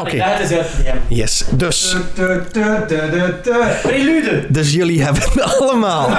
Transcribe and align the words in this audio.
Oké. 0.00 0.22
Het 0.22 0.50
is. 0.50 0.58
Yes. 1.08 1.44
Dus. 1.50 1.96
Prelude. 3.82 4.46
dus 4.48 4.72
jullie 4.72 5.02
hebben 5.02 5.22
allemaal... 5.58 6.08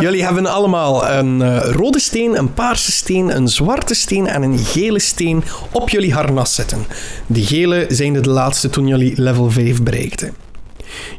Jullie 0.00 0.24
hebben 0.24 0.46
allemaal 0.46 1.08
een 1.08 1.42
eh, 1.42 1.70
rode 1.72 2.00
steen, 2.00 2.38
een 2.38 2.54
paarse 2.54 2.92
steen, 2.92 3.36
een 3.36 3.48
zwarte 3.48 3.94
steen 3.94 4.26
en 4.26 4.42
een 4.42 4.58
gele 4.58 5.00
steen 5.00 5.44
op 5.72 5.88
jullie 5.88 6.12
harnas 6.12 6.54
zitten. 6.54 6.86
Die 7.26 7.46
gele 7.46 7.86
zijn 7.88 8.12
de 8.12 8.28
laatste 8.28 8.70
toen 8.70 8.86
jullie 8.86 9.12
level 9.16 9.50
5 9.50 9.82
bereikten. 9.82 10.34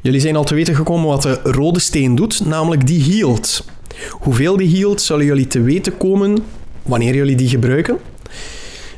Jullie 0.01 0.19
zijn 0.19 0.35
al 0.35 0.43
te 0.43 0.55
weten 0.55 0.75
gekomen 0.75 1.07
wat 1.07 1.21
de 1.21 1.39
rode 1.43 1.79
steen 1.79 2.15
doet, 2.15 2.45
namelijk 2.45 2.87
die 2.87 3.17
healt. 3.17 3.65
Hoeveel 4.09 4.57
die 4.57 4.77
healt, 4.77 5.01
zullen 5.01 5.25
jullie 5.25 5.47
te 5.47 5.61
weten 5.61 5.97
komen 5.97 6.37
wanneer 6.83 7.15
jullie 7.15 7.35
die 7.35 7.49
gebruiken. 7.49 7.97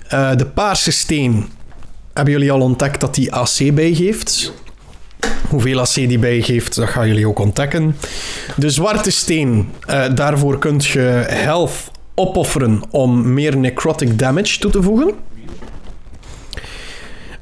Eh, 0.08 0.36
de 0.36 0.46
paarse 0.46 0.92
steen 0.92 1.50
hebben 2.14 2.34
jullie 2.34 2.52
al 2.52 2.62
ontdekt 2.62 3.00
dat 3.00 3.16
die 3.16 3.34
AC 3.34 3.74
bijgeeft. 3.74 4.54
Hoeveel 5.50 5.80
AC 5.80 5.94
die 5.94 6.20
bijgeeft, 6.20 6.76
dat 6.76 6.90
gaan 6.90 7.08
jullie 7.08 7.28
ook 7.28 7.40
ontdekken. 7.40 7.96
De 8.56 8.70
zwarte 8.70 9.12
steen, 9.12 9.70
eh, 9.86 10.16
daarvoor 10.16 10.60
kunt 10.60 10.86
je 10.86 11.26
health 11.28 11.92
opofferen 12.16 12.84
om 12.90 13.34
meer 13.34 13.58
necrotic 13.58 14.20
damage 14.20 14.60
toe 14.60 14.72
te 14.72 14.82
voegen. 14.82 15.14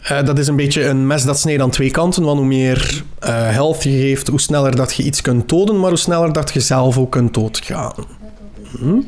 Eh, 0.01 0.23
dat 0.23 0.39
is 0.39 0.47
een 0.47 0.55
beetje 0.55 0.85
een 0.85 1.07
mes 1.07 1.23
dat 1.23 1.39
snijdt 1.39 1.61
aan 1.61 1.69
twee 1.69 1.91
kanten, 1.91 2.23
want 2.23 2.37
hoe 2.37 2.47
meer 2.47 3.03
eh, 3.19 3.49
health 3.49 3.83
je 3.83 3.89
geeft, 3.89 4.27
hoe 4.27 4.41
sneller 4.41 4.75
dat 4.75 4.95
je 4.95 5.03
iets 5.03 5.21
kunt 5.21 5.49
doden, 5.49 5.79
maar 5.79 5.89
hoe 5.89 5.97
sneller 5.97 6.33
dat 6.33 6.53
je 6.53 6.59
zelf 6.59 6.97
ook 6.97 7.11
kunt 7.11 7.33
doodgaan. 7.33 7.93
Hm? 8.77 9.01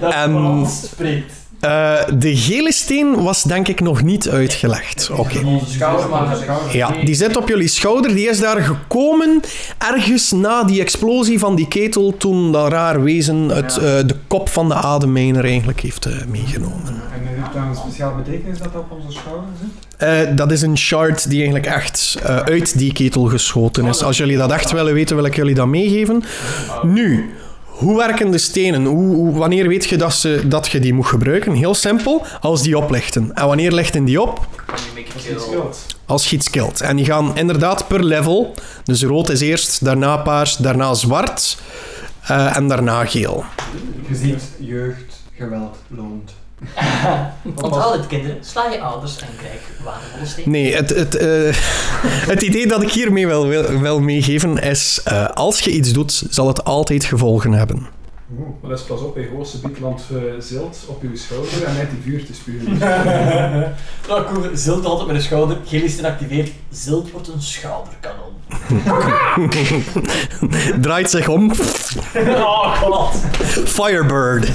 En 0.24 0.66
Spreekt. 0.66 1.39
Eh, 1.60 1.94
de 2.14 2.36
gele 2.36 2.72
steen 2.72 3.22
was 3.22 3.42
denk 3.42 3.68
ik 3.68 3.80
nog 3.80 4.02
niet 4.02 4.28
uitgelegd. 4.28 5.10
Oké. 5.12 5.44
Onze 5.44 5.70
schouder, 5.70 6.08
maar 6.08 6.36
schouder. 6.36 6.76
Ja, 6.76 6.92
die 7.04 7.14
zit 7.14 7.36
op 7.36 7.48
jullie 7.48 7.68
schouder. 7.68 8.14
Die 8.14 8.28
is 8.28 8.40
daar 8.40 8.60
gekomen 8.60 9.40
ergens 9.78 10.30
na 10.30 10.64
die 10.64 10.80
explosie 10.80 11.38
van 11.38 11.54
die 11.54 11.68
ketel 11.68 12.16
toen 12.16 12.52
dat 12.52 12.72
raar 12.72 13.02
wezen 13.02 13.48
het, 13.48 13.76
eh, 13.76 13.82
de 13.82 14.16
kop 14.26 14.48
van 14.48 14.68
de 14.68 14.74
ademmijner 14.74 15.44
eigenlijk 15.44 15.80
heeft 15.80 16.06
eh, 16.06 16.12
meegenomen. 16.28 16.86
En 16.86 17.26
heeft 17.26 17.52
dat 17.52 17.62
een 17.62 17.76
speciaal 17.76 18.14
betekenis 18.14 18.58
dat 18.58 18.72
dat 18.72 18.82
op 18.82 18.98
onze 18.98 19.18
schouder 19.18 19.48
zit? 19.60 20.28
Eh, 20.30 20.36
dat 20.36 20.52
is 20.52 20.62
een 20.62 20.78
shard 20.78 21.28
die 21.28 21.42
eigenlijk 21.42 21.66
echt 21.66 22.18
uit 22.44 22.78
die 22.78 22.92
ketel 22.92 23.24
geschoten 23.24 23.86
is. 23.86 24.02
Als 24.02 24.16
jullie 24.16 24.36
dat 24.36 24.52
echt 24.52 24.72
willen 24.72 24.94
weten, 24.94 25.16
wil 25.16 25.24
ik 25.24 25.36
jullie 25.36 25.54
dat 25.54 25.66
meegeven. 25.66 26.22
Nu, 26.82 27.30
hoe 27.80 27.96
werken 27.96 28.30
de 28.30 28.38
stenen? 28.38 28.84
Hoe, 28.84 29.32
wanneer 29.32 29.68
weet 29.68 29.84
je 29.84 29.96
dat, 29.96 30.14
ze, 30.14 30.42
dat 30.46 30.68
je 30.68 30.80
die 30.80 30.94
moet 30.94 31.06
gebruiken? 31.06 31.52
Heel 31.52 31.74
simpel, 31.74 32.26
als 32.40 32.62
die 32.62 32.78
oplichten. 32.78 33.34
En 33.34 33.46
wanneer 33.46 33.72
lichten 33.72 34.04
die 34.04 34.22
op? 34.22 34.46
Als 36.06 36.30
je 36.30 36.36
iets 36.36 36.50
killt. 36.50 36.80
En 36.80 36.96
die 36.96 37.04
gaan 37.04 37.36
inderdaad 37.36 37.88
per 37.88 38.04
level. 38.04 38.54
Dus 38.84 39.02
rood 39.02 39.28
is 39.28 39.40
eerst, 39.40 39.84
daarna 39.84 40.16
paars, 40.16 40.56
daarna 40.56 40.94
zwart 40.94 41.58
eh, 42.22 42.56
en 42.56 42.68
daarna 42.68 43.04
geel. 43.04 43.44
Je 44.08 44.14
ziet, 44.14 44.42
jeugd, 44.58 45.22
geweld, 45.36 45.76
loont. 45.88 46.32
Onthoud 47.62 47.92
het, 47.92 48.06
kinderen. 48.06 48.36
Sla 48.40 48.70
je 48.70 48.80
ouders 48.80 49.18
en 49.18 49.28
krijg 49.36 49.60
waardevolle 49.84 50.26
steen. 50.26 50.50
Nee, 50.50 50.74
het, 50.74 50.90
het, 50.90 51.16
eh, 51.16 51.28
het 52.32 52.42
idee 52.42 52.66
dat 52.66 52.82
ik 52.82 52.90
hiermee 52.90 53.26
wil, 53.26 53.46
wil, 53.46 53.78
wil 53.78 54.00
meegeven 54.00 54.58
is: 54.58 55.00
eh, 55.04 55.28
als 55.28 55.60
je 55.60 55.70
iets 55.70 55.92
doet, 55.92 56.22
zal 56.30 56.46
het 56.46 56.64
altijd 56.64 57.04
gevolgen 57.04 57.52
hebben. 57.52 57.86
Oeh. 58.38 58.48
Maar 58.60 58.70
dus 58.70 58.82
pas 58.82 59.00
op, 59.00 59.14
hij 59.14 59.24
gewoon 59.24 59.46
subietland 59.46 60.02
uh, 60.12 60.18
zilt 60.38 60.78
op 60.86 61.02
uw 61.02 61.16
schouder 61.16 61.64
en 61.64 61.74
net 61.74 61.90
die 61.90 62.00
vuur 62.02 62.26
te 62.26 62.34
spuren. 62.34 62.78
Nou, 64.08 64.22
Koer, 64.22 64.50
Zilt 64.54 64.84
altijd 64.84 65.06
met 65.06 65.16
een 65.16 65.22
schouder. 65.22 65.56
Gelisten 65.64 66.04
activeert. 66.04 66.50
Zilt 66.70 67.10
wordt 67.10 67.28
een 67.28 67.42
schouderkanon. 67.42 68.32
Draait 70.82 71.10
zich 71.10 71.28
om. 71.28 71.50
oh 72.36 72.82
god. 72.82 73.14
Firebird. 73.66 74.50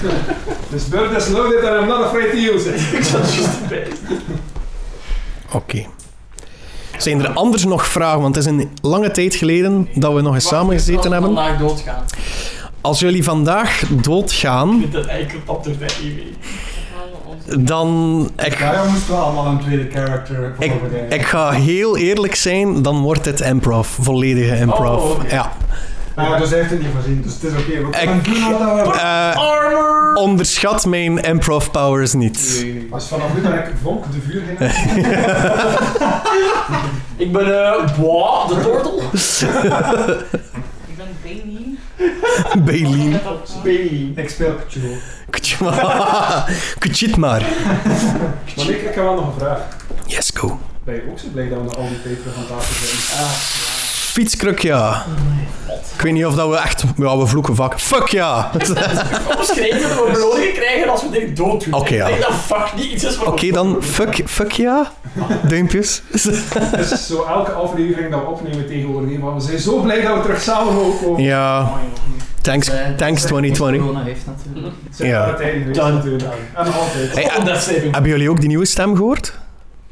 This 0.69 0.87
bird 0.87 1.17
is 1.17 1.27
loaded 1.27 1.63
and 1.63 1.81
I'm 1.81 1.87
not 1.87 2.03
afraid 2.03 2.31
to 2.31 2.37
use 2.37 2.73
it. 2.73 2.93
Ik 2.93 3.03
zat 3.03 3.33
juist 3.33 3.61
erbij. 3.61 3.87
Oké. 5.51 5.85
Zijn 6.97 7.23
er 7.25 7.29
anders 7.29 7.65
nog 7.65 7.87
vragen? 7.87 8.21
Want 8.21 8.35
het 8.35 8.45
is 8.45 8.51
een 8.51 8.69
lange 8.81 9.11
tijd 9.11 9.35
geleden 9.35 9.87
dat 9.93 10.13
we 10.13 10.21
nog 10.21 10.33
eens 10.33 10.47
samen 10.47 10.73
gezeten 10.73 11.11
hebben. 11.11 11.33
vandaag 11.33 11.57
doodgaan. 11.57 12.03
Als 12.85 12.99
jullie 12.99 13.23
vandaag 13.23 13.83
doodgaan, 13.89 14.79
Met 14.79 14.91
dat 14.91 15.05
eikelpap 15.05 15.65
erbij. 15.67 15.87
mee. 16.03 16.33
dan. 17.65 18.29
Ik, 18.45 18.53
Gaia 18.53 18.83
moest 18.83 19.07
wel 19.07 19.17
allemaal 19.17 19.45
een 19.45 19.59
tweede 19.59 19.87
character 19.93 20.53
Ik- 20.59 20.73
ik 21.09 21.21
ga 21.25 21.51
heel 21.51 21.97
eerlijk 21.97 22.35
zijn, 22.35 22.81
dan 22.81 23.01
wordt 23.01 23.25
het 23.25 23.39
improv. 23.39 23.87
Volledige 23.99 24.55
improv. 24.57 25.01
Oh, 25.03 25.09
oké. 25.11 25.35
Ja. 25.35 25.51
Ah, 26.15 26.37
dus 26.39 26.49
hij 26.49 26.57
heeft 26.59 26.69
het 26.71 26.79
niet 26.79 26.89
voorzien, 26.93 27.21
dus 27.21 27.33
het 27.33 27.43
is 27.43 27.51
oké. 27.51 27.85
We 27.85 27.89
kunnen 27.89 28.15
Ik- 28.15 28.23
doen 28.25 28.49
wat 28.49 28.87
we... 28.87 28.93
Eh, 28.93 29.35
Armor! 29.35 30.13
onderschat 30.15 30.85
mijn 30.85 31.17
improv 31.17 31.67
powers 31.71 32.13
niet. 32.13 32.65
Als 32.91 33.07
vanaf 33.07 33.33
nu 33.35 33.41
ben 33.41 33.53
ik 33.53 33.65
Vonk, 33.83 34.03
de 34.11 34.19
vuurgingen. 34.27 34.71
Ik 37.17 37.31
ben, 37.31 37.63
eh, 37.65 37.97
boah, 37.99 38.47
de 38.47 38.61
tortel. 38.61 38.99
Ik 40.87 40.97
ben 40.97 41.07
Bailey. 41.23 41.74
Bailey. 42.65 43.21
Bailey. 43.63 44.11
Ik 44.15 44.29
speel 44.29 44.55
Cthulhu. 44.67 44.97
Kutjit 46.79 47.17
maar. 47.17 47.41
Maar 48.55 48.69
ik, 48.69 48.77
ik 48.77 48.83
heb 48.83 48.95
wel 48.95 49.15
nog 49.15 49.27
een 49.27 49.39
vraag. 49.39 49.59
Yes, 50.05 50.31
go. 50.33 50.59
Ben 50.83 50.95
je 50.95 51.01
ook 51.09 51.19
zo 51.19 51.27
blij 51.33 51.49
dat 51.49 51.61
we 51.61 51.75
al 51.75 51.87
die 51.87 52.01
terug 52.01 52.37
aan 52.37 52.47
tafel 52.47 52.87
zijn? 52.87 53.21
Ah, 53.21 53.31
Fietskruk, 54.15 54.59
ja. 54.59 55.05
Ik 55.95 56.01
weet 56.01 56.13
niet 56.13 56.25
of 56.25 56.35
dat 56.35 56.49
we 56.49 56.57
echt... 56.57 56.83
Ja, 56.97 57.17
we 57.17 57.25
vloeken 57.25 57.55
vak. 57.55 57.79
Fuck 57.79 58.07
ja. 58.07 58.51
Oké, 58.53 58.65
Omschreven 59.37 59.81
dat 59.81 60.05
we 60.05 60.09
beloning 60.11 60.53
krijgen 60.53 60.89
als 60.89 61.01
we 61.01 61.09
dit 61.09 61.37
dood 61.37 61.63
doen. 61.63 61.73
Oké, 61.73 61.93
ja. 61.93 62.07
Ik 62.07 62.11
denk 62.13 62.21
dat 62.27 62.33
fuck 62.33 62.73
niet 62.75 62.91
iets 62.91 63.03
is 63.03 63.15
voor 63.15 63.51
dan. 63.51 63.77
Fuck, 63.81 64.23
fuck 64.25 64.51
ja. 64.51 64.91
Duimpjes. 65.47 66.01
Dus 66.77 67.07
zo 67.07 67.23
elke 67.23 67.51
aflevering 67.51 68.11
dat 68.11 68.19
we 68.19 68.25
opnemen 68.27 68.67
tegenwoordig, 68.67 69.19
maar 69.19 69.35
we 69.35 69.41
zijn 69.41 69.59
zo 69.59 69.79
blij 69.81 70.01
dat 70.01 70.15
we 70.15 70.21
terug 70.21 70.41
samen 70.41 70.73
mogen 70.73 71.05
komen. 71.05 71.21
Ja. 71.23 71.71
Thanks, 72.41 72.69
Eh, 72.69 72.75
thanks 72.97 73.21
dat 73.21 73.29
2020. 73.29 73.81
Corona 73.81 74.03
heeft 74.03 74.25
natuurlijk. 74.25 74.73
Ja. 74.97 75.27
En 76.53 76.73
altijd. 76.73 77.13
Oh. 77.13 77.91
Hebben 77.91 78.11
jullie 78.11 78.29
ook 78.29 78.39
die 78.39 78.47
nieuwe 78.47 78.65
stem 78.65 78.95
gehoord? 78.95 79.33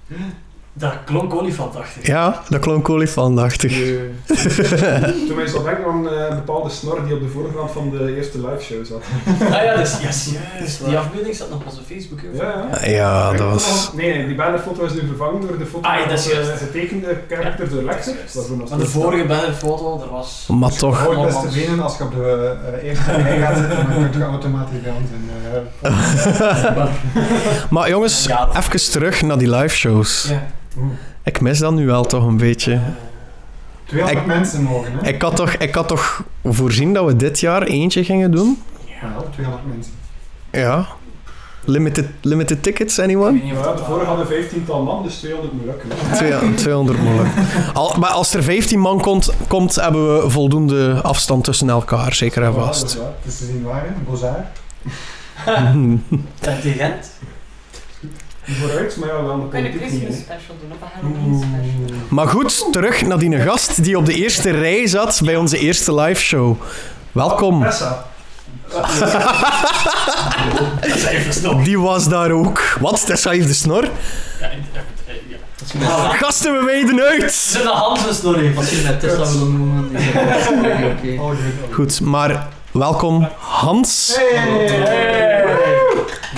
Dat 0.76 0.94
klonk 1.06 1.34
olifantachtig. 1.34 2.08
Ja, 2.08 2.42
dat 2.50 2.60
klonk 2.60 2.90
olifantachtig. 2.90 3.72
Toen 5.28 5.36
mij 5.36 5.48
zo 5.48 5.64
denken 5.64 5.86
aan 5.86 6.10
eh, 6.10 6.28
een 6.30 6.36
bepaalde 6.36 6.70
snor 6.70 7.06
die 7.06 7.14
op 7.14 7.20
de 7.22 7.28
voorgrond 7.28 7.72
van 7.72 7.90
de 7.90 8.16
eerste 8.16 8.38
live 8.38 8.64
show 8.64 8.86
zat. 8.86 9.02
Ah 9.52 9.64
ja, 9.64 9.76
dus, 9.76 9.98
yes, 10.02 10.30
juist. 10.58 10.86
Die 10.86 10.98
afbeelding 10.98 11.36
staat 11.36 11.50
nog 11.50 11.60
op 11.60 11.66
onze 11.66 11.82
Facebook. 11.88 12.20
Ja, 12.34 12.68
ja. 12.82 12.90
Ja, 12.90 13.32
dat 13.34 13.50
was... 13.52 13.92
Nee, 13.96 14.14
nee, 14.14 14.26
die 14.26 14.36
bannerfoto 14.36 14.86
is 14.86 14.94
nu 14.94 15.08
vervangen 15.08 15.42
door 15.42 15.58
de 15.58 15.66
foto 15.66 15.88
Ah, 15.88 15.94
ja, 15.94 16.00
van 16.00 16.10
dat 16.10 16.18
is 16.18 16.26
de 16.26 16.54
getekende 16.58 17.18
karakter 17.28 17.70
door 17.70 17.84
Lex. 17.84 18.08
Is 18.08 18.16
is 18.36 18.70
Maar 18.70 18.80
de 18.80 18.86
vorige 18.86 19.26
bannerfoto, 19.26 20.02
er 20.04 20.10
was... 20.10 20.48
Maar 20.48 20.72
toch. 20.76 21.08
Benen 21.54 21.80
als 21.80 21.98
je 21.98 22.04
op 22.04 22.12
de 22.12 22.58
eh, 22.82 22.88
eerste 22.90 23.12
rij 23.22 23.40
gaat 23.40 23.58
zitten, 23.58 23.76
dan 23.78 24.10
kun 24.12 24.20
je 24.20 24.26
automatisch 24.26 24.82
bij 24.82 24.92
ons 24.92 25.10
in. 25.10 25.30
eh, 25.82 26.86
Maar 27.70 27.90
jongens, 27.90 28.26
Ja, 28.26 28.48
even 28.58 28.92
terug 28.92 29.22
naar 29.22 29.38
die 29.38 29.50
live 29.50 29.76
shows. 29.76 30.28
Ja. 30.30 30.44
Ik 31.24 31.42
mis 31.42 31.60
dat 31.60 31.74
nu 31.74 31.86
wel 31.86 32.04
toch 32.04 32.26
een 32.26 32.38
beetje. 32.38 32.80
200 33.86 34.20
Ik- 34.22 34.26
mensen 34.28 34.64
mogen, 34.64 34.92
hè? 34.94 35.08
Ik 35.08 35.22
had, 35.22 35.36
toch, 35.36 35.52
ik 35.54 35.76
had 35.76 35.88
toch 35.88 36.24
voorzien 36.44 36.94
dat 36.94 37.06
we 37.06 37.16
dit 37.16 37.40
jaar 37.40 37.64
eentje 37.64 38.04
gingen 38.04 38.32
doen? 38.32 38.62
Wel, 39.14 39.28
200 39.32 39.68
mensen. 39.68 39.94
Ja. 40.52 40.86
Limited, 41.66 42.06
limited 42.22 42.64
tickets, 42.64 43.00
anyone? 43.00 43.46
Ja, 43.46 43.62
dat 43.62 43.78
de 43.78 43.84
vorige 43.84 44.06
hadden 44.06 44.28
15 44.28 44.64
man, 44.68 45.04
dus 45.04 45.16
200 45.16 45.54
moet 45.54 45.66
lukken. 45.66 45.90
Twee- 46.14 46.54
200 46.64 47.00
moeilijk. 47.02 47.30
Al, 47.74 47.96
maar 48.00 48.10
als 48.10 48.34
er 48.34 48.44
15 48.44 48.80
man 48.80 49.02
komt, 49.02 49.32
komt, 49.48 49.76
hebben 49.76 50.22
we 50.24 50.30
voldoende 50.30 51.00
afstand 51.02 51.44
tussen 51.44 51.70
elkaar, 51.70 52.14
zeker 52.14 52.44
en 52.44 52.54
vast. 52.54 52.94
Ja, 52.94 53.00
Het 53.22 53.32
is 53.34 53.38
te 53.38 53.46
zien 53.46 53.64
waar, 53.64 53.82
hè? 53.84 53.90
Bozar. 54.10 54.46
Intelligent. 56.42 57.12
Niet 58.46 58.58
vooruit, 58.58 58.98
maar 58.98 59.08
ja, 59.08 59.24
wel 59.24 59.42
de 59.42 59.48
Kunnen 59.48 59.72
politiek 59.72 59.90
Christmas 60.00 60.20
special 60.20 60.56
doen 60.62 60.72
of 60.72 60.78
een 60.82 60.88
Halloween 60.94 61.38
special. 61.38 61.98
Maar 62.10 62.28
goed, 62.28 62.68
terug 62.72 63.02
naar 63.06 63.18
die 63.18 63.40
gast 63.40 63.84
die 63.84 63.98
op 63.98 64.06
de 64.06 64.14
eerste 64.14 64.52
rij 64.52 64.88
zat 64.88 65.22
bij 65.24 65.36
onze 65.36 65.58
eerste 65.58 65.94
live 65.96 66.22
show. 66.22 66.56
Welkom. 67.12 67.64
Tessa. 67.64 68.06
Die 71.64 71.80
was 71.80 72.08
daar 72.10 72.32
ook. 72.32 72.78
Wat? 72.80 73.06
Tessa 73.06 73.30
heeft 73.30 73.48
de 73.48 73.54
snor? 73.54 73.84
Ja, 73.84 73.90
eh, 74.50 74.58
ja. 75.80 75.88
Ah, 75.88 76.10
Gasten, 76.14 76.54
we 76.60 76.66
wijden 76.66 77.02
uit! 77.02 77.34
Zijn 77.34 77.68
Hans 77.68 78.22
nog 78.22 78.36
even. 78.38 78.58
Als 78.58 78.70
je 78.70 78.82
met 78.86 79.00
Tesla 79.00 79.32
wil 79.32 79.46
noemen. 79.48 79.90
Oh, 81.20 81.34
jee. 81.34 81.72
Goed, 81.72 82.02
maar 82.02 82.48
welkom 82.72 83.28
Hans. 83.40 84.16
Hey. 84.16 85.52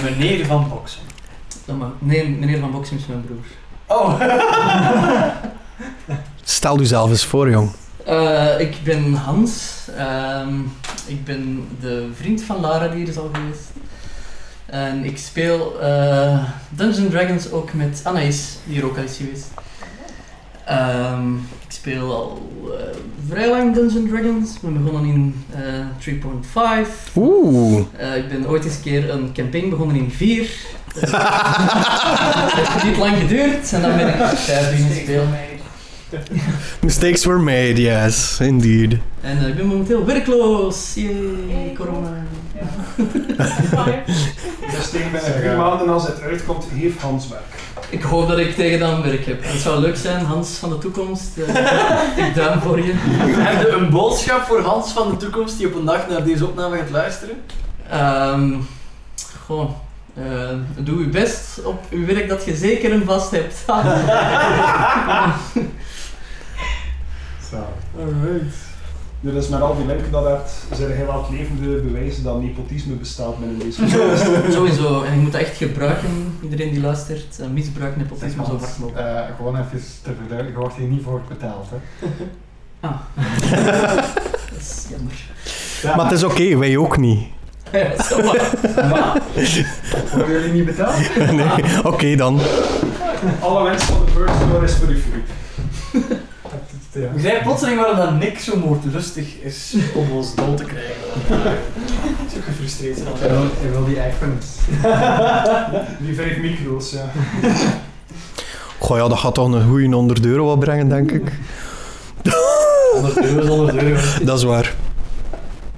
Meneer 0.04 0.46
van 0.46 0.68
Boksel. 0.70 1.00
Nee, 2.00 2.30
meneer 2.30 2.60
Van 2.60 2.72
Boksem 2.72 2.98
is 2.98 3.06
mijn 3.06 3.26
broer. 3.26 3.46
Oh. 3.86 4.22
Stel 6.44 6.80
u 6.80 6.86
zelf 6.86 7.10
eens 7.10 7.26
voor, 7.26 7.50
jong. 7.50 7.72
Eh, 8.06 8.60
ik 8.60 8.76
ben 8.84 9.14
Hans. 9.14 9.74
Ehm, 9.98 10.60
ik 11.06 11.26
ben 11.26 11.68
de 11.80 12.10
vriend 12.16 12.44
van 12.44 12.60
Lara 12.60 12.88
die 12.88 12.98
hier 12.98 13.08
is 13.08 13.18
al 13.18 13.30
geweest. 13.34 13.70
En 14.66 15.06
ik 15.06 15.18
speel 15.18 15.80
eh, 15.82 16.44
Dungeons 16.70 17.12
Dragons 17.12 17.52
ook 17.52 17.74
met 17.74 18.02
Anaïs, 18.04 18.58
die 18.64 18.80
er 18.80 18.86
ook 18.86 18.98
al 18.98 19.04
is 19.04 19.18
geweest. 19.18 19.48
Ehm, 20.66 21.34
ik 21.36 21.72
speel 21.72 22.14
al 22.14 22.42
eh, 22.66 22.98
vrij 23.30 23.50
lang 23.50 23.74
Dungeons 23.74 24.10
Dragons. 24.10 24.56
Ik 24.56 24.62
ben 24.62 24.84
begonnen 24.84 25.12
in 25.12 25.46
eh 25.52 25.86
3.5. 26.00 27.12
Oeh. 27.16 27.84
Eh, 27.98 28.16
ik 28.18 28.30
ben 28.30 28.50
ooit 28.50 28.66
eens 28.66 28.76
een 28.76 28.82
keer 28.82 29.10
een 29.10 29.32
campaign 29.34 29.70
begonnen 29.70 29.96
in 29.96 30.12
4. 30.12 30.50
Het 31.00 32.54
heeft 32.54 32.84
niet 32.84 32.98
lang 32.98 33.18
geduurd 33.18 33.74
en 33.74 33.82
dan 33.82 33.96
ben 33.96 34.08
ik 34.08 34.16
5 34.16 34.70
beginnen 34.70 34.98
spelen. 34.98 35.30
Mistakes 36.82 37.26
were 37.26 37.40
made, 37.40 37.82
yes, 37.82 38.40
indeed. 38.40 38.98
En 39.22 39.38
eh, 39.38 39.48
ik 39.48 39.56
ben 39.56 39.66
momenteel 39.66 40.06
werkloos. 40.06 40.94
Yay, 40.96 41.74
corona. 41.78 42.24
Dus 44.76 44.90
tegen 44.90 45.12
binnen 45.12 45.40
drie 45.40 45.56
maanden 45.56 45.90
als 45.90 46.08
het 46.08 46.22
uitkomt, 46.22 46.66
heeft 46.72 47.02
Hans 47.02 47.28
werk. 47.28 47.65
Ik 47.96 48.02
hoop 48.02 48.28
dat 48.28 48.38
ik 48.38 48.56
tegen 48.56 48.80
dan 48.80 49.02
werk 49.02 49.26
heb. 49.26 49.44
Het 49.44 49.62
zou 49.62 49.82
leuk 49.82 49.96
zijn, 49.96 50.26
Hans 50.26 50.50
van 50.50 50.70
de 50.70 50.78
toekomst. 50.78 51.38
eh, 51.38 52.18
ik 52.28 52.36
duim 52.36 52.60
voor 52.60 52.80
je. 52.80 52.92
Heb 52.96 53.62
je 53.62 53.70
een 53.70 53.90
boodschap 53.90 54.42
voor 54.42 54.62
Hans 54.62 54.92
van 54.92 55.10
de 55.10 55.18
toekomst 55.18 55.58
die 55.58 55.68
op 55.68 55.76
een 55.76 55.86
dag 55.86 56.10
naar 56.10 56.24
deze 56.24 56.46
opname 56.46 56.78
gaat 56.78 56.90
luisteren? 56.90 57.36
Ehm 57.90 58.54
gewoon, 59.46 59.76
eh, 60.14 60.24
doe 60.78 61.00
je 61.00 61.08
best 61.08 61.64
op 61.64 61.84
je 61.90 62.06
werk 62.06 62.30
dat 62.30 62.46
je 62.46 62.56
zeker 62.56 62.92
en 62.92 63.06
vast 63.06 63.32
hebt. 63.32 63.56
Zo. 67.52 67.68
Dus 69.34 69.48
met 69.48 69.62
al 69.62 69.76
die 69.76 69.86
linken 69.86 70.12
dat 70.12 70.26
hebt, 70.26 70.52
zijn 70.72 70.90
er 70.90 70.96
heel 70.96 71.06
wat 71.06 71.30
levende 71.32 71.82
bewijzen 71.82 72.24
dat 72.24 72.42
nepotisme 72.42 72.94
bestaat 72.94 73.40
binnen 73.40 73.60
deze 73.60 73.82
podcast. 73.82 74.24
Sowieso, 74.56 75.04
en 75.04 75.14
je 75.14 75.20
moet 75.20 75.32
dat 75.32 75.42
echt 75.42 75.58
gebruiken, 75.58 76.38
iedereen 76.42 76.72
die 76.72 76.82
luistert. 76.82 77.40
Uh, 77.40 77.48
misbruik 77.48 77.98
nepotisme 77.98 78.46
zo 78.46 78.58
hard 78.58 78.80
mogelijk. 78.80 79.08
Eh, 79.08 79.36
gewoon 79.36 79.56
even 79.56 79.80
te 80.02 80.12
verduidelijken, 80.18 80.52
je 80.52 80.58
wordt 80.58 80.76
hier 80.76 80.88
niet 80.88 81.04
voor 81.04 81.22
betaald. 81.28 81.68
Hè. 81.70 82.08
Ah. 82.80 82.92
dat 84.52 84.60
is 84.60 84.86
jammer. 84.90 85.14
Ja, 85.82 85.96
Maar 85.96 86.06
het 86.06 86.14
is 86.14 86.24
oké, 86.24 86.58
wij 86.58 86.78
ook 86.78 86.98
niet. 86.98 87.28
Ja, 87.72 88.04
zo 88.04 88.24
maar. 88.24 88.52
Worden 90.14 90.32
jullie 90.32 90.52
niet 90.52 90.66
betaald? 90.66 91.16
Nee, 91.32 91.84
oké 91.84 92.16
dan. 92.16 92.40
Alle 93.42 93.64
mensen 93.64 93.88
van 93.88 94.06
de 94.06 94.12
first 94.12 94.36
floor 94.36 94.64
is 94.64 94.74
voor 94.74 94.90
u. 94.90 95.04
Ja. 96.96 97.10
Ik 97.16 97.22
zei 97.22 97.42
plotseling 97.42 97.80
waarom 97.80 97.98
dat 97.98 98.20
Nick 98.20 98.40
zo 98.40 98.58
moordlustig 98.58 99.42
is 99.42 99.76
om 99.96 100.12
ons 100.12 100.36
dood 100.36 100.58
te 100.58 100.64
krijgen. 100.64 100.96
Zo 102.34 102.38
gefrustreerd 102.42 102.98
zijn. 102.98 103.10
Hij 103.18 103.30
wil, 103.30 103.44
hij 103.60 103.72
wil 103.72 103.86
die 103.86 103.96
iPhones. 103.96 104.46
Die 106.06 106.16
vijf 106.16 106.38
micro's, 106.38 106.92
ja. 106.92 107.12
Goh 108.80 108.98
ja, 108.98 109.08
dat 109.08 109.18
gaat 109.18 109.34
toch 109.34 109.52
een 109.52 109.68
goeie 109.68 109.94
100 109.94 110.26
euro 110.26 110.46
wat 110.46 110.60
brengen, 110.60 110.90
denk 110.90 111.12
ik. 111.12 111.32
100 112.94 113.24
euro 113.26 113.42
is 113.42 113.48
100 113.48 113.82
euro. 113.82 114.00
Dat 114.26 114.38
is 114.38 114.44
waar. 114.44 114.74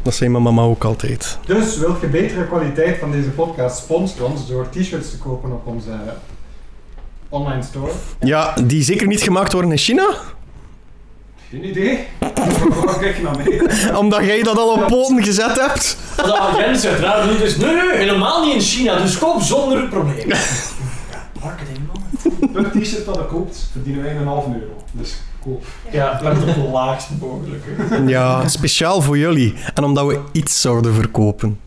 Dat 0.02 0.16
zei 0.16 0.30
mijn 0.30 0.44
mama 0.44 0.62
ook 0.62 0.84
altijd. 0.84 1.38
Dus 1.46 1.78
wilt 1.78 2.02
je 2.02 2.08
betere 2.08 2.48
kwaliteit 2.48 2.98
van 2.98 3.12
deze 3.12 3.30
podcast? 3.30 3.78
Sponsor 3.78 4.26
ons 4.26 4.48
door 4.48 4.70
t-shirts 4.70 5.10
te 5.10 5.18
kopen 5.18 5.52
op 5.52 5.68
onze 5.68 5.92
online 7.30 7.64
store. 7.64 7.92
Ja, 8.20 8.54
die 8.64 8.84
zeker 8.84 9.08
niet 9.08 9.22
gemaakt 9.22 9.52
worden 9.54 9.72
in 9.72 9.78
China? 9.78 10.16
Geen 11.50 11.70
idee? 11.70 12.08
Waarom 12.70 13.00
kijk 13.00 13.16
je 13.16 13.24
naar 13.24 13.38
mij? 13.38 13.96
Omdat 13.96 14.26
jij 14.26 14.44
dat 14.44 14.58
al 14.58 14.70
op 14.70 14.88
poten 14.88 15.24
gezet 15.24 15.60
hebt? 15.60 15.98
De 16.16 16.38
agent 16.40 16.86
uiteraard 16.86 17.30
niet, 17.30 17.40
dus 17.40 17.58
nee, 17.58 17.76
nee, 17.76 17.98
helemaal 17.98 18.46
niet 18.46 18.54
in 18.54 18.62
China, 18.62 18.96
dus 18.96 19.18
koop 19.18 19.42
zonder 19.42 19.88
probleem. 19.88 20.30
Ja, 20.30 20.38
marketing 21.42 21.78
man. 21.88 22.52
Per 22.52 22.72
t-shirt 22.72 23.06
dat 23.06 23.16
je 23.16 23.26
koopt, 23.26 23.70
verdienen 23.72 24.04
wij 24.04 24.16
een 24.16 24.28
half 24.28 24.46
euro. 24.46 24.84
Dus 24.92 25.16
koop. 25.44 25.66
Ja, 25.92 26.20
met 26.24 26.38
op 26.38 26.54
de 26.54 26.70
laagste 26.74 27.14
mogelijke. 27.20 28.04
Ja, 28.08 28.48
speciaal 28.48 29.02
voor 29.02 29.18
jullie. 29.18 29.54
En 29.74 29.84
omdat 29.84 30.06
we 30.06 30.20
iets 30.32 30.62
zouden 30.62 30.94
verkopen. 30.94 31.60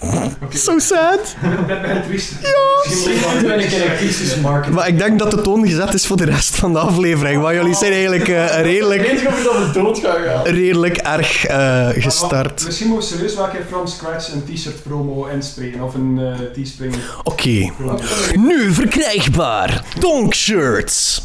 Ja. 0.00 0.28
So 0.50 0.78
sad. 0.78 1.36
Ik 1.42 1.66
ben 1.66 1.80
bij 1.82 1.90
het 1.90 2.04
triest. 2.04 2.32
Ik 2.32 3.40
ben 3.42 3.62
een 3.62 3.68
keer 3.68 3.90
een 3.90 3.96
crisis 3.96 4.36
marketing. 4.36 4.74
Maar 4.74 4.88
ik 4.88 4.98
denk 4.98 5.18
dat 5.18 5.30
de 5.30 5.40
toon 5.42 5.66
gezet 5.66 5.94
is 5.94 6.06
voor 6.06 6.16
de 6.16 6.24
rest 6.24 6.56
van 6.56 6.72
de 6.72 6.78
aflevering. 6.78 7.42
Want 7.42 7.54
jullie 7.54 7.74
zijn 7.74 7.92
eigenlijk 7.92 8.28
eh, 8.28 8.44
Ik 8.58 8.64
redelijk, 8.64 9.00
weet 9.02 9.12
niet 9.12 9.48
of 9.48 9.72
dood 9.72 9.98
gaan. 9.98 10.44
redelijk 10.44 10.96
erg 10.96 11.44
eh, 11.46 11.88
gestart. 11.88 12.64
Misschien 12.64 12.88
moet 12.88 13.08
je 13.08 13.14
serieus 13.14 13.34
wel 13.34 13.44
een 13.44 13.50
from 13.68 13.86
scratch 13.86 14.32
een 14.32 14.44
t-shirt 14.54 14.82
promo 14.82 15.24
inspreken. 15.26 15.82
Of 15.82 15.94
een 15.94 16.18
eh 16.56 16.62
t-spring 16.64 16.94
Oké. 17.22 17.70
Nu 18.34 18.72
verkrijgbaar. 18.72 19.84
Donk 19.98 20.34
shirts. 20.34 21.22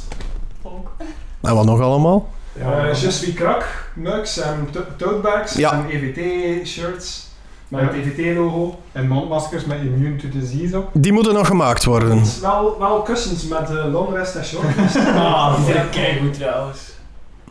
En 1.42 1.56
wat 1.56 1.66
nog 1.66 1.81
allemaal? 1.81 2.30
Eh 2.60 3.01
Je 3.01 3.12
suis 3.12 3.33
krak, 3.33 3.89
mugs 3.95 4.39
en 4.39 4.68
to- 4.71 4.86
tote 4.98 5.16
bags 5.21 5.54
Ja. 5.54 5.71
en 5.74 5.86
EVT-shirts 5.89 7.25
met 7.67 7.81
Ja. 7.81 7.88
het 7.88 7.95
EVT-logo. 7.95 8.79
En 8.91 9.07
mondmaskers 9.07 9.65
met 9.65 9.77
immune 9.79 10.15
to 10.15 10.27
disease 10.29 10.77
op. 10.77 10.89
Die 10.94 11.13
moeten 11.13 11.33
nog 11.33 11.47
gemaakt 11.47 11.83
worden. 11.83 12.23
Wel, 12.41 12.75
wel 12.79 13.01
kussens 13.01 13.47
met 13.47 13.69
eh, 13.69 13.91
long 13.91 14.13
rest 14.15 14.35
en 14.35 14.45
short 14.45 14.75
rest. 14.77 14.95
Ah, 15.15 15.56
die 15.56 15.65
vind 15.65 15.85
ik 15.85 15.91
keigoed 15.91 16.33
trouwens. 16.33 16.79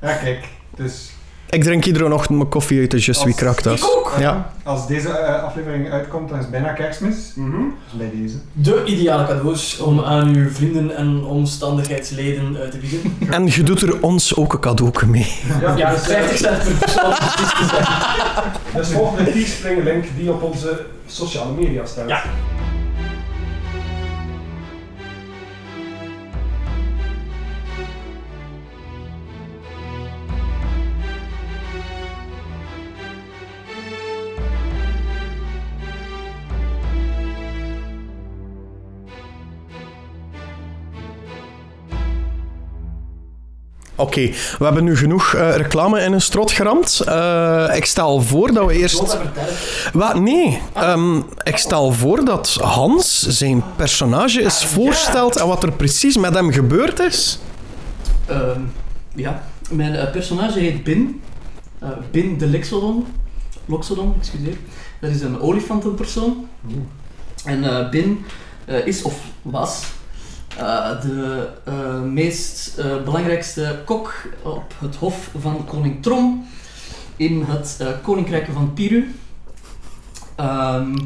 Ja, 0.00 0.12
kijk. 0.14 0.48
Dus 0.76 1.12
Ik 1.50 1.62
drink 1.62 1.84
iedere 1.84 2.14
ochtend 2.14 2.38
mijn 2.38 2.48
koffie 2.48 2.80
uit 2.80 2.90
de 2.90 2.96
Je 2.96 3.12
suis 3.12 3.34
Kraktas. 3.34 3.80
Ik 3.80 3.96
ook. 3.96 4.12
Ja. 4.18 4.50
als 4.62 4.86
deze 4.86 5.08
eh, 5.08 5.42
aflevering 5.42 5.90
uitkomt, 5.90 6.28
dan 6.28 6.38
is 6.38 6.44
het 6.44 6.52
bijna 6.52 6.72
kerstmis. 6.72 7.14
Dus 7.34 7.98
bij 7.98 8.10
deze. 8.14 8.36
De 8.52 8.82
ideale 8.84 9.26
cadeaus 9.26 9.78
om 9.78 10.00
aan 10.00 10.34
uw 10.34 10.50
vrienden 10.50 10.96
en 10.96 11.24
omstandigheidsleden 11.24 12.56
uit 12.56 12.70
te 12.70 12.78
bieden. 12.78 13.16
En 13.36 13.46
je 13.46 13.62
doet 13.62 13.82
er 13.82 14.02
ons 14.02 14.36
ook 14.36 14.52
een 14.52 14.60
cadeau 14.60 15.06
mee. 15.06 15.32
Ja, 15.76 15.90
dus, 15.90 16.00
eh, 16.00 16.06
50 16.06 16.38
cent 16.38 16.62
per 16.62 16.72
persoon 16.72 17.04
om 17.04 17.14
precies 17.16 17.54
te 17.58 17.66
zijn. 17.70 17.84
Dus 18.74 18.88
volg 18.88 19.16
de 19.16 19.32
Teespring 19.32 19.84
link 19.84 20.04
die 20.16 20.30
op 20.32 20.42
onze 20.42 20.84
sociale 21.06 21.52
media 21.52 21.84
staat. 21.84 22.08
Ja. 22.08 22.22
Oké, 43.96 44.20
we 44.58 44.64
hebben 44.64 44.84
nu 44.84 44.96
genoeg 44.96 45.34
eh, 45.34 45.56
reclame 45.56 46.00
in 46.00 46.12
een 46.12 46.20
strot 46.20 46.50
geramd. 46.50 47.00
Eh, 47.00 47.76
ik 47.76 47.84
stel 47.84 48.20
voor 48.20 48.52
dat 48.52 48.66
we 48.66 48.72
eerst... 48.72 49.18
Wat? 49.92 50.20
Nee, 50.20 50.60
Ehm, 50.72 51.16
ik 51.42 51.56
stel 51.56 51.92
voor 51.92 52.24
dat 52.24 52.54
Hans 52.54 53.26
zijn 53.28 53.64
personage 53.76 54.42
eens 54.42 54.64
voorstelt 54.64 55.36
en 55.36 55.46
wat 55.46 55.62
er 55.62 55.72
precies 55.72 56.16
met 56.16 56.34
hem 56.34 56.52
gebeurd 56.52 56.98
is. 56.98 57.38
Ehm, 58.26 58.60
ja, 59.14 59.42
mijn 59.70 59.94
eh, 59.94 60.10
personage 60.10 60.58
heet 60.58 60.84
Bin. 60.84 61.22
Bin 62.10 62.38
de 62.38 62.46
Lexodon. 62.46 63.06
Loxodon, 63.64 64.14
excuseer. 64.18 64.56
Dat 65.00 65.10
is 65.10 65.20
een 65.20 65.40
olifantenpersoon. 65.40 66.48
En 67.44 67.90
Bin 67.90 68.24
is 68.84 69.02
of 69.02 69.14
was 69.42 69.82
eh, 70.58 71.00
de 71.00 71.48
eh, 71.64 72.00
meest 72.00 72.78
eh, 72.78 73.02
belangrijkste 73.04 73.82
kok 73.84 74.14
op 74.42 74.74
het 74.78 74.96
hof 74.96 75.30
van 75.38 75.64
koning 75.64 76.02
Trom 76.02 76.46
in 77.16 77.42
het 77.42 77.84
koninkrijk 78.02 78.48
van 78.52 78.72
Piru. 78.72 79.14
Ehm, 80.36 80.96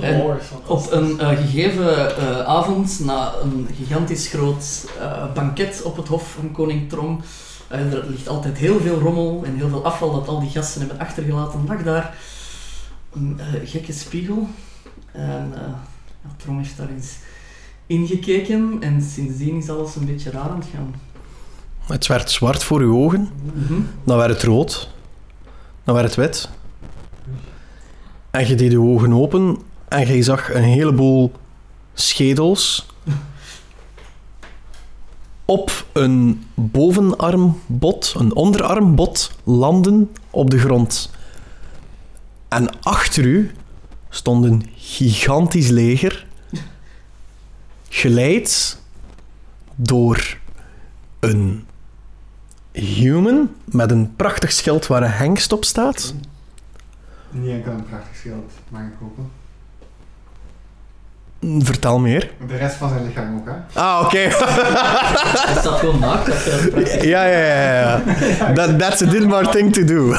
En 0.00 0.22
op 0.66 0.90
een 0.90 1.18
gegeven 1.18 2.46
avond, 2.46 3.00
na 3.00 3.32
een 3.42 3.68
gigantisch 3.76 4.28
groot 4.28 4.86
banket 5.34 5.82
op 5.82 5.96
het 5.96 6.08
hof 6.08 6.30
van 6.30 6.52
koning 6.52 6.88
Trom, 6.88 7.20
er 7.68 8.04
ligt 8.08 8.28
altijd 8.28 8.58
heel 8.58 8.80
veel 8.80 8.98
rommel 8.98 9.42
en 9.44 9.56
heel 9.56 9.68
veel 9.68 9.84
afval 9.84 10.12
dat 10.12 10.28
al 10.28 10.40
die 10.40 10.50
gasten 10.50 10.80
hebben 10.80 10.98
achtergelaten, 10.98 11.64
lag 11.66 11.82
daar 11.82 12.16
een 13.12 13.40
gekke 13.64 13.92
spiegel. 13.92 14.48
En 15.12 15.52
ja, 16.22 16.30
Trom 16.36 16.58
heeft 16.58 16.76
daar 16.76 16.90
eens 16.90 17.16
ingekeken 17.88 18.76
en 18.80 19.02
sindsdien 19.02 19.56
is 19.56 19.68
alles 19.70 19.96
een 19.96 20.06
beetje 20.06 20.30
raar 20.30 20.48
aan 20.50 20.58
het 20.58 20.68
gaan. 20.74 20.94
Het 21.86 22.06
werd 22.06 22.30
zwart 22.30 22.64
voor 22.64 22.80
uw 22.80 22.96
ogen, 22.96 23.28
Mhm. 23.54 23.74
dan 24.04 24.16
werd 24.16 24.30
het 24.30 24.42
rood, 24.42 24.90
dan 25.84 25.94
werd 25.94 26.06
het 26.06 26.16
wit. 26.16 26.48
En 28.30 28.46
je 28.48 28.54
deed 28.54 28.70
je 28.72 28.80
ogen 28.80 29.12
open 29.12 29.56
en 29.88 30.06
je 30.16 30.22
zag 30.22 30.54
een 30.54 30.62
heleboel 30.62 31.32
schedels 31.94 32.86
op 35.44 35.86
een 35.92 36.44
bovenarmbod, 36.54 38.14
een 38.18 38.34
onderarmbod, 38.34 39.32
landen 39.44 40.10
op 40.30 40.50
de 40.50 40.58
grond. 40.58 41.10
En 42.48 42.80
achter 42.82 43.24
u 43.24 43.50
stond 44.08 44.44
een 44.44 44.66
gigantisch 44.76 45.68
leger, 45.68 46.26
geleid 47.88 48.78
door 49.74 50.36
een 51.20 51.66
human 52.72 53.54
met 53.64 53.90
een 53.90 54.16
prachtig 54.16 54.52
schild 54.52 54.86
waar 54.86 55.02
een 55.02 55.10
hengst 55.10 55.52
op 55.52 55.64
staat. 55.64 56.14
Niet 57.30 57.50
enkel 57.50 57.72
een 57.72 57.84
prachtig 57.84 58.16
schild, 58.16 58.52
mag 58.68 58.80
ik 58.80 58.92
hopen. 59.00 59.30
Vertel 61.64 61.98
meer. 61.98 62.30
De 62.46 62.56
rest 62.56 62.74
van 62.76 62.88
zijn 62.88 63.04
lichaam 63.06 63.36
ook, 63.36 63.46
hè? 63.46 63.80
Ah, 63.80 64.02
oké. 64.04 64.18
Hij 64.18 65.56
staat 65.60 65.78
gewoon 65.78 65.98
naakt. 65.98 66.26
Dat 66.26 66.36
is 66.36 66.94
een 66.94 67.08
ja, 67.08 67.24
ja, 67.24 67.38
ja. 67.38 67.80
ja. 67.80 68.52
That, 68.54 68.78
that's 68.78 69.02
a 69.02 69.06
Dilmar 69.06 69.50
thing 69.50 69.72
to 69.72 69.84
do. 69.84 70.12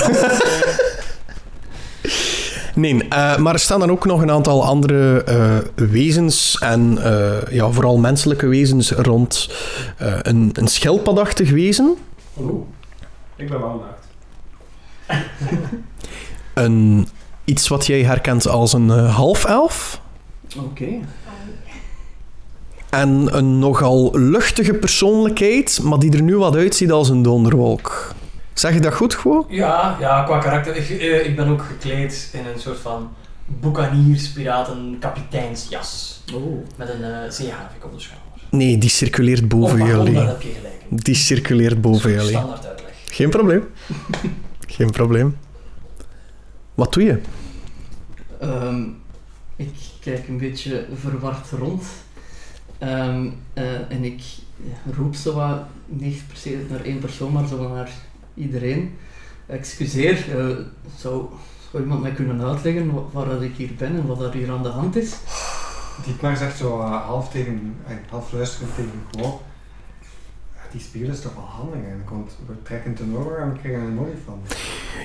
Nee, 2.80 3.08
eh, 3.08 3.38
maar 3.38 3.54
er 3.54 3.60
staan 3.60 3.80
dan 3.80 3.92
ook 3.92 4.06
nog 4.06 4.22
een 4.22 4.32
aantal 4.32 4.66
andere 4.66 5.24
eh, 5.24 5.58
wezens 5.76 6.58
en 6.60 6.98
eh, 7.04 7.54
ja, 7.54 7.70
vooral 7.70 7.98
menselijke 7.98 8.48
wezens 8.48 8.92
rond. 8.92 9.50
Een, 9.98 10.50
een 10.54 10.68
schelpadachtig 10.68 11.52
wezen, 11.52 11.96
Hallo. 12.34 12.68
Ik 13.36 13.50
ben 13.50 13.60
wel 13.60 13.84
naakt. 13.86 14.08
een, 16.54 17.08
iets 17.46 17.68
wat 17.68 17.86
jij 17.86 18.04
herkent 18.04 18.48
als 18.48 18.74
een 18.74 18.90
half-elf 18.90 20.02
Oké. 20.58 20.88
en 22.90 23.38
een 23.38 23.60
nogal 23.60 24.10
luchtige 24.14 24.74
persoonlijkheid, 24.74 25.80
maar 25.84 26.00
die 26.00 26.12
er 26.12 26.22
nu 26.22 26.38
wat 26.38 26.56
uitziet 26.56 26.92
als 26.92 27.10
een 27.10 27.22
donderwolk. 27.22 28.14
Zeg 28.60 28.74
je 28.74 28.80
dat 28.80 28.94
goed, 28.94 29.16
gewoon? 29.16 29.46
Ja, 29.50 29.98
ja, 30.00 30.24
qua 30.24 30.40
karakter. 30.40 30.76
Ik, 30.76 30.90
eh, 30.90 31.26
ik 31.26 31.36
ben 31.36 31.48
ook 31.48 31.62
gekleed 31.62 32.30
in 32.34 32.46
een 32.46 32.60
soort 32.60 32.80
van 32.80 33.10
boekaniers, 33.46 34.32
piraten, 34.32 34.98
kapiteinsjas. 35.00 36.24
Oh. 36.34 36.68
Met 36.76 36.90
een 36.90 37.04
eh 37.04 37.30
zeehavik 37.30 37.86
op 37.86 37.94
de 37.94 38.00
schouder. 38.00 38.28
Nee, 38.50 38.78
die 38.78 38.90
circuleert 38.90 39.48
boven 39.48 39.82
oh, 39.82 39.88
pardon, 39.88 39.98
jullie. 39.98 40.20
daar 40.20 40.28
heb 40.28 40.42
je 40.42 40.52
gelijk. 40.52 41.04
Die 41.06 41.16
circuleert 41.16 41.82
boven 41.82 42.12
jullie. 42.12 42.30
Standaard 42.30 42.66
uitleg. 42.66 42.92
Geen 43.06 43.30
probleem. 43.30 43.64
Geen 44.68 44.92
probleem. 44.92 45.38
Wat 46.74 46.94
doe 46.94 47.04
je? 47.04 47.20
Ehm, 48.40 48.84
ik 49.56 49.74
kijk 50.00 50.28
een 50.28 50.38
beetje 50.38 50.86
verward 50.94 51.50
rond. 51.52 51.84
Ehm, 52.78 53.28
eh, 53.54 53.92
en 53.92 54.04
ik 54.04 54.22
roep 54.96 55.16
zo 55.16 55.34
wat, 55.34 55.60
niet 55.86 56.28
per 56.28 56.38
se 56.38 56.66
naar 56.70 56.82
één 56.82 57.00
persoon, 57.00 57.32
maar 57.32 57.48
zo 57.48 57.74
naar 57.74 57.92
iedereen. 58.40 58.98
Excuseer, 59.46 60.14
eh, 60.40 60.46
zou, 60.98 61.26
zou 61.72 61.84
iemand 61.84 62.02
mij 62.02 62.12
kunnen 62.12 62.42
uitleggen 62.42 62.94
wa- 62.94 63.02
waar 63.12 63.26
dat 63.26 63.42
ik 63.42 63.56
hier 63.56 63.70
ben 63.78 63.96
en 63.96 64.06
wat 64.08 64.22
er 64.22 64.34
hier 64.34 64.52
aan 64.52 64.64
de 64.64 64.70
hand 64.70 64.96
is? 64.96 65.14
Dietmar 66.06 66.38
zegt 66.38 66.58
zo 66.58 66.80
eh, 66.80 67.06
half 67.06 67.30
tegen, 67.30 67.76
eh, 67.88 67.94
half 68.10 68.32
luisterend 68.32 68.76
tegen 68.76 68.92
Gwo. 69.12 69.42
"Ja, 70.56 70.62
Die 70.72 70.82
spiegel 70.82 71.10
is 71.12 71.22
toch 71.22 71.34
wel 71.34 71.44
handig, 71.44 71.80
hè? 71.82 71.96
Want 72.16 72.32
we 72.48 72.54
trekken 72.64 72.94
ten 72.96 73.14
oorlog 73.16 73.34
en 73.38 73.54
we 73.54 73.60
krijgen 73.60 73.82
een 73.82 74.00
olifant. 74.00 74.56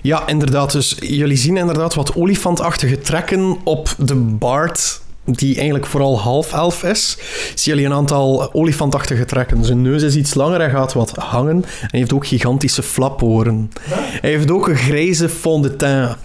Ja, 0.03 0.27
inderdaad. 0.27 0.73
Dus 0.73 0.97
jullie 1.01 1.37
zien 1.37 1.57
inderdaad 1.57 1.95
wat 1.95 2.15
olifantachtige 2.15 2.99
trekken 3.01 3.57
op 3.65 3.95
de 3.99 4.15
Bard, 4.15 5.03
die 5.25 5.55
eigenlijk 5.55 5.87
vooral 5.87 6.21
half-elf 6.21 6.83
is. 6.83 7.19
Zien 7.55 7.75
jullie 7.75 7.85
een 7.85 7.97
aantal 7.97 8.53
olifantachtige 8.53 9.25
trekken. 9.25 9.65
Zijn 9.65 9.83
neus 9.83 10.03
is 10.03 10.17
iets 10.17 10.35
langer, 10.35 10.61
hij 10.61 10.71
gaat 10.71 10.93
wat 10.93 11.11
hangen. 11.11 11.63
En 11.65 11.89
hij 11.91 11.99
heeft 12.01 12.13
ook 12.13 12.27
gigantische 12.27 12.83
flaporen. 12.83 13.71
Hij 13.85 14.31
heeft 14.31 14.51
ook 14.51 14.69
een 14.69 14.77
grijze 14.77 15.29
fond 15.29 15.63
de 15.63 15.77
teint. 15.77 16.17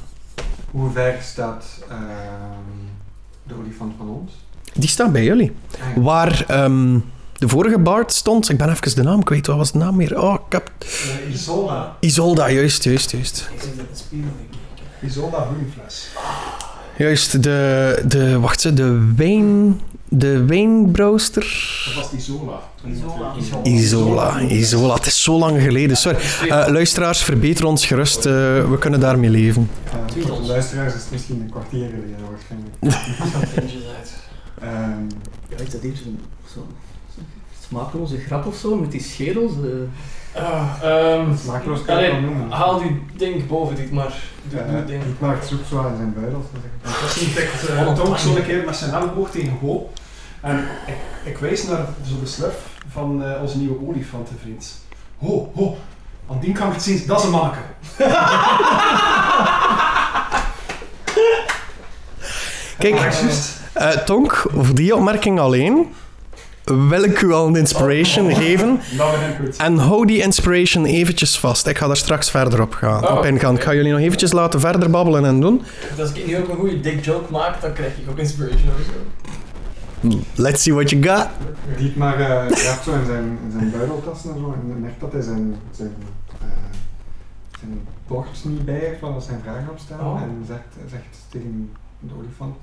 Hoe 0.72 0.92
ver 0.92 1.16
staat 1.22 1.66
ehm, 1.90 2.00
de 3.44 3.54
olifant 3.60 3.94
van 3.98 4.10
ons? 4.10 4.32
Die 4.74 4.90
staat 4.90 5.12
bij 5.12 5.24
jullie. 5.24 5.52
Ah, 5.72 5.96
ja. 5.96 6.02
Waar 6.02 6.44
ehm, 6.48 7.00
de 7.34 7.48
vorige 7.48 7.80
Bard 7.80 8.14
stond, 8.14 8.50
ik 8.50 8.58
ben 8.58 8.70
even 8.70 8.96
de 8.96 9.04
naam 9.04 9.24
kwijt, 9.24 9.48
wat 9.48 9.58
was 9.58 9.72
de 9.72 9.78
naam 9.78 9.96
meer? 9.96 10.22
Oh, 10.22 10.34
ik 10.34 10.52
heb... 10.52 10.72
Uh, 10.80 11.34
Isolda. 11.34 11.96
Isolda, 12.00 12.50
juist, 12.50 12.84
juist, 12.84 13.12
juist. 13.12 13.50
Ik 13.54 13.62
zit 13.62 13.72
in 13.72 13.78
de 13.78 13.84
spiegel 13.94 14.30
gekeken. 14.38 15.10
Isolda 15.10 15.40
Bloemfles. 15.40 16.08
Juist, 17.00 17.44
de, 17.44 18.04
de, 18.08 18.40
wacht 18.40 18.62
ze, 18.62 18.74
de 18.74 19.14
wijn, 19.16 19.80
de 20.08 20.46
wijnbrouwster. 20.46 21.42
Dat 21.86 22.04
was 22.04 22.12
Isola. 22.12 22.62
Isola. 22.86 23.34
Isola, 23.64 24.40
Isola, 24.40 24.94
het 24.94 25.06
is 25.06 25.24
zo 25.24 25.40
lang 25.40 25.62
geleden, 25.62 25.98
sorry. 25.98 26.18
Eh, 26.50 26.68
luisteraars, 26.68 27.24
verbeter 27.24 27.66
ons 27.66 27.86
gerust, 27.86 28.26
eh, 28.26 28.34
we 28.70 28.78
kunnen 28.80 29.00
daarmee 29.00 29.30
leven. 29.30 29.70
Eh, 29.86 30.24
voor 30.24 30.42
de 30.42 30.48
luisteraars 30.48 30.94
is 30.94 31.02
het 31.02 31.12
misschien 31.12 31.42
een 31.42 31.50
kwartier 31.50 31.90
geleden 31.90 32.16
waarschijnlijk. 32.30 32.76
Ehm, 34.62 35.04
Ja, 35.50 35.64
is 35.64 35.70
dat 35.70 35.82
hier 35.82 35.96
zo'n 36.04 36.20
zo, 36.54 36.68
smakeloze 37.68 38.18
grap 38.18 38.46
of 38.46 38.56
zo 38.56 38.76
met 38.76 38.92
die 38.92 39.04
schedels? 39.04 39.52
Eh? 40.34 40.44
Ah, 40.44 40.64
ehm, 40.84 41.86
kan 41.86 42.04
je 42.04 42.14
noemen. 42.22 42.52
Haal 42.52 42.80
die 42.80 43.06
ding 43.16 43.48
boven 43.48 43.76
dit 43.76 43.92
maar. 43.92 44.14
Doe, 44.44 44.60
doe 44.60 44.68
Eh, 44.70 44.76
het 44.76 44.88
ding. 44.88 45.04
Dietmar 45.04 45.38
zoekt 45.48 45.68
zo 45.68 45.78
aan 45.78 45.96
zijn 45.98 46.14
buidel. 46.14 46.42
zo 46.54 46.60
zeg 46.62 46.94
ik. 46.94 47.02
Misschien 47.02 47.34
tikt 47.34 47.70
uh, 47.70 47.94
Tonk 47.94 48.18
zo'n 48.18 48.44
keer 48.44 48.66
met 48.66 48.76
zijn 48.76 48.92
elleboog 48.94 49.30
tegen 49.30 49.58
Go. 49.62 49.90
En 50.42 50.68
ik, 50.88 50.96
ik 51.24 51.38
wijs 51.38 51.64
naar 51.68 51.86
zo 52.08 52.20
de 52.20 52.26
slurf 52.26 52.56
van 52.92 53.24
eh, 53.24 53.42
onze 53.42 53.58
nieuwe 53.58 53.88
olifantenvriend. 53.88 54.80
Ho, 55.18 55.52
ho. 55.56 55.78
Aan 56.32 56.40
die 56.40 56.54
kan 56.54 56.68
ik 56.68 56.74
het 56.74 56.84
zien. 56.84 57.04
Dat 57.08 57.20
is 57.20 57.24
een 57.26 57.32
manneke. 57.32 57.60
Kijk, 62.78 63.00
eh, 63.74 63.90
Tonk, 63.90 64.46
voor 64.56 64.76
die 64.76 64.96
opmerking 64.96 65.40
alleen, 65.40 65.94
wil 66.70 67.04
ik 67.04 67.22
u 67.22 67.32
al 67.32 67.48
een 67.48 67.56
inspiration 67.56 68.36
geven. 68.36 68.80
Ik 68.92 69.46
goed. 69.46 69.56
En 69.56 69.78
hou 69.78 70.06
die 70.06 70.22
inspiration 70.22 70.86
eventjes 70.86 71.40
vast. 71.40 71.68
Ik 71.68 71.78
ga 71.78 71.88
daar 71.88 71.98
straks 71.98 72.32
verder 72.32 72.62
op, 72.62 72.74
gaan, 72.74 73.08
Oh, 73.08 73.18
op 73.18 73.26
ingaan. 73.26 73.56
Ik 73.56 73.62
ga 73.62 73.74
jullie 73.74 73.92
nog 73.92 74.02
eventjes 74.02 74.32
laten 74.32 74.60
verder 74.60 74.90
babbelen 74.90 75.26
en 75.26 75.40
doen. 75.40 75.62
Dus 75.90 76.00
als 76.00 76.14
ik 76.14 76.28
nu 76.28 76.38
ook 76.38 76.50
een 76.50 76.56
goede 76.56 76.80
dick 76.80 77.06
joke 77.06 77.32
maak, 77.32 77.62
dan 77.62 77.74
krijg 77.74 77.98
ik 77.98 78.10
ook 78.10 78.18
inspiration 78.18 78.70
of 78.80 78.86
zo. 78.86 78.92
Let's 80.36 80.64
see 80.64 80.74
what 80.74 80.90
you 80.90 81.04
got. 81.04 81.28
Dietmar 81.78 82.20
eh 82.20 82.52
graaft 82.52 82.84
zo 82.84 82.94
in 82.94 83.06
zijn, 83.06 83.38
in 83.44 83.52
zijn 83.52 83.74
en 83.74 84.40
zo 84.40 84.54
en 84.54 84.68
je 84.68 84.74
merkt 84.80 85.00
dat 85.00 85.12
hij 85.12 85.22
zijn, 85.22 85.56
zijn, 85.72 85.96
eh, 86.42 86.48
zijn 87.60 87.88
bord 88.08 88.46
niet 88.46 88.66
bij 88.66 88.80
heeft 88.80 89.00
waar 89.00 89.22
zijn 89.22 89.42
vragen 89.44 89.70
op 89.70 89.80
staan. 89.80 90.00
Oh. 90.00 90.22
En 90.22 90.44
zegt, 90.48 90.90
zegt 90.90 91.18
tegen 91.30 91.72
de 92.00 92.14
olifant, 92.18 92.56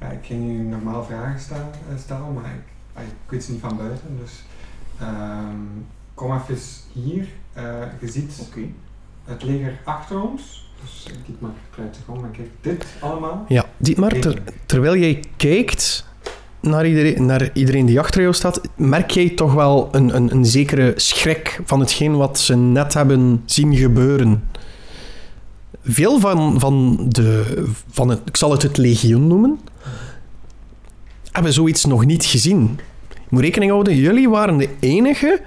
ja, 0.00 0.06
ik 0.06 0.24
ging 0.24 0.50
u 0.50 0.62
normaal 0.62 1.04
vragen 1.04 1.56
eh, 1.56 1.98
stellen, 1.98 2.32
maar 2.34 2.44
ik, 2.44 2.77
ah, 2.98 3.04
ik 3.06 3.30
weet 3.30 3.44
ze 3.44 3.50
niet 3.52 3.60
van 3.60 3.76
buiten, 3.76 4.18
dus 4.20 4.32
ehm, 5.00 5.56
kom 6.14 6.34
even 6.34 6.56
hier. 6.92 7.28
Eh, 7.52 7.64
je 8.00 8.08
ziet 8.08 8.32
het 9.24 9.42
leger 9.42 9.78
achter 9.84 10.22
ons, 10.22 10.70
dus 10.80 11.06
Dietmar 11.26 11.50
draait 11.74 11.96
zich 11.96 12.16
om 12.16 12.24
en 12.24 12.30
kijkt 12.30 12.50
dit 12.60 12.86
allemaal. 13.00 13.44
Ja, 13.48 13.64
Dietmar, 13.76 14.18
ter- 14.18 14.42
terwijl 14.66 14.96
jij 14.96 15.24
kijkt 15.36 16.06
naar 16.60 16.86
iedereen, 16.86 17.26
naar 17.26 17.50
iedereen 17.52 17.86
die 17.86 17.98
achter 17.98 18.20
jou 18.20 18.34
staat, 18.34 18.60
merk 18.76 19.10
jij 19.10 19.30
toch 19.30 19.54
wel 19.54 19.88
een, 19.92 20.16
een, 20.16 20.30
een 20.32 20.44
zekere 20.44 20.92
schrik 20.96 21.60
van 21.64 21.80
hetgeen 21.80 22.16
wat 22.16 22.38
ze 22.38 22.56
net 22.56 22.94
hebben 22.94 23.42
zien 23.44 23.76
gebeuren. 23.76 24.42
Veel 25.82 26.20
van, 26.20 26.60
van, 26.60 27.04
de, 27.08 27.64
van 27.90 28.08
het, 28.08 28.20
ik 28.24 28.36
zal 28.36 28.50
het 28.50 28.62
het 28.62 28.76
legioen 28.76 29.26
noemen, 29.26 29.60
hebben 31.38 31.56
zoiets 31.56 31.84
nog 31.84 32.04
niet 32.04 32.24
gezien. 32.24 32.80
Je 33.08 33.16
moet 33.28 33.42
rekening 33.42 33.70
houden, 33.70 33.96
jullie 33.96 34.28
waren 34.28 34.56
de 34.56 34.68
enige 34.80 35.40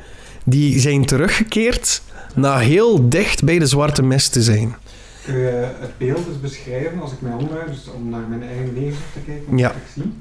die 0.46 0.80
zijn 0.80 1.06
teruggekeerd 1.06 2.02
na 2.36 2.58
heel 2.58 3.10
dicht 3.10 3.44
bij 3.44 3.60
de 3.60 3.66
zwarte 3.66 4.04
mist 4.04 4.32
te 4.34 4.42
zijn. 4.42 4.76
Kun 5.26 5.38
je 5.38 5.68
het 5.80 5.98
beeld 5.98 6.28
eens 6.28 6.40
beschrijven 6.42 7.02
als 7.02 7.12
ik 7.12 7.22
mij 7.22 7.32
omdraai, 7.34 7.66
dus 7.70 7.88
om 7.96 8.10
naar 8.10 8.22
mijn 8.30 8.44
eigen 8.44 8.74
leger 8.74 8.98
te 9.14 9.20
kijken, 9.26 9.58
Ja. 9.58 9.70
ik 9.72 9.76
zie? 9.94 10.14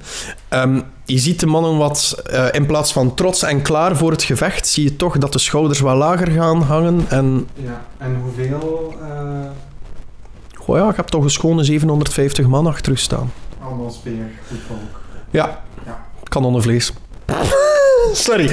Ehm, 0.49 0.81
je 1.05 1.19
ziet 1.19 1.41
de 1.41 1.47
mannen 1.47 1.77
wat, 1.77 2.23
eh, 2.31 2.47
in 2.53 2.67
plaats 2.67 2.93
van 2.93 3.15
trots 3.15 3.43
en 3.43 3.63
klaar 3.63 3.97
voor 3.97 4.11
het 4.11 4.23
gevecht, 4.23 4.67
zie 4.67 4.85
je 4.85 4.97
toch 4.97 5.19
dat 5.19 5.33
de 5.33 5.39
schouders 5.39 5.81
wat 5.81 5.97
lager 5.97 6.29
gaan 6.31 6.63
hangen. 6.63 7.05
En 7.09 7.49
Ja, 7.55 7.85
en 7.99 8.17
hoeveel 8.23 8.95
uh, 9.03 9.51
goh 10.59 10.77
ja, 10.77 10.89
ik 10.91 10.97
heb 10.97 11.07
toch 11.07 11.25
een 11.25 11.31
schone 11.31 11.65
750 11.65 12.47
man 12.47 12.67
achter 12.67 12.99
staan. 12.99 13.33
allemaal 13.63 13.91
speer, 13.91 14.27
goed 14.49 14.59
volk? 14.67 15.00
Ja, 15.31 15.63
Ja. 15.87 16.07
kanonnenvlees. 16.29 16.93
Sorry. 18.13 18.47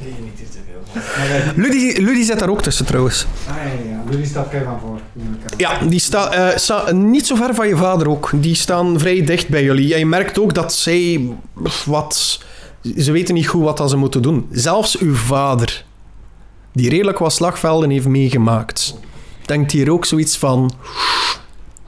Nee, 0.00 0.14
niet 0.22 0.36
te 0.36 0.58
veel. 0.66 1.02
Maar, 1.16 1.54
die- 1.54 1.62
Ludie, 1.62 2.02
Ludie 2.02 2.24
zit 2.24 2.38
daar 2.38 2.48
ook 2.48 2.62
tussen 2.62 2.86
trouwens. 2.86 3.26
ah 3.48 3.54
ja, 3.56 3.62
ja. 3.90 4.02
Jullie 4.10 4.26
staat 4.26 4.48
vrij 4.48 4.62
van 4.64 4.80
voor. 4.80 4.98
Ja, 5.56 5.78
die 5.88 6.00
staat 6.00 6.34
eh, 6.34 6.48
sta- 6.56 6.92
niet 6.92 7.26
zo 7.26 7.34
ver 7.34 7.54
van 7.54 7.68
je 7.68 7.76
vader 7.76 8.08
ook. 8.08 8.30
Die 8.34 8.54
staan 8.54 8.98
vrij 8.98 9.24
dicht 9.24 9.48
bij 9.48 9.62
jullie. 9.64 9.92
En 9.92 9.98
je 9.98 10.06
merkt 10.06 10.38
ook 10.38 10.54
dat 10.54 10.72
zij 10.74 11.28
wat 11.84 12.40
Ze 12.98 13.12
weten 13.12 13.34
niet 13.34 13.48
goed 13.48 13.62
wat 13.62 13.90
ze 13.90 13.96
moeten 13.96 14.22
doen. 14.22 14.46
Zelfs 14.50 14.98
uw 14.98 15.14
vader, 15.14 15.84
die 16.72 16.88
redelijk 16.90 17.18
wat 17.18 17.32
slagvelden 17.32 17.90
heeft 17.90 18.06
meegemaakt, 18.08 18.94
denkt 19.44 19.72
hier 19.72 19.90
ook 19.92 20.04
zoiets 20.04 20.36
van... 20.36 20.72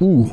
Oeh, 0.01 0.31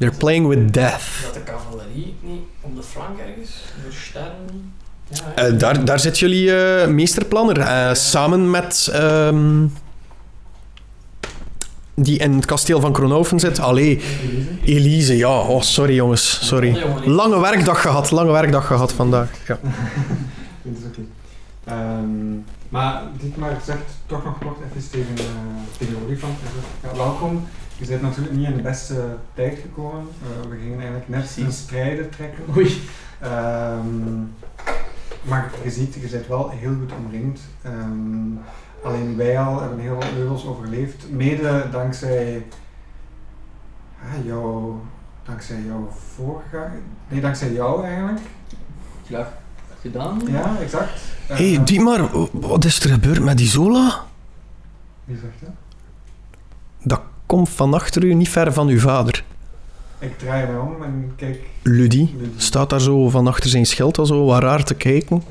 they're 0.00 0.16
playing 0.16 0.48
with 0.48 0.74
death. 0.74 1.22
Dat 1.24 1.34
de 1.34 1.42
cavalerie 1.42 2.14
niet 2.20 2.42
op 2.60 2.76
de 2.76 2.82
flank 2.82 3.18
ergens, 3.18 3.50
door 3.82 3.92
sterren. 3.92 4.72
Ja? 5.08 5.34
Eh, 5.34 5.58
daar, 5.58 5.84
daar 5.84 6.00
zit 6.00 6.18
jullie 6.18 6.56
eh, 6.56 6.88
meesterplanner, 6.88 7.60
eh, 7.60 7.94
samen 7.94 8.50
met... 8.50 8.88
ehm, 8.92 9.66
die 11.94 12.18
in 12.18 12.32
het 12.32 12.44
kasteel 12.44 12.80
van 12.80 12.92
Kronhoven 12.92 13.40
zit. 13.40 13.58
Allee, 13.58 14.00
Elise, 14.64 15.16
ja. 15.16 15.38
Oh, 15.40 15.60
sorry 15.60 15.94
jongens, 15.94 16.46
sorry. 16.46 16.84
Lange 17.04 17.40
werkdag 17.40 17.80
gehad, 17.80 18.10
lange 18.10 18.32
werkdag 18.32 18.66
gehad 18.66 18.92
vandaag. 18.92 19.30
Ja. 19.46 19.58
Dat 20.62 20.72
is 20.78 20.84
oké. 20.86 21.00
Ehm, 21.64 22.38
maar 22.68 23.02
Dietmar 23.20 23.60
zegt 23.64 23.82
toch 24.06 24.24
nog 24.24 24.38
kort 24.38 24.56
even 24.68 24.90
tegen, 24.90 25.14
tegen 25.78 25.94
de 26.08 26.16
ja, 26.82 26.96
welkom. 26.96 27.46
Je 27.80 27.86
bent 27.86 28.02
natuurlijk 28.02 28.36
niet 28.36 28.46
in 28.46 28.56
de 28.56 28.62
beste 28.62 29.16
tijd 29.34 29.58
gekomen. 29.58 30.08
Eh, 30.22 30.50
we 30.50 30.56
gingen 30.56 30.78
eigenlijk 30.78 31.08
net 31.08 31.36
een 31.36 31.52
strijden 31.52 32.10
trekken. 32.10 32.44
Oei. 32.56 32.80
Ehm, 33.20 34.18
maar 35.22 35.50
je 35.64 35.70
ziet, 35.70 35.94
je 35.94 36.08
bent 36.08 36.26
wel 36.26 36.50
heel 36.50 36.74
goed 36.80 36.92
omringd. 37.04 37.40
Ehm, 37.62 38.36
alleen 38.82 39.16
wij 39.16 39.38
al 39.38 39.60
hebben 39.60 39.78
heel 39.78 39.94
wat 39.94 40.04
heuvels 40.04 40.46
overleefd. 40.46 41.10
Mede 41.10 41.66
dankzij 41.70 42.46
ah, 44.02 44.24
jou, 44.24 44.74
dankzij 45.24 45.62
jouw 45.66 45.88
voorganger. 46.14 46.80
Nee, 47.08 47.20
dankzij 47.20 47.52
jou 47.52 47.84
eigenlijk. 47.84 48.20
Graag 49.06 49.32
gedaan. 49.80 50.20
Ja, 50.26 50.56
exact. 50.60 51.00
Hé, 51.26 51.54
hey, 51.54 51.64
Dietmar, 51.64 52.28
wat 52.32 52.64
is 52.64 52.80
er 52.80 52.90
gebeurd 52.90 53.22
met 53.22 53.36
die 53.36 53.48
Zola? 53.48 54.04
Wie 55.04 55.16
zegt 55.16 55.40
dat? 55.40 55.69
Komt 57.30 57.48
van 57.48 57.74
achter 57.74 58.04
u, 58.04 58.14
niet 58.14 58.28
ver 58.28 58.52
van 58.52 58.68
uw 58.68 58.78
vader. 58.78 59.24
Ik 59.98 60.18
draai 60.18 60.46
mij 60.46 60.56
om 60.60 60.82
en 60.82 61.12
kijk. 61.16 61.40
Ludi 61.62 62.14
Ludi. 62.18 62.34
staat 62.36 62.70
daar 62.70 62.80
zo 62.80 63.08
van 63.08 63.26
achter 63.26 63.50
zijn 63.50 63.66
schild 63.66 63.98
al 63.98 64.06
zo 64.06 64.24
wat 64.24 64.42
raar 64.42 64.64
te 64.64 64.74
kijken. 64.74 65.22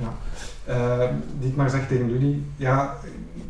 Eh, 0.65 1.03
Dietmar 1.39 1.69
zegt 1.69 1.87
tegen 1.87 2.09
jullie, 2.09 2.45
ja, 2.55 2.95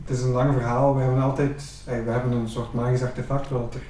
het 0.06 0.18
is 0.18 0.24
een 0.24 0.32
lang 0.32 0.54
verhaal. 0.54 0.96
We 0.96 1.02
hebben 1.02 1.22
altijd, 1.22 1.64
eh, 1.86 1.94
we 2.06 2.12
hebben 2.12 2.32
een 2.32 2.50
soort 2.50 2.74
magisch 2.74 3.02
artefact, 3.02 3.50
Walter. 3.50 3.82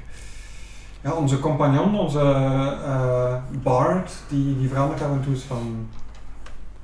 Ja, 1.02 1.14
onze 1.14 1.40
compagnon, 1.40 2.00
onze 2.00 2.20
eh, 2.20 3.36
bard, 3.64 4.12
die, 4.28 4.58
die 4.58 4.70
verandert 4.70 5.02
af 5.02 5.12
en 5.12 5.22
toe 5.22 5.34
eens 5.34 5.44
van, 5.44 5.88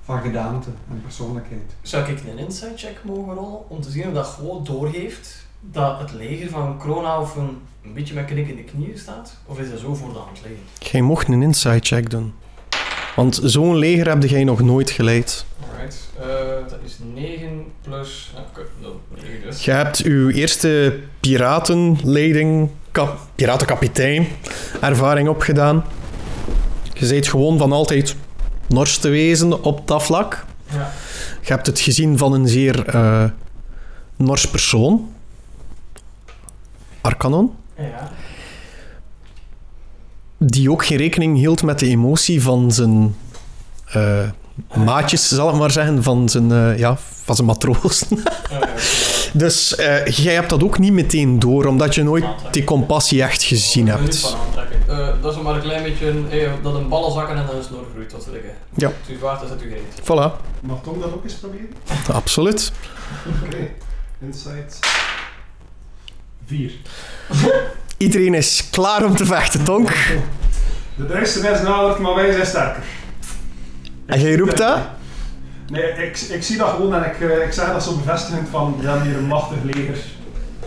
van 0.04 0.22
gedaante 0.22 0.70
en 0.90 1.02
persoonlijkheid. 1.02 1.76
Zou 1.82 2.06
ik 2.06 2.20
een 2.20 2.38
insight 2.38 2.80
check 2.80 3.02
mogen 3.04 3.34
rollen 3.34 3.70
om 3.70 3.82
te 3.82 3.90
zien 3.90 4.08
of 4.08 4.14
dat 4.14 4.26
gewoon 4.26 4.64
doorgeeft 4.64 5.46
dat 5.72 6.00
het 6.00 6.14
leger 6.14 6.50
van 6.50 6.78
Kronhoven 6.78 7.58
een 7.84 7.94
beetje 7.94 8.14
met 8.14 8.26
knik 8.26 8.48
in 8.48 8.56
de 8.56 8.64
knieën 8.64 8.98
staat? 8.98 9.38
Of 9.46 9.60
is 9.60 9.70
dat 9.70 9.80
zo 9.80 9.94
voor 9.94 10.14
de 10.14 10.20
hand 10.20 10.42
liggen? 10.44 10.64
Jij 10.80 11.02
mocht 11.02 11.28
een 11.28 11.42
inside 11.42 11.80
check 11.82 12.10
doen. 12.10 12.34
Want 13.16 13.40
zo'n 13.44 13.76
leger 13.76 14.08
heb 14.08 14.24
jij 14.24 14.44
nog 14.44 14.62
nooit 14.62 14.92
geleid. 14.92 15.46
Alright, 15.72 16.10
eh, 16.20 16.26
dat 16.70 16.80
is 16.84 16.98
9 17.14 17.66
plus. 17.82 18.34
0, 18.82 19.02
9 19.16 19.42
dus. 19.42 19.66
Je 19.66 19.72
hebt 19.72 20.02
uw 20.02 20.30
eerste 20.30 21.00
piratenleiding, 21.20 22.70
kap, 22.92 23.18
piratenkapitein, 23.36 24.28
ervaring 24.82 25.30
opgedaan. 25.30 25.84
Je 26.94 27.08
bent 27.08 27.28
gewoon 27.28 27.58
van 27.58 27.72
altijd 27.72 28.16
nors 28.68 28.98
te 28.98 29.10
wezen 29.10 29.64
op 29.64 29.88
dat 29.88 30.04
vlak. 30.04 30.46
Ja. 30.72 30.92
Je 31.42 31.54
hebt 31.54 31.66
het 31.66 31.80
gezien 31.80 32.18
van 32.18 32.34
een 32.34 32.48
zeer 32.48 32.88
eh, 32.88 33.24
nors 34.16 34.50
persoon. 34.50 35.14
Arcanon. 37.06 37.56
Ja. 37.78 38.12
Die 40.38 40.72
ook 40.72 40.86
geen 40.86 40.98
rekening 40.98 41.38
hield 41.38 41.64
met 41.64 41.80
de 41.80 41.88
emotie 41.88 42.42
van 42.42 42.72
zijn 42.72 43.16
eh, 43.86 44.30
maatjes, 44.76 45.28
zal 45.28 45.50
ik 45.50 45.56
maar 45.56 45.72
zeggen, 45.72 46.04
van 46.04 46.30
zijn, 46.30 46.52
eh, 46.52 46.78
ja, 46.78 46.98
van 47.24 47.36
zijn 47.36 47.48
matrozen. 47.48 48.08
Dus 49.34 49.76
eh, 49.76 50.06
jij 50.06 50.34
hebt 50.34 50.50
dat 50.50 50.64
ook 50.64 50.80
niet 50.80 50.94
meteen 50.94 51.40
door, 51.40 51.66
omdat 51.66 51.96
je 51.96 52.04
nooit 52.04 52.26
die 52.52 52.64
compassie 52.64 53.24
echt 53.24 53.44
gezien 53.44 53.88
hebt. 53.88 54.36
Eh, 54.88 55.08
dat 55.22 55.36
is 55.36 55.42
maar 55.42 55.56
een 55.56 55.62
klein 55.62 55.84
beetje 55.84 56.08
een, 56.08 56.28
dat 56.62 56.76
een 56.76 56.90
ballen 56.90 57.12
zakken 57.12 57.38
en 57.38 57.46
dan 57.46 57.56
een 57.56 57.64
snor 57.64 57.86
groeit, 57.94 58.12
wat 58.12 58.26
wil 58.26 58.34
ik. 58.34 58.44
Ja. 58.74 58.88
Het 58.88 59.16
is 59.16 59.20
waard, 59.20 59.40
dat 59.40 59.50
zet 59.50 59.64
u 59.64 59.68
gereed. 59.68 60.02
Voilà, 60.02 60.42
Mag 60.62 60.82
Tom 60.84 61.02
dat 61.02 61.14
ook 61.14 61.24
eens 61.24 61.34
proberen? 61.34 61.68
absoluut. 62.14 62.72
Oké. 63.44 63.58
Insight. 64.22 64.80
4. 66.46 66.72
Iedereen 67.98 68.34
is 68.34 68.68
klaar 68.72 69.04
om 69.06 69.16
te 69.16 69.26
vechten, 69.26 69.64
Tonk. 69.64 69.90
De 70.96 71.06
duisternis 71.06 71.62
nadert, 71.62 72.00
maar 72.00 72.16
wij 72.16 72.32
zijn 72.32 72.46
sterker. 72.46 72.84
En 74.06 74.22
jij 74.22 74.36
roept 74.36 74.58
dat? 74.58 74.78
Nee, 75.70 75.84
ik, 75.84 76.18
ik 76.20 76.44
zie 76.44 76.58
dat 76.58 76.70
gewoon 76.70 76.94
en 76.96 77.04
ik, 77.12 77.30
eh, 77.30 77.46
ik 77.46 77.52
zeg 77.54 77.66
dat 77.72 77.84
zo 77.84 77.96
bevestigend 77.96 78.50
van, 78.50 78.76
we 78.82 78.88
hebben 78.88 79.08
hier 79.08 79.18
een 79.18 79.26
machtig 79.28 79.58
leger. 79.64 79.98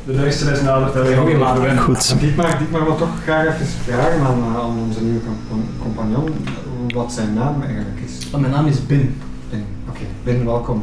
De 0.07 0.15
duisternis 0.17 0.61
nadert 0.63 0.95
en 0.95 1.03
wij 1.03 1.15
gaan 1.15 1.27
hier 1.27 1.37
maat. 1.39 1.51
overwinnen. 1.57 1.83
Goed. 1.85 2.21
Dietmar, 2.21 2.59
Dietmar 2.59 2.85
wil 2.85 2.97
toch 2.97 3.09
graag 3.23 3.45
even 3.55 3.67
vragen 3.67 4.21
aan, 4.21 4.39
eh, 4.55 4.61
aan 4.61 4.79
onze 4.89 5.01
nieuwe 5.03 5.21
compa- 5.21 5.69
compagnon 5.83 6.47
wat 6.95 7.13
zijn 7.13 7.35
naam 7.35 7.63
eigenlijk 7.63 8.01
is. 8.07 8.27
Ah, 8.33 8.41
mijn 8.41 8.53
naam 8.53 8.67
is 8.67 8.87
Bin. 8.87 9.21
Ben. 9.51 9.65
Oké, 9.89 10.01
Ben, 10.25 10.45
welkom. 10.45 10.83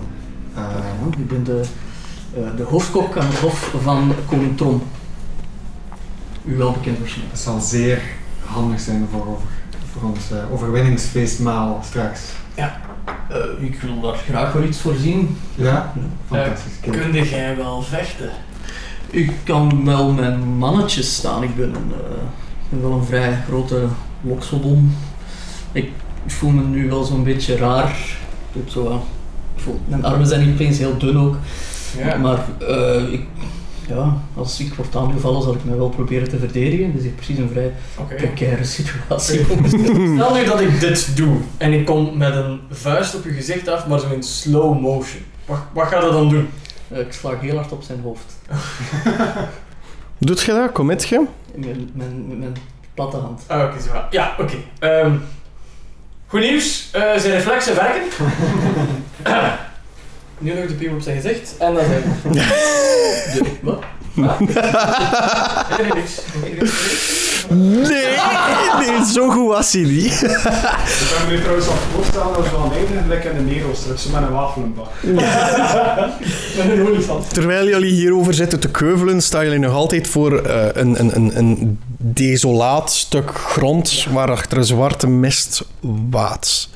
Eh, 0.56 0.62
Ja, 0.62 1.18
ik 1.18 1.28
ben 1.28 1.44
de, 1.44 1.60
eh, 1.60 1.68
de 2.36 2.64
hoofdkok 2.64 3.18
aan 3.18 3.26
het 3.26 3.40
hof 3.40 3.72
van 3.84 4.14
koning 4.26 4.58
Trom. 4.58 4.84
U 6.46 6.58
wel 6.58 6.72
bekend 6.72 7.00
waarschijnlijk. 7.00 7.34
Het 7.34 7.44
zal 7.44 7.60
zeer 7.60 8.02
handig 8.46 8.80
zijn 8.80 9.08
voor, 9.12 9.28
over, 9.28 9.48
voor 9.92 10.10
ons 10.10 10.32
eh, 10.32 10.54
overwinningsfeestmaal 10.54 11.80
straks. 11.84 12.22
Eh, 12.56 12.66
ik 13.60 13.80
wil 13.82 14.02
daar 14.02 14.16
graag 14.16 14.52
voor 14.52 14.64
iets 14.64 14.80
voorzien. 14.80 15.38
Ja? 15.56 15.94
Fantastisch. 16.28 16.80
Kijk. 16.82 17.02
Kunde 17.02 17.30
jij 17.30 17.56
wel 17.56 17.82
vechten? 17.82 18.30
Ik 19.10 19.32
kan 19.44 19.86
wel 19.86 20.12
mijn 20.12 20.40
mannetjes 20.40 21.16
staan. 21.16 21.44
Ik 21.44 21.56
ben, 21.56 21.76
een, 21.76 21.92
eh, 21.92 22.22
ik 22.64 22.70
ben 22.70 22.82
wel 22.82 22.92
een 22.92 23.06
vrij 23.06 23.44
grote 23.48 23.88
loksodon. 24.22 24.96
Ik 25.72 25.92
voel 26.26 26.50
me 26.50 26.64
nu 26.64 26.90
wel 26.90 27.04
zo'n 27.04 27.24
beetje 27.24 27.58
raar. 27.58 27.90
Ik 28.52 28.62
heb 28.62 28.70
zo, 28.70 29.04
ik 29.56 29.62
voel, 29.62 29.80
mijn 29.88 30.06
armen 30.06 30.28
zijn 30.28 30.54
opeens 30.54 30.78
heel 30.78 30.98
dun 30.98 31.18
ook. 31.18 31.36
Ja. 31.98 32.18
Maar 32.18 32.40
eh, 32.68 33.12
ik, 33.14 33.22
ja, 33.88 34.18
als 34.36 34.60
ik 34.60 34.74
word 34.74 34.96
aangevallen 34.96 35.42
zal 35.42 35.54
ik 35.54 35.64
mij 35.64 35.76
wel 35.78 35.90
proberen 35.90 36.30
te 36.30 36.38
verdedigen. 36.38 36.92
Dus 36.92 37.02
ik 37.02 37.08
heb 37.08 37.16
precies 37.16 37.38
een 37.38 37.50
vrij 37.52 37.74
Oké. 37.98 38.16
precaire 38.16 38.64
situatie. 38.64 39.46
Stel 40.16 40.34
nu 40.36 40.44
dat 40.46 40.60
ik 40.62 40.80
dit 40.80 41.18
doe 41.18 41.38
en 41.58 41.74
ik 41.74 41.86
kom 41.86 42.18
met 42.18 42.36
een 42.36 42.60
vuist 42.72 43.16
op 43.16 43.24
je 43.24 43.32
gezicht 43.32 43.68
af, 43.68 43.88
maar 43.88 44.00
zo 44.00 44.10
in 44.12 44.24
slow 44.24 44.80
motion. 44.80 45.22
Wat, 45.46 45.60
wat 45.74 45.88
gaat 45.88 46.02
dat 46.02 46.12
dan 46.12 46.30
doen? 46.30 46.50
Eh, 46.88 47.00
ik 47.00 47.14
sla 47.14 47.38
heel 47.40 47.56
hard 47.56 47.72
op 47.72 47.84
zijn 47.84 48.00
hoofd. 48.02 48.36
Doet 50.18 50.42
je 50.42 50.52
dat? 50.54 50.72
Commit 50.72 51.08
je? 51.08 51.26
Met 51.56 51.66
mijn, 51.66 51.90
mijn, 51.94 52.28
met 52.28 52.38
mijn 52.38 52.54
platte 52.94 53.18
hand. 53.18 53.42
Ah, 53.48 53.64
oké, 53.64 53.82
zo. 53.82 53.90
gaat- 53.92 54.12
Ja, 54.14 54.36
oké. 54.40 54.56
Ehm, 54.80 55.16
goed 56.28 56.40
nieuws. 56.40 56.90
Eh, 56.92 57.02
zijn 57.02 57.34
reflexen 57.34 57.76
werken. 57.76 58.02
nu 60.38 60.54
nog 60.54 60.68
de 60.68 60.74
piep 60.74 60.94
op 60.94 61.02
zijn 61.02 61.22
gezicht 61.22 61.56
en 61.58 61.74
dan 61.74 61.84
zijn 61.86 62.02
we. 62.24 62.30
De, 63.34 63.44
wat? 63.62 63.84
Nee, 64.16 65.92
niks. 65.94 66.22
Nee, 66.42 66.54
niks. 66.60 66.74
Nee, 67.50 69.06
zo 69.14 69.30
goed 69.30 69.48
was 69.48 69.72
hij 69.72 69.82
niet. 69.82 70.22
Ik 70.22 70.30
kan 71.14 71.28
me 71.28 71.36
nu 71.36 71.40
trouwens 71.40 71.68
al 71.68 71.74
voorstellen 71.94 72.34
dat 72.34 72.50
we 72.50 72.58
aan 72.58 72.74
eindigen 72.74 73.08
lekker 73.08 73.32
in 73.32 73.46
de 73.46 73.54
Nero-strip, 73.54 73.98
zo 73.98 74.10
met 74.10 74.22
een 74.22 74.32
wafelenbak. 74.32 74.88
Met 76.58 76.70
een 76.70 76.88
olifant. 76.88 77.34
Terwijl 77.34 77.68
jullie 77.68 77.92
hierover 77.92 78.34
zitten 78.34 78.60
te 78.60 78.70
keuvelen, 78.70 79.22
staan 79.22 79.44
jullie 79.44 79.60
nog 79.60 79.74
altijd 79.74 80.08
voor 80.08 80.40
eh, 80.40 80.66
een, 80.74 81.00
een, 81.00 81.16
een, 81.16 81.38
een 81.38 81.80
desolaat 81.98 82.92
stuk 82.92 83.32
grond 83.36 84.08
waarachter 84.12 84.58
een 84.58 84.64
zwarte 84.64 85.08
mist 85.08 85.66
waat. 86.10 86.70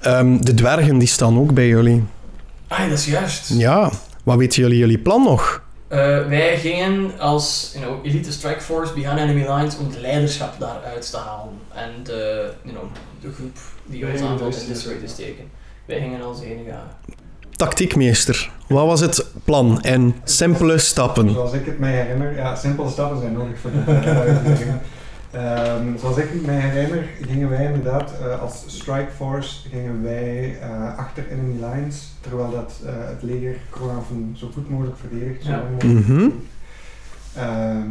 Ehm, 0.00 0.36
de 0.40 0.54
dwergen 0.54 0.98
die 0.98 1.08
staan 1.08 1.38
ook 1.38 1.54
bij 1.54 1.66
jullie. 1.66 2.04
Ah, 2.70 2.88
dat 2.88 2.98
is 2.98 3.06
juist. 3.06 3.48
Ja, 3.52 3.90
wat 4.24 4.36
weten 4.38 4.62
jullie 4.62 4.78
jullie 4.78 4.98
plan 4.98 5.22
nog? 5.22 5.62
Eh, 5.88 5.98
wij 6.26 6.58
gingen 6.58 7.18
als 7.18 7.70
you 7.74 7.84
know, 7.84 8.06
elite 8.06 8.32
strike 8.32 8.60
force 8.60 8.92
behind 8.92 9.18
enemy 9.18 9.46
lines 9.48 9.76
om 9.78 9.86
het 9.86 9.98
leiderschap 9.98 10.54
daaruit 10.58 11.10
te 11.10 11.16
halen. 11.16 11.52
En 11.74 11.90
de, 12.02 12.50
you 12.62 12.76
know, 12.76 12.84
de 13.20 13.32
groep 13.32 13.56
die 13.86 14.06
ons 14.12 14.20
aanvalt 14.20 14.52
dus- 14.52 14.62
in 14.62 14.72
disarray 14.72 14.98
te 15.00 15.06
steken. 15.06 15.44
Wij 15.86 16.00
gingen 16.00 16.22
als 16.22 16.40
enige 16.40 16.72
aan. 16.72 17.14
Tactiekmeester, 17.56 18.50
wat 18.68 18.86
was 18.86 19.00
het 19.00 19.26
plan 19.44 19.80
en 19.82 20.14
simpele 20.24 20.78
stappen? 20.78 21.30
Zoals 21.30 21.52
ik 21.52 21.66
het 21.66 21.78
mij 21.78 21.92
herinner, 21.92 22.36
ja, 22.36 22.54
simpele 22.56 22.90
stappen 22.90 23.20
zijn 23.20 23.32
nodig 23.32 23.58
voor 23.60 23.70
de 23.70 23.84
Ehm, 25.30 25.98
zoals 25.98 26.16
ik 26.16 26.46
me 26.46 26.52
herinner, 26.52 27.04
gingen 27.28 27.48
wij 27.48 27.64
inderdaad 27.64 28.12
eh, 28.20 28.40
als 28.40 28.64
Strike 28.66 29.10
Force 29.16 29.68
gingen 29.68 30.02
wij 30.02 30.58
eh, 30.60 30.98
achter 30.98 31.24
enemy 31.30 31.64
lines, 31.64 32.12
terwijl 32.20 32.50
dat 32.50 32.72
eh, 32.84 32.92
het 32.96 33.22
leger 33.22 33.56
Kronaven 33.70 34.34
zo 34.36 34.50
goed 34.52 34.70
mogelijk 34.70 34.96
verdedigt. 34.98 35.44
Zo 35.44 35.50
Ja. 35.50 35.62
mogelijk 35.70 36.06
Mhm. 36.06 36.28
Ehm, 37.36 37.86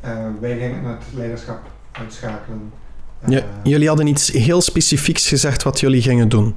eh, 0.00 0.26
wij 0.40 0.58
gingen 0.58 0.84
het 0.84 1.02
leiderschap 1.14 1.60
uitschakelen. 1.92 2.72
Ja, 3.26 3.42
jullie 3.62 3.88
hadden 3.88 4.06
iets 4.06 4.32
heel 4.32 4.60
specifieks 4.60 5.28
gezegd 5.28 5.62
wat 5.62 5.80
jullie 5.80 6.02
gingen 6.02 6.28
doen. 6.28 6.54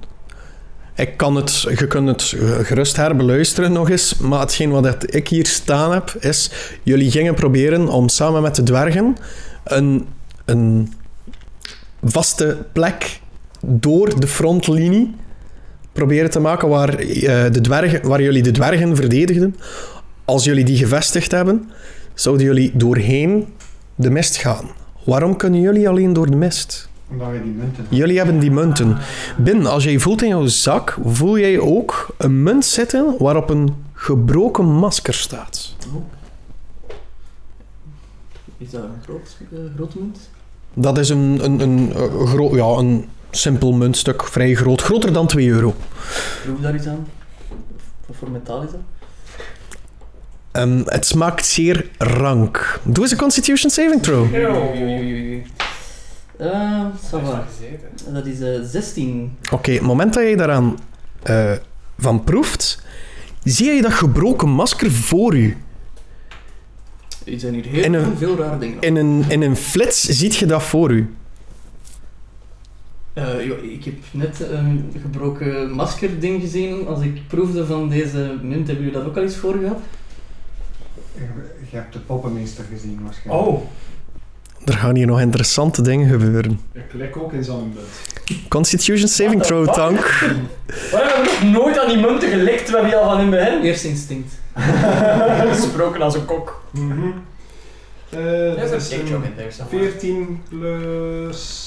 Ik 0.96 1.18
kan 1.18 1.36
het, 1.36 1.62
je 1.62 1.88
kunt 1.88 2.08
het 2.08 2.22
gerust 2.66 2.96
herbeluisteren 2.96 3.72
nog 3.72 3.90
eens, 3.90 4.18
maar 4.18 4.40
hetgeen 4.40 4.70
wat 4.70 5.16
ik 5.16 5.28
hier 5.28 5.46
staan 5.46 5.92
heb, 5.94 6.16
is... 6.20 6.52
Jullie 6.84 7.12
gingen 7.12 7.34
proberen 7.34 7.88
om 7.88 8.10
samen 8.10 8.42
met 8.42 8.56
de 8.56 8.64
dwergen 8.64 9.18
een, 9.74 10.08
een 10.46 10.94
vaste 12.04 12.66
plek 12.72 13.20
door 13.62 14.20
de 14.20 14.28
frontlinie 14.28 15.16
proberen 15.92 16.30
te 16.30 16.40
maken 16.40 16.68
waar, 16.70 16.90
eh, 16.90 17.52
de 17.52 17.62
dwergen, 17.62 18.08
waar 18.08 18.22
jullie 18.22 18.44
de 18.44 18.52
dwergen 18.52 18.96
verdedigden. 18.96 19.56
Als 20.26 20.44
jullie 20.44 20.66
die 20.66 20.78
gevestigd 20.78 21.32
hebben, 21.32 21.70
zouden 22.14 22.46
jullie 22.46 22.72
doorheen 22.74 23.48
de 23.96 24.10
mist 24.10 24.38
gaan. 24.38 24.66
Waarom 25.04 25.36
kunnen 25.36 25.62
jullie 25.62 25.90
alleen 25.90 26.14
door 26.14 26.30
de 26.30 26.36
mist? 26.36 26.90
Omdat 27.10 27.28
wij 27.28 27.42
die 27.42 27.52
munten 27.52 27.86
Jullie 27.90 28.18
hebben 28.18 28.40
die 28.40 28.52
munten. 28.52 28.98
Bin, 29.38 29.66
als 29.66 29.84
jij 29.84 30.00
voelt 30.00 30.22
in 30.22 30.28
jouw 30.28 30.46
zak, 30.46 30.98
voel 31.06 31.40
jij 31.40 31.60
ook 31.60 32.16
een 32.18 32.44
munt 32.44 32.66
zitten 32.66 33.16
waarop 33.20 33.50
een 33.50 33.74
gebroken 33.94 34.66
masker 34.66 35.14
staat. 35.14 35.76
Is 38.58 38.70
dat 38.70 38.84
een 38.84 39.02
groot, 39.04 39.38
eh, 39.52 39.58
grote 39.76 39.98
munt? 40.00 40.30
Dat 40.74 40.98
is 40.98 41.10
een, 41.10 41.40
een, 41.44 41.60
een, 41.60 41.94
eh, 41.94 42.26
gro- 42.26 42.56
ja, 42.56 42.66
een 42.80 43.10
simpel 43.32 43.74
muntstuk, 43.74 44.24
vrij 44.24 44.56
groot. 44.56 44.82
Groter 44.82 45.14
dan 45.14 45.28
2 45.28 45.48
euro. 45.50 45.76
Proef 46.44 46.60
daar 46.60 46.76
iets 46.76 46.88
aan? 46.88 47.08
Wat 48.08 48.16
voor 48.20 48.30
metaal 48.32 48.62
is 48.62 48.72
dat? 48.72 48.80
Ehm, 50.52 50.82
het 50.86 51.06
smaakt 51.06 51.46
zeer 51.46 51.90
rank. 51.98 52.80
Doe 52.84 53.04
eens 53.04 53.12
een 53.12 53.18
Constitution 53.18 53.72
saving 53.72 54.02
throw. 54.04 54.36
Eh, 56.38 56.86
is 57.02 57.10
va. 57.10 57.46
dat 58.14 58.26
is 58.26 58.40
eh 58.40 58.60
16. 58.64 59.38
Oké, 59.52 59.72
het 59.72 59.82
moment 59.82 60.14
dat 60.14 60.30
je 60.30 60.38
daaraan 60.38 60.80
eh, 61.24 61.52
van 61.98 62.24
proeft, 62.24 62.82
zie 63.44 63.72
je 63.72 63.82
dat 63.82 63.94
gebroken 63.94 64.50
masker 64.50 64.92
voor 64.92 65.36
u. 65.36 65.58
Er 67.34 67.40
zijn 67.40 67.54
hier 67.54 67.66
heel 67.66 67.84
En 67.84 67.94
een- 67.94 68.18
veel 68.18 68.38
rare 68.38 68.58
dingen. 68.58 68.80
In 68.82 68.96
een, 68.96 69.24
in 69.28 69.42
een 69.42 69.56
flits 69.56 70.02
ziet 70.04 70.36
je 70.36 70.46
dat 70.46 70.64
voor 70.64 70.92
u. 70.92 71.14
Eh, 73.14 73.46
joh, 73.46 73.64
ik 73.64 73.84
heb 73.84 73.94
net 74.12 74.40
een 74.52 74.94
gebroken 75.02 75.72
maskerding 75.72 76.42
gezien. 76.42 76.88
Als 76.88 77.02
ik 77.02 77.28
proefde 77.28 77.66
van 77.66 77.90
deze 77.90 78.38
munt, 78.42 78.68
hebben 78.68 78.86
jullie 78.86 79.00
dat 79.00 79.08
ook 79.08 79.16
al 79.18 79.24
eens 79.24 79.36
voor 79.36 79.54
gehad? 79.54 79.80
Je, 81.72 81.78
hebt 81.78 81.94
de 81.94 82.00
poppenmeester 82.00 82.64
gezien 82.74 83.00
waarschijnlijk. 83.04 83.48
Oh, 83.48 83.62
Er 84.66 84.74
gaan 84.74 84.96
hier 84.96 85.06
nog 85.08 85.20
interessante 85.22 85.82
dingen 85.82 86.10
gebeuren. 86.10 86.60
Ik 86.74 86.84
lik 86.94 87.18
ook 87.18 87.34
in 87.34 87.44
zo'n 87.44 87.74
munt. 87.74 88.40
Constitution 88.48 89.08
saving 89.08 89.44
throw, 89.44 89.74
tank. 89.74 90.00
we 90.66 90.90
hebben 90.92 91.24
nog 91.52 91.62
nooit 91.62 91.80
aan 91.80 91.88
die 91.88 91.98
munten 92.00 92.30
gelikt, 92.30 92.66
we 92.70 92.72
hebben 92.72 92.90
die 92.92 93.00
al 93.00 93.10
van 93.10 93.20
in 93.20 93.32
het 93.34 93.46
begin. 93.46 93.62
Eerst 93.62 93.84
instinct. 93.84 94.34
Gesproken 95.54 96.02
als 96.02 96.16
een 96.16 96.26
kok. 96.26 96.62
Mhm. 96.72 97.08
Eh, 98.10 98.20
Dat 98.56 98.70
dat 98.70 98.82
is 98.82 98.92
een 98.92 98.98
joke 99.08 99.16
een 99.16 99.24
in 99.24 99.36
there, 99.36 99.52
zeg 99.52 99.58
maar. 99.72 99.80
14 99.82 100.44
plus... 100.50 101.64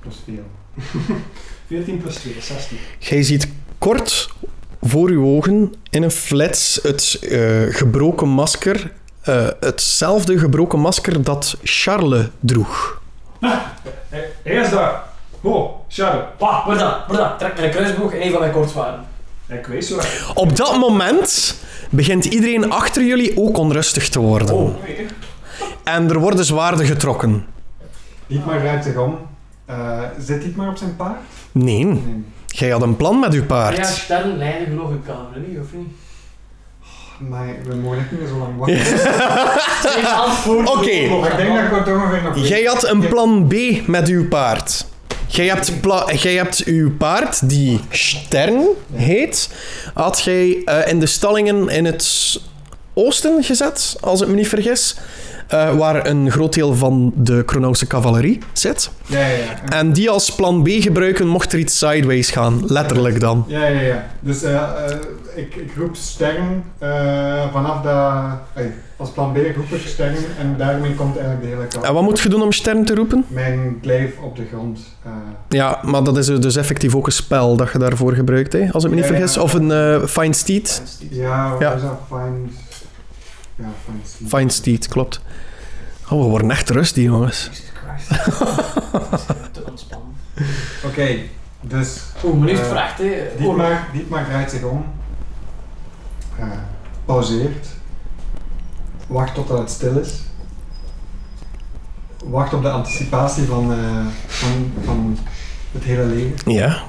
Plus 0.00 0.16
veel. 0.24 0.44
14 1.66 1.98
plus 1.98 2.14
2, 2.14 2.34
16. 2.40 2.78
Jij 2.98 3.22
ziet 3.22 3.48
kort 3.78 4.30
voor 4.82 5.08
uw 5.08 5.26
ogen 5.26 5.74
in 5.90 6.02
een 6.02 6.10
flits 6.10 6.78
het 6.82 7.18
eh, 7.30 7.74
gebroken 7.74 8.28
masker. 8.28 8.92
eh, 9.20 9.48
hetzelfde 9.60 10.38
gebroken 10.38 10.78
masker 10.78 11.22
dat 11.24 11.56
Charles 11.62 12.26
droeg. 12.40 13.00
Hij 14.42 14.54
is 14.54 14.70
daar. 14.70 15.02
Ho, 15.40 15.84
Charles. 15.88 16.24
Waar 16.38 16.78
dat? 16.78 17.06
Waar 17.08 17.16
dat? 17.16 17.38
Trek 17.38 17.58
mijn 17.58 17.70
kruisboog 17.70 18.12
en 18.12 18.22
een 18.24 18.30
van 18.30 18.40
mijn 18.40 18.52
kortswaarden. 18.52 19.04
Ik 19.50 19.66
weet 19.66 19.84
zo 19.84 19.96
weg. 19.96 20.30
Op 20.34 20.56
dat 20.56 20.78
moment 20.78 21.56
begint 21.90 22.24
iedereen 22.24 22.70
achter 22.70 23.04
jullie 23.04 23.36
ook 23.36 23.58
onrustig 23.58 24.08
te 24.08 24.18
worden. 24.20 24.54
Oh. 24.54 24.74
En 25.84 26.10
er 26.10 26.18
worden 26.18 26.44
zwaarden 26.44 26.86
getrokken. 26.86 27.44
Dietmar 28.26 28.58
draait 28.58 28.84
zich 28.84 28.96
om. 28.96 29.18
Eh, 29.64 30.00
zit 30.18 30.42
Dietmar 30.42 30.68
op 30.68 30.76
zijn 30.76 30.96
paard? 30.96 31.20
Nee, 31.52 31.84
Nee. 31.84 32.24
jij 32.46 32.70
had 32.70 32.82
een 32.82 32.96
plan 32.96 33.18
met 33.20 33.32
uw 33.32 33.40
Ja, 33.40 33.46
paard. 33.46 33.86
sterren 33.86 34.36
leiden 34.36 34.66
geloof 34.66 34.90
ik 34.90 35.08
al, 35.08 35.26
niet? 35.46 35.58
Of 35.58 35.66
niet? 35.72 35.88
Maar 37.30 37.46
we 37.68 37.74
mogen 37.74 37.98
echt 37.98 38.10
niet 38.10 38.20
meer 38.20 38.28
zo 38.28 38.38
lang 38.38 38.56
wachten. 38.58 38.76
Oké. 40.76 41.08
Maar 41.20 41.30
ik 41.30 41.36
denk 41.36 41.54
dat 41.54 41.64
ik 41.64 41.70
het 41.70 41.84
toch 41.84 42.02
ongeveer 42.02 42.22
nog. 42.22 42.48
Jij 42.48 42.62
had 42.62 42.88
een 42.88 43.08
plan 43.08 43.46
B 43.48 43.54
met 43.86 44.08
uw 44.08 44.28
paard. 44.28 44.86
Jij 45.32 45.46
hebt, 45.46 45.72
jij 46.22 46.34
hebt 46.34 46.64
uw 46.64 46.96
paard, 46.96 47.48
die 47.48 47.80
Stern 47.90 48.64
heet, 48.92 49.50
had 49.94 50.20
jij 50.20 50.62
eh, 50.64 50.88
in 50.88 51.00
de 51.00 51.06
stallingen 51.06 51.68
in 51.68 51.84
het 51.84 52.40
oosten 52.94 53.44
gezet, 53.44 53.96
als 54.00 54.20
ik 54.20 54.28
me 54.28 54.34
niet 54.34 54.48
vergis, 54.48 54.96
eh, 55.50 55.76
waar 55.76 56.06
een 56.06 56.30
groot 56.30 56.54
deel 56.54 56.74
van 56.74 57.12
de 57.16 57.42
Kronause 57.44 57.86
cavalerie 57.86 58.38
zit. 58.52 58.90
Ja, 59.06 59.18
ja, 59.18 59.26
ja. 59.26 59.68
En 59.68 59.92
die 59.92 60.10
als 60.10 60.34
plan 60.34 60.62
B 60.62 60.68
gebruiken 60.68 61.26
mocht 61.26 61.52
er 61.52 61.58
iets 61.58 61.78
sideways 61.78 62.30
gaan, 62.30 62.62
letterlijk 62.66 63.20
dan. 63.20 63.44
Ja, 63.48 63.66
ja, 63.66 63.80
ja. 63.80 64.06
Dus 64.20 64.42
eh, 64.42 64.54
eh, 64.54 64.96
ik, 65.34 65.54
ik 65.54 65.70
roep 65.76 65.96
sterren 65.96 66.64
eh, 66.78 67.52
vanaf 67.52 67.82
dat... 67.82 68.64
als 68.96 69.10
plan 69.10 69.32
B 69.32 69.36
roep 69.56 69.70
ik 69.70 69.86
sterren 69.86 70.24
en 70.38 70.54
daarmee 70.58 70.94
komt 70.94 71.16
eigenlijk 71.18 71.42
de 71.48 71.54
hele 71.56 71.66
kant. 71.66 71.84
En 71.84 71.94
wat 71.94 72.02
moet 72.02 72.20
je 72.20 72.28
doen 72.28 72.42
om 72.42 72.52
Stern 72.52 72.84
te 72.84 72.94
roepen? 72.94 73.24
Mijn 73.28 73.78
blijf 73.80 74.18
op 74.18 74.36
de 74.36 74.46
grond. 74.52 74.80
Ja, 75.48 75.78
maar 75.82 76.04
dat 76.04 76.16
is 76.16 76.26
dus 76.26 76.56
effectief 76.56 76.94
ook 76.94 77.06
een 77.06 77.12
spel 77.12 77.56
dat 77.56 77.72
je 77.72 77.78
daarvoor 77.78 78.12
gebruikt, 78.12 78.52
hè, 78.52 78.68
als 78.72 78.84
ik 78.84 78.90
me 78.90 78.96
niet 78.96 79.06
vergis. 79.06 79.36
Of 79.36 79.54
een 79.54 80.08
Fine 80.08 80.32
Steed. 80.34 80.82
ja, 81.10 81.54
Ja. 81.58 81.72
is 81.72 81.82
dat? 81.82 82.00
Find... 82.08 82.52
Ja, 83.60 83.68
find 83.84 84.06
steed. 84.08 84.28
Fine 84.28 84.50
Steed, 84.50 84.88
klopt. 84.88 85.20
Oh, 86.10 86.22
we 86.22 86.28
worden 86.28 86.50
echt 86.50 86.70
rustig, 86.70 87.02
jongens. 87.04 87.44
Jesus 87.44 87.64
Christ. 87.74 88.08
Dat 88.92 89.12
is 89.20 89.24
te 89.52 89.64
ontspannen. 89.68 90.14
Oké, 90.86 91.16
dus 91.60 92.00
Oeh, 92.24 92.36
maar 92.36 92.46
nu 92.46 92.52
is 92.52 92.58
Eh, 92.58 92.64
het 92.64 92.72
vraagt, 92.72 92.98
hè. 92.98 93.28
Dietmar, 93.38 93.86
Dietmar 93.92 94.24
draait 94.24 94.50
zich 94.50 94.62
om. 94.62 94.84
eh, 96.38 96.46
pauzeert. 97.04 97.66
Wacht 99.06 99.34
totdat 99.34 99.58
het 99.58 99.70
stil 99.70 99.98
is. 99.98 100.14
Wacht 102.24 102.52
op 102.54 102.62
de 102.62 102.70
anticipatie 102.70 103.44
van, 103.44 103.72
eh, 103.72 104.06
van, 104.26 104.72
van 104.84 105.18
het 105.72 105.84
hele 105.84 106.04
leger. 106.04 106.50
Ja. 106.52 106.82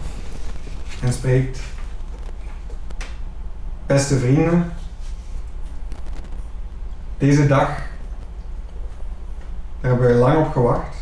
En 1.02 1.14
spreekt. 1.14 1.60
Beste 3.86 4.20
vrienden. 4.20 4.72
Deze 7.22 7.48
dag. 7.48 7.68
Daar 9.82 9.92
hebben 9.92 10.08
we 10.08 10.14
lang 10.14 10.46
op 10.46 10.52
gewacht. 10.52 10.96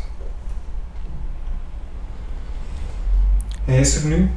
Hij 3.64 3.80
is 3.80 3.96
er 3.96 4.08
nu. 4.08 4.30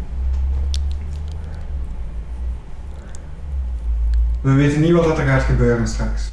We 4.41 4.51
weten 4.51 4.81
niet 4.81 4.91
wat 4.91 5.17
er 5.17 5.25
gaat 5.25 5.41
gebeuren 5.41 5.87
straks. 5.87 6.31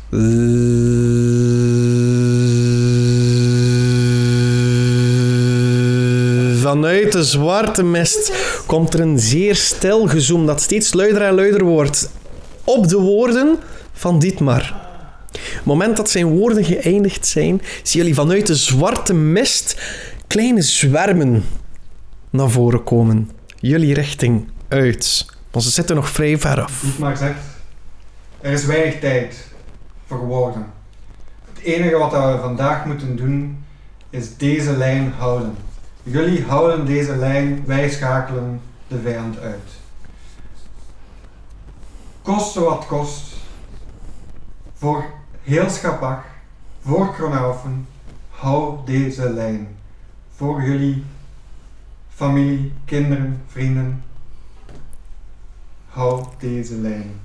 Vanuit 6.63 7.13
de 7.13 7.25
zwarte 7.25 7.83
mist 7.83 8.33
komt 8.67 8.95
er 8.95 9.01
een 9.01 9.19
zeer 9.19 9.57
stil 9.57 10.07
gezoom 10.07 10.47
dat 10.47 10.61
steeds 10.61 10.93
luider 10.93 11.23
en 11.23 11.35
luider 11.35 11.65
wordt 11.65 12.11
op 12.65 12.89
de 12.89 12.99
woorden 12.99 13.59
van 13.93 14.19
Dietmar. 14.19 14.90
Het 15.33 15.65
moment 15.65 15.97
dat 15.97 16.11
zijn 16.11 16.27
woorden 16.27 16.65
geëindigd 16.65 17.27
zijn, 17.27 17.63
zien 17.83 18.03
jullie 18.03 18.15
vanuit 18.15 18.47
de 18.47 18.55
zwarte 18.55 19.15
mist 19.15 19.83
kleine 20.27 20.63
zwermen 20.63 21.45
naar 22.31 22.51
voren 22.51 22.85
komen. 22.85 23.31
Jullie 23.57 23.95
richting 23.95 24.49
uit. 24.69 25.27
Maar 25.53 25.63
ze 25.63 25.71
zitten 25.71 25.97
nog 25.97 26.09
vrij 26.09 26.39
ver 26.39 26.63
af. 26.63 26.81
Dietmar 26.81 27.17
zegt, 27.17 27.41
er 28.41 28.53
is 28.53 28.65
weinig 28.65 28.99
tijd 29.01 29.47
voor 30.07 30.19
woorden. 30.19 30.67
Het 31.53 31.63
enige 31.63 31.97
wat 31.97 32.13
we 32.13 32.39
vandaag 32.41 32.85
moeten 32.85 33.17
doen, 33.17 33.65
is 34.11 34.37
deze 34.37 34.77
lijn 34.77 35.13
houden. 35.19 35.57
Jullie 36.03 36.45
houden 36.45 36.87
deze 36.87 37.17
lijn, 37.17 37.63
wij 37.67 37.91
schakelen 37.91 38.61
de 38.89 39.01
vijand 39.03 39.39
uit. 39.39 39.69
Koste 42.23 42.61
wat 42.61 42.87
kost, 42.87 43.23
voor 44.75 45.05
heel 45.51 45.71
Schabach 45.71 46.25
Voor 46.85 47.15
Kronhoven, 47.15 47.89
hou 48.31 48.79
deze 48.85 49.31
lijn. 49.31 49.77
Voor 50.37 50.63
jullie 50.63 51.05
familie, 52.15 52.73
kinderen, 52.85 53.43
vrienden. 53.47 54.05
Hou 55.89 56.25
deze 56.39 56.75
lijn. 56.75 57.21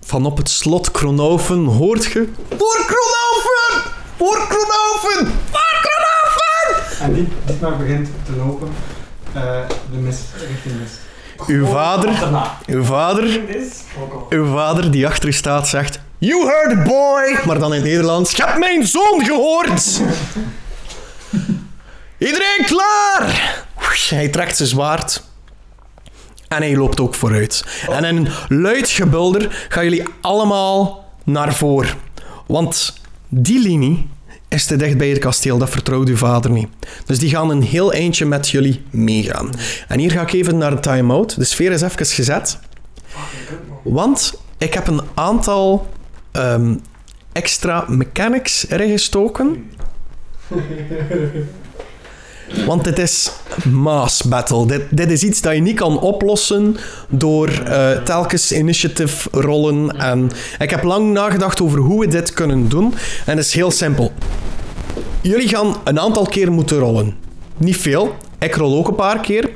Van 0.00 0.26
op 0.26 0.36
het 0.36 0.48
slot 0.48 0.90
Kronoven 0.90 1.64
hoort 1.64 2.04
je... 2.04 2.28
Voor 2.48 2.84
Kronoven! 2.86 3.92
Voor 4.16 4.46
Kronoven! 4.48 5.32
Voor 5.50 5.80
Kronoven! 5.80 7.00
En 7.00 7.14
die, 7.14 7.28
Dietmar 7.46 7.76
begint 7.76 8.08
te 8.24 8.36
lopen. 8.36 8.68
eh, 9.32 9.68
de 9.90 9.96
mist, 9.96 10.22
richting 10.48 10.78
mist. 10.80 11.01
Uw 11.46 11.66
vader, 11.66 12.08
uw 12.66 12.84
vader, 12.84 13.40
uw 14.28 14.52
vader 14.52 14.90
die 14.90 15.06
achter 15.06 15.28
u 15.28 15.32
staat 15.32 15.68
zegt... 15.68 16.00
You 16.18 16.46
heard 16.46 16.72
it, 16.72 16.84
boy! 16.84 17.38
Maar 17.46 17.58
dan 17.58 17.74
in 17.74 17.80
het 17.80 17.88
Nederlands. 17.88 18.36
Je 18.36 18.44
hebt 18.44 18.58
mijn 18.58 18.86
zoon 18.86 19.24
gehoord! 19.24 20.00
Iedereen 22.18 22.64
klaar! 22.64 23.60
Hij 24.08 24.28
trekt 24.28 24.56
zijn 24.56 24.68
zwaard. 24.68 25.22
En 26.48 26.62
hij 26.62 26.76
loopt 26.76 27.00
ook 27.00 27.14
vooruit. 27.14 27.64
En 27.88 28.04
in 28.04 28.16
een 28.16 28.28
luid 28.48 28.88
gebulder 28.88 29.66
gaan 29.68 29.84
jullie 29.84 30.04
allemaal 30.20 31.04
naar 31.24 31.54
voren. 31.54 31.94
Want 32.46 32.94
die 33.28 33.58
linie 33.58 34.08
is 34.52 34.66
te 34.66 34.76
dicht 34.76 34.98
bij 34.98 35.08
het 35.08 35.18
kasteel. 35.18 35.58
Dat 35.58 35.70
vertrouwt 35.70 36.08
uw 36.08 36.16
vader 36.16 36.50
niet. 36.50 36.68
Dus 37.06 37.18
die 37.18 37.30
gaan 37.30 37.50
een 37.50 37.62
heel 37.62 37.92
eindje 37.92 38.26
met 38.26 38.48
jullie 38.48 38.82
meegaan. 38.90 39.50
En 39.88 39.98
hier 39.98 40.10
ga 40.10 40.20
ik 40.20 40.32
even 40.32 40.58
naar 40.58 40.72
een 40.72 40.80
time-out. 40.80 41.38
De 41.38 41.44
sfeer 41.44 41.72
is 41.72 41.82
even 41.82 42.06
gezet. 42.06 42.58
Want 43.82 44.40
ik 44.58 44.74
heb 44.74 44.86
een 44.86 45.00
aantal 45.14 45.86
ehm, 46.32 46.74
extra 47.32 47.84
mechanics 47.88 48.68
erin 48.68 48.90
gestoken. 48.90 49.70
Want 52.66 52.84
dit 52.84 52.98
is 52.98 53.30
mass 53.70 54.22
battle. 54.22 54.66
Dit, 54.66 54.82
dit 54.90 55.10
is 55.10 55.22
iets 55.22 55.40
dat 55.40 55.54
je 55.54 55.60
niet 55.60 55.76
kan 55.76 56.00
oplossen 56.00 56.76
door 57.08 57.48
eh, 57.48 57.90
telkens 57.90 58.52
initiative 58.52 59.28
rollen. 59.32 59.98
En 59.98 60.30
ik 60.58 60.70
heb 60.70 60.82
lang 60.82 61.12
nagedacht 61.12 61.60
over 61.60 61.78
hoe 61.78 62.00
we 62.00 62.08
dit 62.08 62.32
kunnen 62.32 62.68
doen. 62.68 62.94
En 63.26 63.36
het 63.36 63.46
is 63.46 63.54
heel 63.54 63.70
simpel. 63.70 64.12
Jullie 65.20 65.48
gaan 65.48 65.76
een 65.84 66.00
aantal 66.00 66.26
keer 66.26 66.52
moeten 66.52 66.78
rollen. 66.78 67.14
Niet 67.56 67.76
veel. 67.76 68.14
Ik 68.38 68.54
rol 68.54 68.76
ook 68.76 68.88
een 68.88 68.94
paar 68.94 69.20
keer. 69.20 69.50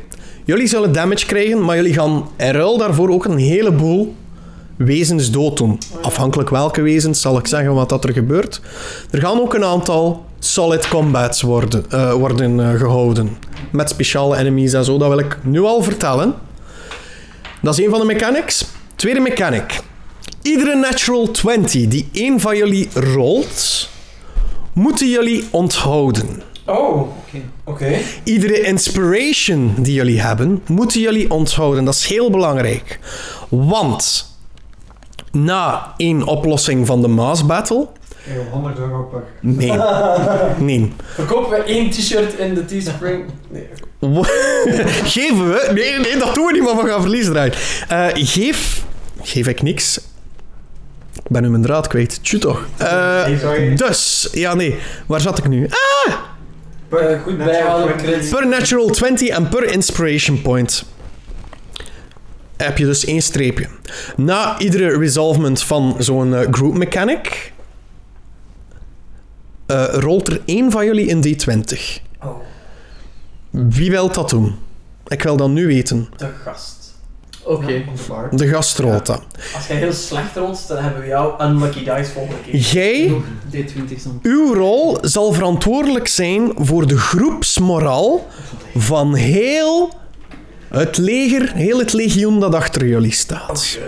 Jullie 0.45 0.67
zullen 0.67 0.93
damage 0.93 1.27
krijgen, 1.27 1.65
maar 1.65 1.77
jullie 1.77 1.93
gaan 1.93 2.29
in 2.37 2.51
ruil 2.51 2.79
daarvoor 2.79 3.11
ook 3.11 3.25
een 3.25 3.39
heleboel 3.39 4.15
wezens 4.77 5.31
dood 5.31 5.57
doen. 5.57 5.79
Afhankelijk 6.03 6.51
welke 6.51 6.83
wezens 6.83 7.21
zal 7.21 7.39
ik 7.39 7.47
zeggen 7.47 7.75
wat 7.75 7.89
dat 7.89 8.05
er 8.05 8.13
gebeurt. 8.13 8.61
Er 9.11 9.21
gaan 9.21 9.41
ook 9.41 9.55
een 9.55 9.65
aantal 9.65 10.26
solid 10.39 10.89
combats 10.89 11.43
worden, 11.43 11.85
eh, 11.91 12.13
worden 12.13 12.61
eh, 12.61 12.79
gehouden. 12.79 13.37
Met 13.73 13.89
speciale 13.91 14.37
enemies 14.37 14.73
en 14.73 14.85
zo. 14.85 14.99
Dat 14.99 15.09
wil 15.09 15.19
ik 15.19 15.39
nu 15.43 15.61
al 15.61 15.83
vertellen. 15.83 16.35
Dat 17.63 17.79
is 17.79 17.85
een 17.85 17.91
van 17.91 18.01
de 18.01 18.07
mechanics. 18.07 18.65
Tweede 18.97 19.21
mechanic. 19.21 19.81
Iedere 20.43 20.75
natural 20.75 21.31
20 21.31 21.89
die 21.89 22.09
één 22.13 22.41
van 22.41 22.57
jullie 22.57 22.89
rolt, 22.95 23.89
moeten 24.73 25.09
jullie 25.09 25.45
onthouden. 25.51 26.43
Oh, 26.67 26.97
Oké. 27.01 27.43
oké. 27.65 27.99
Iedere 28.25 28.61
inspiration 28.61 29.75
die 29.79 29.95
jullie 29.95 30.21
hebben, 30.21 30.63
moeten 30.67 31.01
jullie 31.01 31.31
onthouden. 31.31 31.85
Dat 31.85 31.95
is 31.95 32.07
heel 32.07 32.31
belangrijk. 32.31 32.99
Want 33.49 34.31
na 35.33 35.93
één 35.97 36.27
oplossing 36.27 36.87
van 36.87 37.03
de 37.03 37.09
Maas 37.09 37.47
Battle. 37.47 37.87
Je 38.27 38.43
100 38.51 38.79
euro 38.79 39.03
per. 39.03 39.23
Nee. 39.57 39.73
Nee. 40.59 40.93
Verkopen 41.15 41.51
we 41.51 41.57
één 41.65 41.91
t-shirt 41.91 42.39
in 42.39 42.55
de 42.55 42.65
Teespring? 42.65 43.25
Nee. 43.51 43.69
Geven 45.15 45.49
we? 45.49 45.71
Nee, 45.75 45.99
nee, 45.99 46.17
dat 46.19 46.35
doen 46.35 46.47
we 46.47 46.53
niet, 46.53 46.63
maar 46.63 46.85
we 46.85 46.91
gaan 46.91 47.01
verliezen 47.01 47.33
eruit. 47.33 47.85
Eh, 47.89 48.07
geef. 48.15 48.85
Geef 49.23 49.47
ik 49.47 49.63
niks. 49.63 49.97
Ik 51.17 51.31
ben 51.33 51.43
nu 51.43 51.49
mijn 51.49 51.63
draad 51.63 51.87
kwijt. 51.87 52.19
Tjoe 52.25 52.41
toch. 52.41 52.67
Eh, 52.77 53.25
dus, 53.77 54.29
ja, 54.33 54.55
nee. 54.55 54.77
Waar 55.07 55.21
zat 55.21 55.39
ik 55.39 55.49
nu? 55.49 55.69
Ah, 55.69 56.13
Eh, 56.91 57.23
goed 57.23 57.39
Natural 57.39 57.45
bijhouden, 57.47 57.87
20. 57.97 58.07
credits. 58.07 58.29
Per 58.29 58.47
natural 58.49 58.87
20 58.89 59.29
en 59.29 59.49
per 59.49 59.73
inspiration 59.73 60.43
point 60.43 60.85
heb 62.57 62.79
je 62.79 62.85
dus 62.85 63.05
één 63.05 63.23
streepje. 63.23 63.67
Na 64.17 64.59
iedere 64.59 64.99
resolvement 64.99 65.63
van 65.63 65.97
zo'n 65.99 66.35
group 66.51 66.75
mechanic 66.75 67.53
eh, 69.67 69.85
rolt 69.91 70.29
er 70.29 70.41
één 70.45 70.71
van 70.71 70.85
jullie 70.85 71.11
een 71.11 71.25
D20. 71.25 72.03
Oh, 72.23 72.37
Wie 73.51 73.91
wil 73.91 74.13
dat 74.13 74.31
doen? 74.31 74.55
Ik 75.07 75.23
wil 75.23 75.37
dat 75.37 75.49
nu 75.49 75.67
weten. 75.67 76.09
de 76.17 76.29
gast. 76.45 76.75
Oké. 77.45 77.71
Ja. 78.09 78.29
De 78.31 78.49
gast 78.49 78.79
rolt 78.79 79.07
dat. 79.07 79.23
Als 79.55 79.67
jij 79.67 79.77
heel 79.77 79.93
slecht 79.93 80.37
rolt, 80.37 80.69
dan 80.69 80.83
hebben 80.83 81.01
we 81.01 81.07
jou 81.07 81.43
unlucky 81.45 81.79
dice 81.85 82.05
volgende 82.13 82.41
keer. 82.43 82.61
Jij, 82.61 83.07
Nog 83.09 83.23
D20 83.55 84.03
dan. 84.03 84.19
uw 84.23 84.55
rol 84.55 84.99
zal 85.01 85.33
verantwoordelijk 85.33 86.09
zijn 86.09 86.53
voor 86.57 86.87
de 86.87 86.99
groepsmoraal 86.99 88.27
van 88.77 89.15
heel 89.15 89.93
het 90.69 90.97
leger, 90.97 91.53
heel 91.55 91.79
het 91.79 91.93
legioen 91.93 92.41
dat 92.41 92.55
achter 92.55 92.87
jullie 92.87 93.13
staat. 93.13 93.79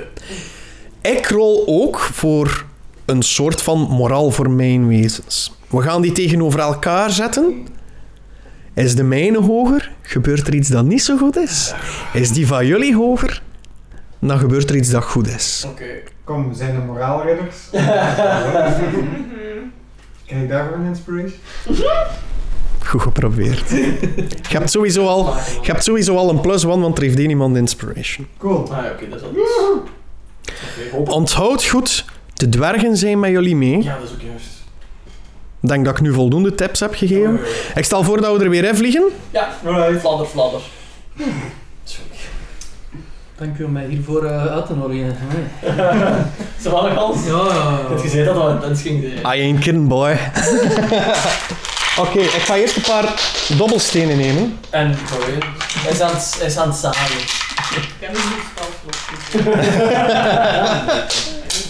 Ik 1.00 1.26
rol 1.28 1.64
ook 1.66 1.98
voor 1.98 2.64
een 3.04 3.22
soort 3.22 3.62
van 3.62 3.78
moraal 3.78 4.30
voor 4.30 4.50
mijn 4.50 4.88
wezens. 4.88 5.52
We 5.68 5.82
gaan 5.82 6.02
die 6.02 6.12
tegenover 6.12 6.60
elkaar 6.60 7.10
zetten. 7.10 7.66
Is 8.74 8.94
de 8.94 9.02
mijne 9.02 9.38
hoger, 9.40 9.92
gebeurt 10.02 10.46
er 10.46 10.54
iets 10.54 10.68
dat 10.68 10.84
niet 10.84 11.02
zo 11.02 11.16
goed 11.16 11.36
is. 11.36 11.74
Is 12.12 12.30
die 12.30 12.46
van 12.46 12.66
jullie 12.66 12.96
hoger, 12.96 13.42
dan 14.18 14.38
gebeurt 14.38 14.70
er 14.70 14.76
iets 14.76 14.90
dat 14.90 15.04
goed 15.04 15.28
is. 15.28 15.64
Oké. 15.68 15.84
Kom, 16.24 16.48
we 16.48 16.54
zijn 16.54 16.74
de 16.74 16.80
moraalridders. 16.80 17.56
Krijg 20.26 20.42
ik 20.42 20.48
daarvoor 20.48 20.76
een 20.76 20.84
inspiration? 20.84 21.38
Goed 22.84 23.02
geprobeerd. 23.02 23.68
Je 23.68 24.28
hebt 24.48 24.70
sowieso 24.70 25.06
al, 25.06 25.34
je 25.62 25.70
hebt 25.70 25.84
sowieso 25.84 26.16
al 26.16 26.30
een 26.30 26.40
plus 26.40 26.64
one, 26.64 26.80
want 26.82 26.96
er 26.96 27.02
heeft 27.02 27.18
één 27.18 27.28
iemand 27.30 27.56
inspiration. 27.56 28.26
Cool. 28.38 28.72
Ah, 28.72 28.84
oké, 28.92 29.08
dat 29.08 29.20
is 29.20 29.26
al 29.26 29.30
iets. 29.30 31.10
Onthoud 31.12 31.64
goed, 31.64 32.04
de 32.34 32.48
dwergen 32.48 32.96
zijn 32.96 33.20
met 33.20 33.30
jullie 33.30 33.56
mee. 33.56 33.82
Ja, 33.82 33.98
dat 33.98 34.08
is 34.08 34.14
ook 34.14 34.20
juist. 34.20 34.57
Ik 35.60 35.68
denk 35.68 35.84
dat 35.84 35.94
ik 35.94 36.00
nu 36.00 36.12
voldoende 36.12 36.54
tips 36.54 36.80
heb 36.80 36.94
gegeven. 36.94 37.40
Ik 37.74 37.84
stel 37.84 38.02
voor 38.02 38.20
dat 38.20 38.36
we 38.36 38.44
er 38.44 38.50
weer 38.50 38.64
in 38.64 38.74
vliegen. 38.76 39.04
Ja, 39.30 39.48
fladder, 40.00 40.26
fladder. 40.26 40.60
Dank 43.38 43.58
u 43.58 43.64
om 43.64 43.72
mij 43.72 43.86
hiervoor 43.86 44.24
eh, 44.24 44.46
uit 44.46 44.66
te 44.66 44.74
nodigen. 44.74 45.16
Ze 46.62 46.70
waren 46.70 46.94
nog 46.94 47.04
alles? 47.04 47.24
Ja, 47.26 47.54
ja. 47.54 47.78
Het 47.90 48.00
gezegd 48.00 48.26
dat 48.26 48.34
dat 48.34 48.50
intens 48.50 48.82
ging. 48.82 49.02
zijn. 49.02 49.18
I 49.38 49.42
ain't 49.42 49.58
kidding, 49.60 49.88
boy. 49.88 50.10
Oké, 51.98 52.18
ik 52.18 52.30
ga 52.44 52.56
eerst 52.56 52.76
een 52.76 52.82
paar 52.82 53.14
dobbelstenen 53.56 54.16
nemen. 54.16 54.58
En, 54.70 54.96
sorry, 55.10 55.32
hij 55.58 55.92
is 55.92 56.00
aan 56.00 56.10
het, 56.10 56.34
hij 56.38 56.46
is 56.46 56.56
aan 56.58 56.68
het 56.68 56.76
zaaien. 56.76 57.18
Ik 57.76 57.88
heb 57.98 58.14
een 58.14 58.20
goed 58.20 58.42
spelslot. 58.54 58.96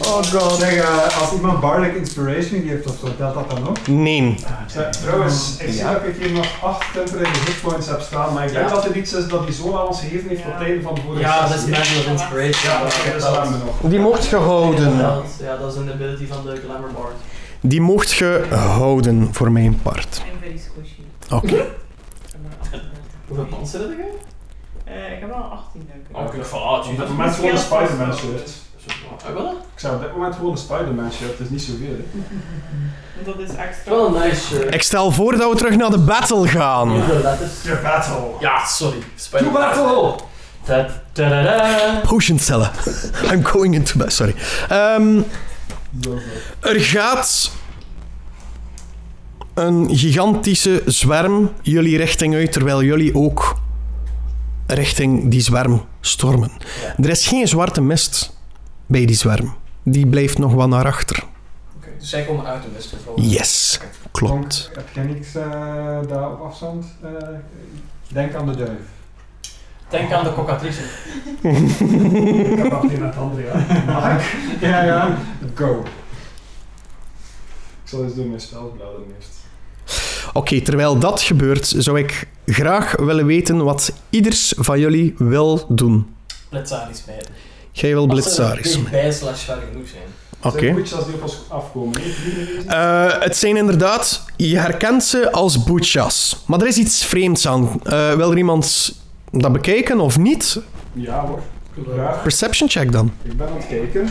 Oh 0.01 0.23
god. 0.23 0.59
Zeg, 0.59 0.75
eh, 0.75 1.21
als 1.21 1.33
iemand 1.33 1.61
Bardic 1.61 1.95
Inspiration 1.95 2.63
geeft 2.69 2.87
of 2.87 2.97
zo, 3.01 3.17
telt 3.17 3.35
dat 3.35 3.51
dan 3.51 3.69
ook? 3.69 3.87
Nee. 3.87 4.35
Zeg, 4.67 4.91
Trouwens, 4.91 5.57
ik 5.59 5.73
zie 5.73 5.83
dat 5.83 6.03
ik 6.05 6.17
hier 6.19 6.31
nog 6.33 6.47
8 6.63 6.93
temporary 6.93 7.31
hit 7.47 7.61
points 7.63 7.87
heb 7.87 8.01
staan, 8.01 8.35
maar 8.35 8.45
ik 8.47 8.53
denk 8.53 8.69
Ja. 8.69 8.75
dat 8.75 8.85
er 8.85 8.97
iets 8.97 9.13
is 9.13 9.29
dat 9.29 9.47
die 9.47 9.55
zo 9.55 9.77
aan 9.77 9.87
ons 9.87 10.01
gegeven 10.01 10.29
heeft 10.29 10.41
Ja. 10.43 10.47
op 10.49 10.55
het 10.59 10.63
einde 10.69 10.83
van 10.83 10.95
de 10.95 11.01
vorige 11.01 11.21
Ja, 11.23 11.41
dat 11.49 11.55
is. 11.55 11.61
Manual 11.63 11.81
of 11.81 12.07
Inspiration. 12.07 12.73
Ja, 12.73 12.83
dat 13.19 13.21
dat 13.35 13.51
nog. 13.51 13.91
Die 13.91 13.99
mocht 14.01 14.25
gehouden. 14.27 14.97
Ja, 14.97 15.57
dat 15.61 15.73
is 15.73 15.79
een 15.79 15.91
ability 15.93 16.27
van 16.27 16.45
de 16.45 16.61
Glamour 16.65 16.93
Bard. 16.93 17.15
Die 17.61 17.81
mocht 17.81 18.13
gehouden 18.13 19.29
voor 19.33 19.53
mijn 19.53 19.81
part. 19.83 20.23
I'm 20.33 20.39
very 20.41 20.59
squishy. 20.59 21.01
Oké. 21.35 21.65
Hoeveel 23.29 23.45
panzer 23.47 23.81
heb 23.81 23.91
jij? 23.99 24.07
Eh, 24.95 25.13
ik 25.13 25.21
heb 25.21 25.29
wel 25.29 25.39
18 25.39 25.89
denk 25.93 26.09
ik. 26.11 26.17
Oké, 26.37 26.45
van 26.45 26.63
ah, 26.63 26.89
Op 26.91 26.97
dit 26.99 27.09
moment 27.09 27.35
gewoon 27.35 27.51
een 27.51 27.59
Spider-Man 27.59 28.15
shirt. 28.15 28.51
Ah? 29.37 29.53
Ik 29.75 29.81
zou 29.81 29.95
op 29.95 30.03
dit 30.03 30.13
moment 30.13 30.35
gewoon 30.35 30.51
een 30.51 30.59
Spider-Man 30.59 31.13
shirt, 31.13 31.39
dat 31.39 31.47
is 31.47 31.51
niet 31.51 31.63
zoveel. 31.63 31.87
Hè. 31.87 32.21
En 33.19 33.25
dat 33.31 33.39
is 33.39 33.55
extra. 33.55 33.91
Wel 33.91 34.07
een 34.07 34.13
nice 34.13 34.47
shirt. 34.47 34.75
Ik 34.75 34.83
stel 34.83 35.13
voor 35.13 35.37
dat 35.37 35.51
we 35.51 35.57
terug 35.57 35.77
naar 35.77 35.91
de 35.91 35.99
battle 35.99 36.49
gaan. 36.49 36.93
Je 36.93 37.81
battle! 37.83 38.31
Ja, 38.41 38.67
sorry. 38.67 38.99
To 39.31 39.51
battle! 39.51 40.15
Potion 42.03 42.39
cellen. 42.39 42.71
I'm 43.33 43.45
going 43.45 43.75
into 43.75 43.99
battle. 43.99 44.15
Sorry. 44.15 44.35
Ehm, 44.69 45.21
er 46.61 46.81
gaat 46.81 47.51
een 49.55 49.97
gigantische 49.97 50.83
zwerm 50.87 51.53
jullie 51.63 51.97
richting 51.97 52.35
uit, 52.35 52.53
terwijl 52.53 52.83
jullie 52.83 53.15
ook 53.15 53.57
richting 54.67 55.31
die 55.31 55.41
zwerm 55.41 55.85
stormen. 56.01 56.51
Er 56.97 57.09
is 57.09 57.27
geen 57.27 57.49
zwarte 57.49 57.81
mist 57.81 58.38
bij 58.89 59.05
die 59.05 59.17
zwerm. 59.17 59.55
Die 59.83 60.07
blijft 60.07 60.39
nog 60.39 60.53
wat 60.53 60.69
naar 60.69 60.85
achter. 60.85 61.25
Oké, 61.77 61.89
dus 61.99 62.09
zij 62.09 62.25
komen 62.25 62.47
uit 62.47 62.63
de 62.63 62.69
gevlogen. 62.89 63.29
Yes, 63.29 63.81
klopt. 64.11 64.71
Heb 64.75 64.89
jij 64.93 65.05
niks 65.05 65.35
eh, 65.35 65.43
daar 66.09 66.31
op 66.31 66.41
afstand? 66.41 66.85
Eh, 67.03 67.11
denk 68.09 68.35
aan 68.35 68.47
de 68.47 68.57
duif. 68.57 68.79
Denk 69.89 70.13
aan 70.13 70.25
de 70.25 70.35
cocatrice. 70.35 70.81
Ik 71.43 72.59
heb 72.59 72.73
een 72.73 72.99
naar 72.99 73.09
het 73.09 73.17
andere, 73.17 73.47
ja. 73.47 74.21
Ja, 74.61 74.85
ja. 74.85 75.19
Go. 75.55 75.83
Ik 77.83 77.95
zal 77.95 78.05
eens 78.05 78.15
door 78.15 78.27
mijn 78.27 78.41
spel 78.41 78.75
bladeren 78.77 79.07
eerst. 79.17 79.37
Oké, 80.33 80.61
terwijl 80.61 80.99
dat 80.99 81.23
gebeurt, 81.23 81.75
zou 81.77 81.99
ik 81.99 82.29
graag 82.47 82.97
willen 82.97 83.27
weten 83.27 83.65
wat 83.65 83.93
ieders 84.11 84.55
van 84.57 84.81
jullie 84.81 85.15
wil 85.19 85.65
doen. 85.69 86.15
Blitzaris 86.49 87.05
bijten. 87.05 87.35
Jij 87.81 87.93
wil 87.93 88.07
blitzaris. 88.07 88.73
Ze 88.73 88.79
Oké. 88.79 88.91
bij 88.91 89.13
slash 89.13 89.43
ver 89.45 89.59
genoeg 89.73 89.89
zijn. 89.89 90.03
Die 91.07 91.15
op 91.15 91.23
ons 91.23 91.41
afkomen? 91.49 92.01
Eh, 92.67 93.21
het 93.21 93.37
zijn 93.37 93.57
inderdaad, 93.57 94.25
je 94.37 94.59
herkent 94.59 95.05
ze 95.05 95.33
als 95.33 95.65
boetjas. 95.65 96.43
Maar 96.47 96.61
er 96.61 96.67
is 96.67 96.77
iets 96.77 97.07
vreemds 97.07 97.47
aan. 97.49 97.81
Eh, 97.85 98.13
wil 98.15 98.31
er 98.31 98.37
iemand 98.37 98.95
dat 99.31 99.53
bekijken 99.53 100.01
of 100.01 100.19
niet? 100.19 100.61
Ja 100.93 101.27
hoor, 101.27 101.41
graag. 101.95 102.23
Perception 102.23 102.69
check 102.69 102.93
dan. 102.93 103.13
Ik 103.23 103.37
ben 103.37 103.49
aan 103.49 103.57
het 103.57 103.67
kijken. 103.67 104.09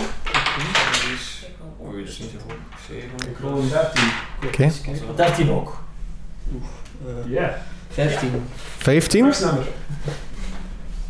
Oei, 1.88 2.04
dat 2.04 2.12
is 2.14 2.20
niet 2.20 2.30
zo 2.32 2.38
goed. 2.48 2.56
7. 2.90 3.30
Ik 3.30 3.38
rol 3.42 3.62
een 3.62 3.70
13. 3.70 4.04
Oké. 4.46 4.72
13 5.16 5.52
ook. 5.52 5.78
Eh, 7.06 7.32
Ja, 7.32 7.58
15. 7.90 8.30
15, 8.78 9.34
Straks 9.34 9.40
nummer. 9.54 9.72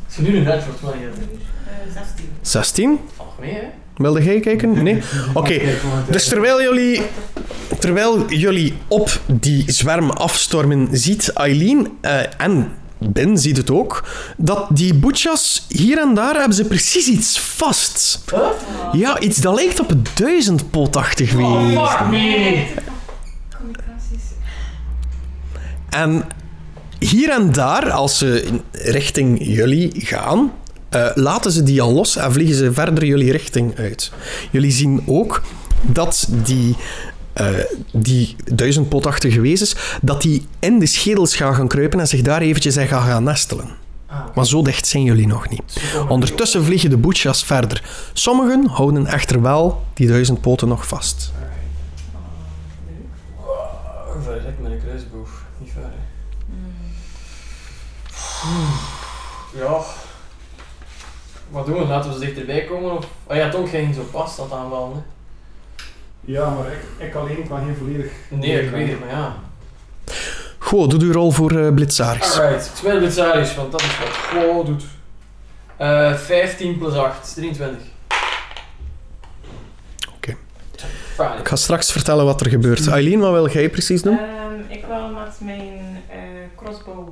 Als 0.06 0.16
je 0.16 0.22
nu 0.22 0.38
een 0.38 0.44
wat 0.46 0.54
je 0.54 0.80
dat 0.82 0.94
Eh, 0.94 1.57
16. 1.94 2.26
16. 2.42 3.00
Valt 3.16 3.40
mee, 3.40 3.54
hè? 3.54 3.62
Wilde 3.96 4.24
jij 4.24 4.40
kijken? 4.40 4.84
Nee? 4.84 5.02
Oké. 5.34 5.60
Dus 6.10 6.28
terwijl 6.28 6.62
jullie, 6.62 7.02
terwijl 7.80 8.30
jullie 8.32 8.74
op 8.88 9.22
die 9.26 9.64
zwerm 9.72 10.10
afstormen, 10.10 10.88
ziet 10.92 11.30
Eileen 11.34 11.98
eh, 12.02 12.20
en 12.38 12.72
Ben 13.00 13.38
ziet 13.38 13.58
het 13.58 13.72
ook, 13.72 14.04
dat 14.38 14.66
die 14.70 14.94
boetjas 14.94 15.66
hier 15.70 15.98
en 16.00 16.14
daar 16.14 16.36
hebben 16.36 16.54
ze 16.54 16.66
precies 16.66 17.08
iets 17.08 17.40
vast. 17.40 18.24
Huh? 18.32 18.40
Ja, 18.94 19.20
iets 19.20 19.38
dat 19.38 19.56
lijkt 19.56 19.80
op 19.80 19.90
het 19.90 20.10
duizendpootachtig 20.18 21.36
Oh, 21.36 21.64
wezen. 21.66 21.88
fuck 21.88 22.10
me! 22.10 22.66
Communicaties. 23.58 24.24
En 25.90 26.24
hier 27.00 27.30
en 27.30 27.52
daar, 27.52 27.92
als 27.92 28.18
ze 28.18 28.48
richting 28.72 29.38
jullie 29.46 29.92
gaan, 29.96 30.52
eh, 30.90 31.10
laten 31.14 31.52
ze 31.52 31.64
die 31.64 31.82
al 31.82 31.94
los 31.94 32.16
en 32.16 32.32
vliegen 32.32 32.56
ze 32.56 32.74
verder 32.74 33.06
jullie 33.06 33.32
richting 33.32 33.78
uit. 33.78 34.12
Jullie 34.52 34.72
zien 34.72 35.04
ook 35.06 35.42
dat 35.82 36.28
die, 36.30 36.76
eh, 37.34 37.48
die 37.92 38.36
duizendpootachtige 38.54 39.42
wezens, 39.42 39.76
dat 40.02 40.22
die 40.22 40.46
in 40.60 40.80
de 40.80 40.86
schedels 40.86 41.36
gaan 41.36 41.56
gaan 41.56 41.68
kruipen 41.68 42.00
en 42.00 42.08
zich 42.08 42.22
daar 42.22 42.42
eventjes 42.42 42.78
in 42.78 42.88
gaan, 42.88 43.08
gaan 43.08 43.24
nestelen. 43.24 43.70
Ah. 44.08 44.20
Maar 44.36 44.46
zo 44.46 44.62
dicht 44.62 44.88
zijn 44.88 45.04
jullie 45.04 45.28
nog 45.28 45.50
niet. 45.50 45.82
Ondertussen 46.08 46.64
vliegen 46.64 46.90
de 46.90 46.98
boetjas 46.98 47.44
verder. 47.44 47.84
Sommigen 48.14 48.68
houden 48.68 49.08
echter 49.08 49.42
wel 49.42 49.84
die 49.94 50.08
duizend 50.08 50.42
poten 50.42 50.68
nog 50.68 50.88
vast. 50.88 51.32
Lijkt 54.26 54.62
met 54.62 54.72
een 54.72 54.80
kruisboog. 54.80 55.30
Niet 55.58 55.72
ver, 55.74 55.82
hè. 55.82 55.90
Ja. 59.60 59.82
Wat 61.50 61.66
doen 61.66 61.78
we? 61.78 61.86
Laten 61.86 62.10
we 62.10 62.20
ze 62.20 62.26
dichterbij 62.26 62.64
komen? 62.64 62.98
Of... 62.98 63.08
Oh 63.28 63.36
ja, 63.36 63.50
Tonk 63.50 63.70
ging 63.70 63.96
zo 63.96 64.02
pas 64.12 64.36
dat 64.36 64.52
aanvallen. 64.52 64.96
Hè. 64.96 65.02
Ja, 66.34 66.50
maar 66.50 66.66
ik, 66.66 67.08
ik 67.08 67.16
alleen 67.16 67.48
kan 67.48 67.58
geen 67.66 67.76
volledig... 67.76 68.12
Nee, 68.30 68.62
ik 68.62 68.70
weet 68.70 68.90
het, 68.90 69.00
maar 69.00 69.10
ja. 69.10 69.36
Goed, 70.58 70.90
doe 70.90 71.02
uw 71.02 71.12
rol 71.12 71.32
voor 71.32 71.52
eh 71.52 71.74
Blitzaris. 71.74 72.40
Alright, 72.40 72.66
ik 72.66 72.76
speel 72.76 72.98
Blitzaris, 72.98 73.56
want 73.56 73.72
dat 73.72 73.82
is 73.82 73.98
wat 74.00 74.08
Go 74.08 74.64
doet. 74.64 74.84
Eh 75.78 76.14
15 76.14 76.78
plus 76.78 76.94
8, 76.94 77.34
23. 77.34 77.82
Oké. 80.16 80.36
Friday. 81.14 81.38
Ik 81.40 81.48
ga 81.48 81.56
straks 81.56 81.92
vertellen 81.92 82.26
wat 82.26 82.42
er 82.42 82.50
gebeurt. 82.50 82.88
Eileen, 82.88 83.20
wat 83.20 83.32
wil 83.32 83.50
jij 83.50 83.70
precies 83.70 84.02
doen? 84.02 84.20
Ehm, 84.20 84.72
ik 84.72 84.86
wil 84.86 85.08
met 85.08 85.38
mijn 85.40 86.04
eh, 86.10 86.18
crossbow 86.56 87.08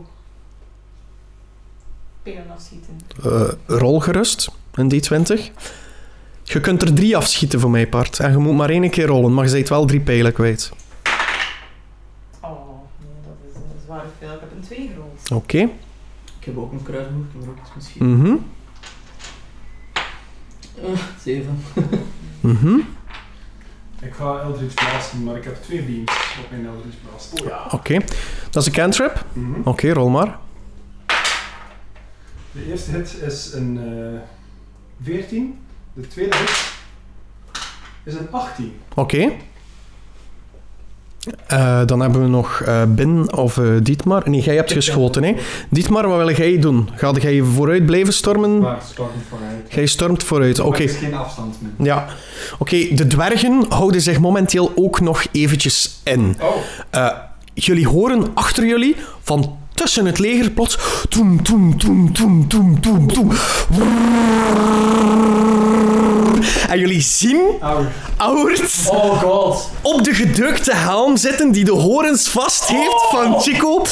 pijlen 2.26 2.52
afschieten. 2.56 3.00
Eh, 3.24 3.78
rol 3.80 4.00
gerust, 4.00 4.52
een 4.72 4.92
D20. 4.94 5.52
Je 6.44 6.62
kunt 6.62 6.82
er 6.82 6.94
drie 6.94 7.18
afschieten 7.18 7.60
voor 7.60 7.70
mij 7.70 7.88
part. 7.88 8.20
En 8.20 8.32
je 8.32 8.38
moet 8.38 8.56
maar 8.56 8.70
één 8.70 8.90
keer 8.90 9.06
rollen, 9.06 9.34
maar 9.34 9.46
je 9.46 9.52
bent 9.52 9.70
wel 9.70 9.86
drie 9.86 10.00
pijlen 10.00 10.34
kwijt. 10.34 10.72
Oh, 12.40 12.50
nee, 13.00 13.10
dat 13.24 13.38
is, 13.50 13.82
is 13.82 13.88
waar 13.88 14.04
veel. 14.20 14.34
Ik 14.34 14.40
heb 14.40 14.52
een 14.56 14.62
2 14.62 14.92
gerold. 14.94 15.44
Oké. 15.44 15.58
Ik 16.40 16.46
heb 16.46 16.58
ook 16.58 16.72
een 16.72 16.84
kruisboog, 16.84 17.24
ik 17.24 17.32
kan 17.34 17.42
er 17.44 17.50
ook 17.50 17.58
iets 17.62 17.72
misschien. 17.76 18.18
Mhm. 18.18 18.36
Eh, 20.76 21.00
7. 21.24 21.64
Mhm. 22.40 22.76
Ik 24.02 24.14
ga 24.14 24.40
Eldritch 24.40 24.74
blasten, 24.74 25.24
maar 25.24 25.36
ik 25.36 25.44
heb 25.44 25.64
twee 25.64 25.84
beams 25.84 26.38
op 26.44 26.50
mijn 26.52 26.66
Eldritch 26.66 26.96
blast. 27.10 27.42
Oh 27.42 27.48
ja. 27.48 27.68
Oké. 27.72 28.00
Dat 28.50 28.62
is 28.62 28.66
een 28.66 28.74
cantrip. 28.74 29.26
Mhm. 29.34 29.62
Oké, 29.64 29.94
rol 29.94 30.10
maar. 30.10 30.40
De 32.56 32.72
eerste 32.72 32.92
hit 32.92 33.16
is 33.28 33.52
een 33.54 33.80
eh 33.80 34.20
14. 35.04 35.60
De 35.94 36.08
tweede 36.08 36.38
hit 36.38 36.74
is 38.04 38.14
een 38.14 38.28
18. 38.32 38.74
Oké. 38.96 39.32
Eh, 41.48 41.86
dan 41.86 42.00
hebben 42.00 42.22
we 42.22 42.28
nog 42.28 42.62
eh 42.62 42.84
Bin 42.88 43.34
of 43.34 43.60
Dietmar. 43.84 44.30
Nee, 44.30 44.42
jij 44.42 44.56
hebt 44.56 44.72
geschoten, 44.72 45.24
hè? 45.24 45.36
Dietmar, 45.70 46.08
wat 46.08 46.18
wil 46.18 46.36
jij 46.36 46.60
doen? 46.60 46.90
Ga 46.96 47.12
jij 47.12 47.42
vooruit 47.42 47.86
blijven 47.86 48.14
stormen? 48.14 48.60
Maar 48.60 48.82
stormt 48.90 49.12
vooruit. 49.30 49.74
Jij 49.74 49.86
stormt 49.86 50.24
vooruit, 50.24 50.60
oké. 50.60 50.84
Er 50.84 50.84
is 50.84 50.96
geen 50.96 51.14
afstand 51.14 51.56
meer. 51.62 51.88
Ja. 51.88 52.08
Oké, 52.60 52.96
de 52.96 53.08
dwergen 53.08 53.66
houden 53.70 54.02
zich 54.02 54.20
momenteel 54.20 54.72
ook 54.76 55.00
nog 55.00 55.26
eventjes 55.32 56.00
in. 56.04 56.38
Oh. 56.92 57.08
Jullie 57.54 57.88
horen 57.88 58.32
achter 58.34 58.66
jullie 58.66 58.96
van 59.22 59.58
tussen 59.76 60.06
het 60.06 60.20
leger 60.20 60.52
plots. 60.52 60.78
Toem, 61.10 61.44
toem, 61.44 61.78
toem, 61.78 62.14
toem, 62.14 62.48
toem, 62.48 62.82
toem, 62.82 63.08
toem. 63.08 63.32
En 66.70 66.80
jullie 66.80 67.02
zien. 67.02 67.40
Aurt 68.18 68.90
Oh 68.90 69.22
god. 69.22 69.70
op 69.82 70.04
de 70.04 70.14
gedrukte 70.14 70.74
helm 70.74 71.18
zitten 71.18 71.52
die 71.52 71.64
de 71.64 71.72
horens 71.72 72.30
vast 72.30 72.68
heeft 72.68 73.06
van 73.12 73.42
Chico. 73.42 73.86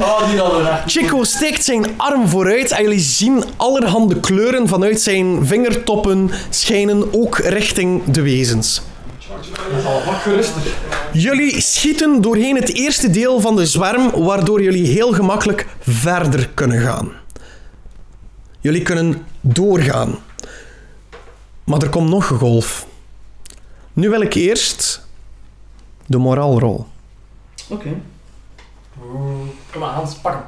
Oh, 0.00 0.30
die. 0.30 1.00
Chico 1.02 1.24
steekt 1.24 1.64
zijn 1.64 1.86
arm 1.96 2.28
vooruit 2.28 2.70
en 2.70 2.82
jullie 2.82 2.98
zien 3.00 3.44
allerhande 3.56 4.20
kleuren 4.20 4.68
vanuit 4.68 5.00
zijn 5.00 5.46
vingertoppen 5.46 6.30
schijnen 6.50 7.14
ook 7.14 7.38
richting 7.38 8.04
de 8.04 8.22
wezens. 8.22 8.82
Jullie 11.12 11.60
schieten 11.60 12.20
doorheen 12.20 12.56
het 12.56 12.74
eerste 12.74 13.10
deel 13.10 13.40
van 13.40 13.56
de 13.56 13.66
zwerm, 13.66 14.10
waardoor 14.10 14.62
jullie 14.62 14.86
heel 14.86 15.12
gemakkelijk 15.12 15.66
verder 15.80 16.48
kunnen 16.48 16.80
gaan. 16.80 17.12
Jullie 18.60 18.82
kunnen 18.82 19.26
doorgaan. 19.40 20.18
Maar 21.64 21.82
er 21.82 21.88
komt 21.88 22.08
nog 22.08 22.30
een 22.30 22.38
golf. 22.38 22.86
Nu 23.92 24.10
wil 24.10 24.20
ik 24.20 24.34
eerst 24.34 25.06
de 26.06 26.18
moraalrol. 26.18 26.86
Oké. 27.68 28.00
Kom 29.70 29.80
maar, 29.80 29.90
Hans, 29.90 30.14
pak 30.14 30.32
hem. 30.32 30.42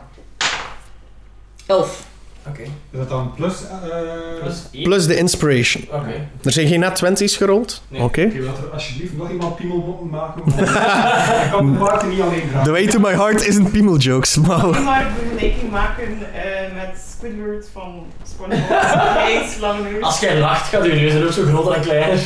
11. 1.66 2.06
Oké. 2.48 2.62
Is 2.62 2.98
dat 2.98 3.08
dan 3.08 3.32
plus... 3.34 3.54
eh, 3.62 4.40
Plus 4.42 4.56
1. 4.72 4.82
Plus 4.82 5.06
de 5.06 5.16
inspiration. 5.16 5.84
Oké. 5.90 6.28
Er 6.44 6.52
zijn 6.52 6.66
geen 6.68 6.80
net 6.80 7.02
20's 7.04 7.36
gerold. 7.36 7.82
Nee. 7.88 8.02
Oké. 8.02 8.22
Oké, 8.22 8.38
wil 8.38 8.46
er 8.46 8.70
alsjeblieft 8.72 9.16
nog 9.16 9.30
iemand 9.30 9.56
piemel 9.56 9.76
moeten 9.76 10.08
maken? 10.08 10.42
ik 11.44 11.50
kan 11.50 11.72
de 11.72 11.78
party 11.78 12.06
niet 12.06 12.20
alleen 12.20 12.42
gaan. 12.52 12.64
The 12.64 12.70
way 12.70 12.86
to 12.86 12.98
my 12.98 13.12
heart 13.14 13.46
isn't 13.46 13.72
people 13.72 13.98
jokes, 13.98 14.36
maar... 14.36 14.66
Je 14.66 14.80
maar 14.80 15.06
een 15.06 15.12
vergelijking 15.28 15.70
maken 15.70 16.34
eh, 16.34 16.74
met 16.74 17.04
Squidward 17.16 17.68
van 17.72 18.04
SpongeBob. 18.24 20.02
Als 20.08 20.20
jij 20.20 20.38
lacht, 20.38 20.68
gaat 20.68 20.84
je 20.84 20.92
neus 20.92 21.12
er 21.14 21.24
ook 21.26 21.32
zo 21.32 21.42
groter 21.44 21.72
en 21.72 21.80
kleiner. 21.80 22.18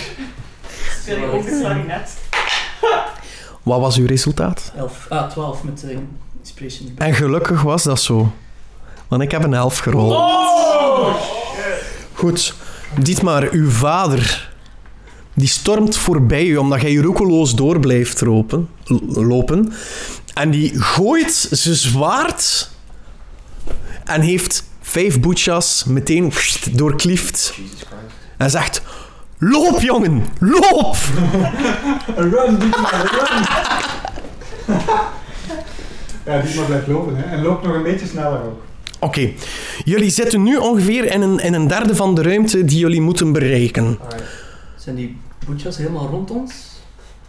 Speel 1.03 1.17
je 1.19 1.27
ook 1.33 1.45
de 1.45 1.59
klarinet. 1.61 2.17
Wat 3.63 3.81
was 3.81 3.97
uw 3.97 4.07
resultaat? 4.07 4.73
11. 4.77 5.07
Ah, 5.09 5.29
12 5.31 5.63
met 5.65 5.81
de 5.81 5.97
inspiration 6.41 6.89
erbij. 6.89 7.07
En 7.07 7.15
gelukkig 7.15 7.63
was 7.63 7.83
dat 7.83 8.01
zo. 8.01 8.33
Want 9.11 9.23
ik 9.23 9.31
heb 9.31 9.45
een 9.45 9.55
elf 9.55 9.79
gerold. 9.79 10.13
Oh! 10.13 11.15
Goed. 12.13 12.55
Dietmar, 12.99 13.49
uw 13.51 13.71
vader, 13.71 14.51
die 15.35 15.49
stormt 15.49 15.97
voorbij 15.97 16.47
u 16.47 16.57
omdat 16.57 16.81
jij 16.81 16.95
roekeloos 16.95 17.55
door 17.55 17.81
blijft 17.81 18.21
lopen, 18.21 18.69
lopen. 19.09 19.73
En 20.35 20.51
die 20.51 20.83
gooit 20.83 21.49
zijn 21.51 21.75
zwaard 21.75 22.71
en 24.05 24.21
heeft 24.21 24.65
vijf 24.81 25.21
boetjas 25.21 25.85
meteen 25.85 26.33
doorklieft 26.73 27.55
en 28.37 28.51
zegt... 28.51 28.83
Loop, 29.39 29.81
jongen! 29.81 30.25
Loop! 30.39 30.97
Run, 32.33 32.59
Dietmar, 32.59 33.11
run! 33.13 33.47
ja, 36.35 36.41
Dietmar 36.41 36.65
blijft 36.65 36.87
lopen, 36.87 37.17
hè. 37.17 37.23
En 37.23 37.43
loopt 37.43 37.65
nog 37.65 37.75
een 37.75 37.83
beetje 37.83 38.07
sneller 38.07 38.43
ook. 38.43 38.63
Oké, 39.01 39.31
jullie 39.85 40.11
zitten 40.11 40.43
nu 40.43 40.57
ongeveer 40.57 41.13
in 41.13 41.21
een, 41.21 41.39
in 41.39 41.55
een 41.55 41.69
derde 41.69 41.95
van 41.95 42.15
de 42.15 42.23
ruimte 42.23 42.65
die 42.65 42.79
jullie 42.79 43.01
moeten 43.01 43.33
bereiken. 43.33 43.85
Alright. 43.85 44.23
Zijn 44.77 44.97
die 44.97 45.17
boetjas 45.47 45.77
helemaal 45.77 46.09
rond 46.11 46.31
ons? 46.31 46.53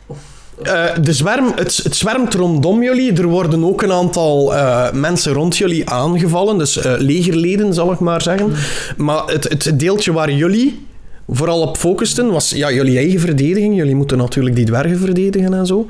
Of... 0.08 0.18
eh, 0.64 0.86
de 1.02 1.14
zwerm, 1.14 1.52
het, 1.56 1.78
het 1.78 1.96
zwermt 1.96 2.34
rondom 2.34 2.84
jullie. 2.84 3.14
Er 3.14 3.28
worden 3.28 3.66
ook 3.66 3.82
een 3.82 3.92
aantal 3.92 4.56
eh, 4.56 4.92
mensen 4.92 5.34
rond 5.34 5.58
jullie 5.58 5.90
aangevallen. 5.90 6.58
Dus 6.58 6.78
eh, 6.78 6.94
legerleden, 6.98 7.74
zal 7.74 7.92
ik 7.92 8.00
maar 8.00 8.22
zeggen. 8.22 8.54
Maar 8.98 9.24
het, 9.26 9.44
het 9.44 9.80
deeltje 9.80 10.14
waar 10.14 10.32
jullie 10.32 10.86
vooral 11.28 11.62
op 11.62 11.78
focusten 11.78 12.32
was 12.32 12.50
ja, 12.50 12.72
jullie 12.72 12.98
eigen 12.98 13.20
verdediging. 13.20 13.76
Jullie 13.76 13.96
moeten 13.96 14.18
natuurlijk 14.18 14.56
die 14.56 14.66
dwergen 14.66 14.98
verdedigen 15.00 15.54
en 15.54 15.66
zo. 15.66 15.88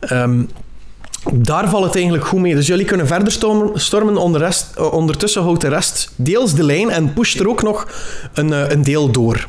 Ehm, 0.00 0.42
daar 1.32 1.68
valt 1.70 1.84
het 1.84 1.94
eigenlijk 1.94 2.26
goed 2.26 2.40
mee. 2.40 2.54
Dus 2.54 2.66
jullie 2.66 2.84
kunnen 2.84 3.06
verder 3.06 3.32
stormen. 3.32 3.80
stormen 3.80 4.16
onder 4.16 4.40
rest, 4.40 4.74
eh, 4.76 4.92
ondertussen 4.92 5.42
houdt 5.42 5.60
de 5.60 5.68
rest 5.68 6.12
deels 6.16 6.54
de 6.54 6.62
lijn 6.64 6.90
en 6.90 7.12
pusht 7.12 7.40
er 7.40 7.48
ook 7.48 7.62
nog 7.62 7.88
een, 8.34 8.52
eh, 8.52 8.68
een 8.68 8.82
deel 8.82 9.10
door. 9.10 9.48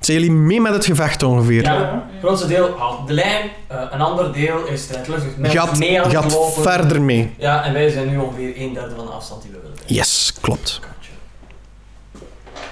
Zijn 0.00 0.20
jullie 0.20 0.32
mee 0.32 0.60
met 0.60 0.72
het 0.72 0.84
gevecht 0.84 1.22
ongeveer? 1.22 1.62
Ja, 1.62 2.08
het 2.10 2.22
grootste 2.22 2.46
deel 2.46 2.78
haalt 2.78 3.06
de 3.06 3.12
lijn, 3.12 3.50
eh, 3.66 3.82
een 3.90 4.00
ander 4.00 4.32
deel 4.32 4.66
is 4.66 4.82
strijdlustig 4.82 5.36
met 5.36 5.50
gaat 5.50 5.78
mee 5.78 6.00
aan 6.00 6.08
het 6.10 6.16
gaat 6.16 6.32
lopen. 6.32 6.62
verder 6.62 7.02
mee. 7.02 7.30
Ja, 7.38 7.64
en 7.64 7.72
wij 7.72 7.88
zijn 7.88 8.08
nu 8.08 8.18
ongeveer 8.18 8.52
een 8.56 8.74
derde 8.74 8.94
van 8.94 9.06
de 9.06 9.12
afstand 9.12 9.42
die 9.42 9.50
we 9.50 9.58
willen. 9.62 9.76
Yes, 9.86 10.32
klopt. 10.40 10.80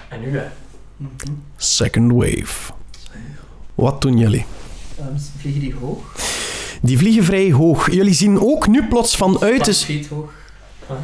En 0.09 0.21
nu 0.21 0.39
hè? 0.39 0.45
Second 1.57 2.13
wave. 2.13 2.73
Wat 3.75 4.01
doen 4.01 4.19
jullie? 4.19 4.47
Ehm, 4.99 5.07
vliegen 5.41 5.61
die 5.61 5.75
hoog? 5.81 5.99
Die 6.83 6.99
vliegen 6.99 7.25
vrij 7.25 7.53
hoog. 7.53 7.93
Jullie 7.93 8.15
zien 8.15 8.41
ook 8.41 8.69
nu 8.69 8.87
plots 8.89 9.17
vanuit 9.17 9.65
de... 9.65 9.71
Twaalf 9.71 9.79
feet 9.79 10.09
hoog. 10.09 10.31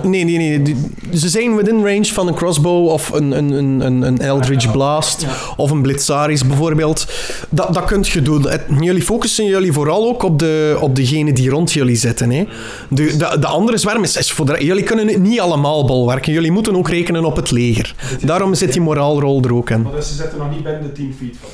Nee, 0.03 0.25
nee, 0.25 0.59
nee. 0.59 0.77
Ze 1.15 1.29
zijn 1.29 1.57
within 1.57 1.85
range 1.85 2.05
van 2.05 2.29
een 2.29 2.35
crossbow 2.35 2.89
of 2.89 3.13
een, 3.13 3.31
een, 3.33 3.51
een, 3.51 3.81
een, 3.81 4.03
een 4.03 4.19
Eldritch 4.19 4.71
Blast. 4.71 5.23
Ja. 5.23 5.29
Of 5.57 5.71
een 5.71 5.83
Blitzaris 5.83 6.47
bijvoorbeeld. 6.47 7.07
Dat, 7.49 7.75
dat 7.75 7.85
kunt 7.85 8.09
je 8.09 8.23
doen. 8.23 8.47
Jullie 8.81 9.03
focussen 9.03 9.47
jullie 9.47 9.73
vooral 9.73 10.09
ook 10.09 10.23
op, 10.23 10.39
de, 10.39 10.77
op 10.81 10.97
degene 10.97 11.33
die 11.33 11.51
rond 11.51 11.73
jullie 11.73 11.97
zitten. 11.97 12.31
Hè. 12.31 12.47
De, 12.89 13.17
de, 13.17 13.37
de 13.41 13.47
andere 13.47 13.77
zwerm 13.79 14.03
is, 14.03 14.17
is 14.17 14.33
voor 14.33 14.47
de, 14.47 14.65
Jullie 14.65 14.83
kunnen 14.83 15.09
het 15.09 15.21
niet 15.23 15.41
allemaal 15.41 15.85
bolwerken. 15.85 16.33
Jullie 16.33 16.53
moeten 16.53 16.77
ook 16.77 16.89
rekenen 16.89 17.25
op 17.25 17.37
het 17.37 17.51
leger. 17.51 17.95
Daarom 18.21 18.55
zit 18.55 18.73
die 18.73 18.83
moraalrol 18.83 19.43
er 19.43 19.55
ook 19.55 19.71
in. 19.71 19.83
Maar 19.83 19.93
dus 19.93 20.09
ze 20.09 20.15
zitten 20.15 20.39
nog 20.39 20.51
niet 20.51 20.63
binnen 20.63 20.83
de 20.83 20.93
10 20.93 21.15
feet 21.19 21.37
van. 21.41 21.49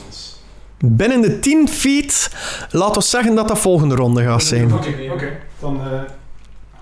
Binnen 0.85 1.21
de 1.21 1.39
10 1.39 1.69
feet, 1.69 2.31
laten 2.71 3.01
we 3.01 3.07
zeggen 3.07 3.35
dat 3.35 3.49
dat 3.49 3.59
volgende 3.59 3.95
ronde 3.95 4.23
gaat 4.23 4.43
zijn. 4.43 4.73
Oké. 5.13 5.33
Dan 5.61 5.81
eh 5.81 6.01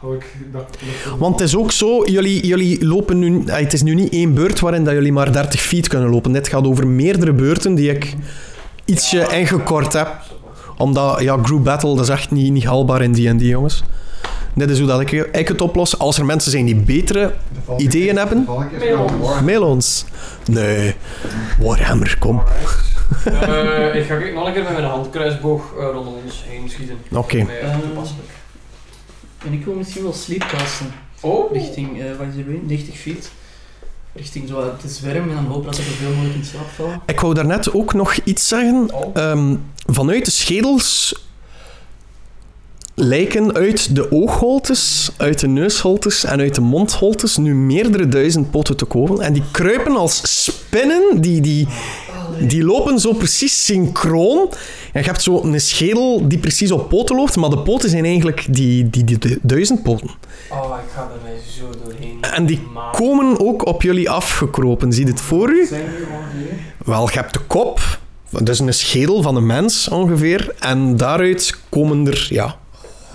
hou 0.00 0.14
ik 0.16 0.36
dat... 0.52 0.76
dat- 1.04 1.18
Want 1.18 1.38
het 1.38 1.48
is 1.48 1.56
ook 1.56 1.72
zo, 1.72 2.04
jullie, 2.04 2.46
jullie 2.46 2.86
lopen 2.86 3.18
nu... 3.18 3.42
ah, 3.46 3.58
Het 3.58 3.72
is 3.72 3.82
nu 3.82 3.94
niet 3.94 4.12
één 4.12 4.34
beurt 4.34 4.60
waarin 4.60 4.84
dat 4.84 4.94
jullie 4.94 5.12
maar 5.12 5.32
30 5.32 5.60
feet 5.60 5.88
kunnen 5.88 6.10
lopen. 6.10 6.32
Dit 6.32 6.48
gaat 6.48 6.64
over 6.66 6.86
meerdere 6.86 7.32
beurten 7.32 7.74
die 7.74 7.90
ik 7.90 8.14
ietsje 8.84 9.26
ingekort 9.36 9.92
heb. 9.92 10.08
Omdat, 10.76 11.20
ja, 11.20 11.38
group 11.42 11.64
battle, 11.64 11.94
dat 11.94 12.04
is 12.04 12.10
echt 12.10 12.30
niet, 12.30 12.52
niet 12.52 12.64
haalbaar 12.64 13.02
in 13.02 13.12
D&D, 13.12 13.40
jongens. 13.42 13.82
Dit 14.58 14.70
is 14.70 14.78
hoe 14.78 14.88
dat 14.88 15.00
ik, 15.00 15.10
ik 15.12 15.48
het 15.48 15.60
oplos. 15.60 15.98
Als 15.98 16.18
er 16.18 16.24
mensen 16.24 16.50
zijn 16.50 16.64
die 16.64 16.74
betere 16.76 17.34
Ideeën 17.76 18.12
is- 18.12 18.18
hebben? 18.18 18.46
Is 18.80 19.40
Mail 19.44 19.62
ons. 19.62 20.04
warm. 20.48 20.54
Nee, 20.64 20.94
Warhammer, 21.60 22.16
kom. 22.18 22.42
Eh, 23.24 23.94
ik 23.94 24.04
ga 24.06 24.14
nog 24.34 24.46
een 24.46 24.52
keer 24.52 24.62
met 24.62 24.72
mijn 24.72 24.84
handkruisboog 24.84 25.62
eh, 25.78 25.84
rondom 25.92 26.14
ons 26.24 26.44
heen 26.48 26.70
schieten. 26.70 26.96
Oké. 27.12 27.46
Toepasselijk. 27.82 28.28
En 29.46 29.52
ik 29.52 29.64
wil 29.64 29.74
misschien 29.74 30.02
wel 30.02 30.12
sleepcasten. 30.12 30.86
Oh, 31.20 31.52
Richting, 31.52 32.00
eh 32.00 32.06
wat 32.18 32.26
is 32.32 32.38
er 32.40 32.46
weer? 32.46 32.58
90 32.66 32.98
feet. 32.98 33.30
Richting 34.14 34.48
zo 34.48 34.72
de 34.82 34.88
zwerm 34.88 35.28
en 35.28 35.34
dan 35.34 35.44
hopen 35.44 35.64
dat 35.64 35.76
ze 35.76 35.82
zoveel 35.82 36.10
mogelijk 36.10 36.34
in 36.34 36.44
slaap 36.44 36.68
vallen. 36.76 37.00
Ik 37.06 37.20
wou 37.20 37.34
daarnet 37.34 37.72
ook 37.72 37.94
nog 37.94 38.14
iets 38.24 38.48
zeggen. 38.48 38.88
oh. 38.92 39.16
Ehm, 39.16 39.54
vanuit 39.86 40.24
de 40.24 40.30
schedels 40.30 41.14
lijken 43.00 43.54
uit 43.54 43.94
de 43.94 44.12
oogholtes, 44.12 45.10
uit 45.16 45.38
de 45.40 45.46
neusholtes 45.46 46.24
en 46.24 46.40
uit 46.40 46.54
de 46.54 46.60
mondholtes 46.60 47.36
nu 47.36 47.54
meerdere 47.54 48.08
duizend 48.08 48.50
poten 48.50 48.76
te 48.76 48.84
komen. 48.84 49.20
En 49.20 49.32
die 49.32 49.42
kruipen 49.50 49.96
als 49.96 50.44
spinnen, 50.44 51.20
die, 51.20 51.40
die, 51.40 51.68
die 52.40 52.64
lopen 52.64 52.98
zo 53.00 53.12
precies 53.12 53.64
synchroon. 53.64 54.48
En 54.92 55.00
je 55.00 55.06
hebt 55.06 55.22
zo 55.22 55.42
een 55.42 55.60
schedel 55.60 56.28
die 56.28 56.38
precies 56.38 56.70
op 56.70 56.88
poten 56.88 57.16
loopt, 57.16 57.36
maar 57.36 57.50
de 57.50 57.58
poten 57.58 57.90
zijn 57.90 58.04
eigenlijk 58.04 58.46
die, 58.50 58.90
die, 58.90 59.04
die, 59.04 59.18
du- 59.18 59.38
duizend 59.42 59.82
poten. 59.82 60.08
oh, 60.50 60.76
ik 60.84 60.92
ga 60.94 61.02
er 61.02 61.40
zo 61.58 61.64
doorheen. 61.84 62.18
En 62.20 62.46
die 62.46 62.60
komen 62.92 63.40
ook 63.40 63.66
op 63.66 63.82
jullie 63.82 64.10
afgekropen. 64.10 64.92
Zie 64.92 65.06
het 65.06 65.20
voor 65.20 65.50
u? 65.50 65.68
Wel, 66.84 67.08
je 67.08 67.14
hebt 67.18 67.32
de 67.32 67.40
kop, 67.46 67.80
dus 68.42 68.58
een 68.58 68.74
schedel 68.74 69.22
van 69.22 69.36
een 69.36 69.46
mens 69.46 69.88
ongeveer. 69.88 70.54
En 70.58 70.96
daaruit 70.96 71.58
komen 71.68 72.06
er, 72.06 72.26
ja, 72.30 72.56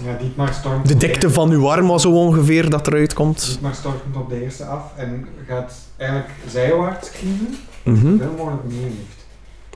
Ja, 0.05 0.15
Dietmar 0.19 0.53
stormt... 0.53 0.87
de 0.87 0.97
dikte 0.97 1.29
van 1.29 1.49
uw 1.51 1.69
arm 1.71 1.87
was 1.87 2.01
zo 2.01 2.11
ongeveer 2.11 2.69
dat 2.69 2.87
eruit 2.87 3.13
komt. 3.13 3.45
Dietmar 3.45 3.73
stormt 3.75 4.01
op 4.15 4.29
de 4.29 4.43
eerste 4.43 4.65
af 4.65 4.81
en 4.95 5.27
gaat 5.47 5.73
eigenlijk 5.97 6.29
zijwaarts 6.51 7.11
knieven, 7.11 7.57
Mhm. 7.83 8.11
zoveel 8.17 8.33
mogelijk 8.37 8.63
meer 8.63 8.81
heeft. 8.83 9.21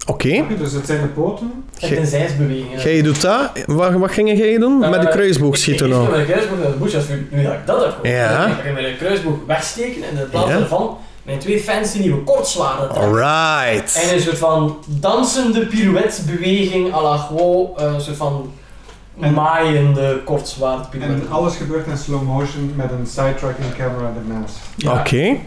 Oké, 0.08 0.44
Dus 0.60 0.72
het 0.72 0.86
zijn 0.86 1.02
de 1.02 1.08
poten. 1.08 1.52
Het 1.80 1.90
zijn 1.90 2.06
zijsbewegingen. 2.08 2.80
jij 2.82 3.02
doet 3.02 3.22
dat. 3.22 3.50
Wat, 3.66 3.92
wat 3.94 4.12
ging 4.12 4.38
jij 4.38 4.58
doen? 4.58 4.80
Met 4.80 5.02
de 5.02 5.08
kruisboog 5.08 5.58
schieten 5.58 5.90
nou. 5.90 6.10
met 6.10 6.20
de 6.28 6.34
kruisboog 6.34 6.58
naar 6.60 6.72
de 6.72 6.78
bush, 6.78 6.96
als 6.96 7.08
nu 7.08 7.28
nu 7.32 7.44
dat 7.44 7.54
ik 7.54 7.60
dat 7.66 7.82
heb 7.84 7.90
gehoord. 7.90 8.08
Ja. 8.10 8.48
Dan 8.48 8.56
ga 8.56 8.62
ik 8.64 8.74
met 8.74 8.84
de 8.84 8.96
kruisboog 8.98 9.36
wegsteken 9.48 10.04
en 10.04 10.18
in 10.18 10.30
plaats 10.30 10.50
Ja. 10.50 10.58
daarvan 10.58 10.98
mijn 11.24 11.40
twee 11.40 11.60
fancy 11.60 12.00
nieuwe 12.00 12.24
kortzwaarden 12.24 12.90
trekken. 12.90 13.12
En 13.12 13.24
Alright. 13.24 14.12
een 14.14 14.22
soort 14.22 14.38
van 14.38 14.78
dansende 14.86 15.66
pirouettebeweging 15.66 16.94
à 16.94 17.02
la 17.02 17.18
gewoon 17.18 17.70
eh, 17.78 17.94
een 17.94 18.02
soort 18.02 18.18
van 18.18 18.52
En- 19.20 19.34
maaiende 19.34 20.22
kortzwaard 20.26 20.90
pirouette. 20.90 21.22
En 21.26 21.32
alles 21.32 21.56
gebeurt 21.56 21.88
in 21.88 21.98
slow 21.98 22.22
motion 22.24 22.74
met 22.76 22.92
een 22.92 23.08
side-tracking 23.08 23.76
camera 23.76 24.12
ernaast. 24.24 24.56
Oké. 24.88 25.38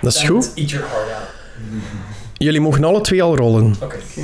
Dat 0.00 0.12
is 0.12 0.18
And 0.20 0.28
goed. 0.28 0.52
Eat 0.54 0.70
your 0.70 0.86
heart 0.88 1.10
out. 1.12 1.28
Jullie 2.46 2.60
mogen 2.60 2.84
alle 2.84 3.00
twee 3.00 3.22
al 3.22 3.36
rollen. 3.36 3.74
Oké. 3.82 3.84
Oké. 3.84 4.20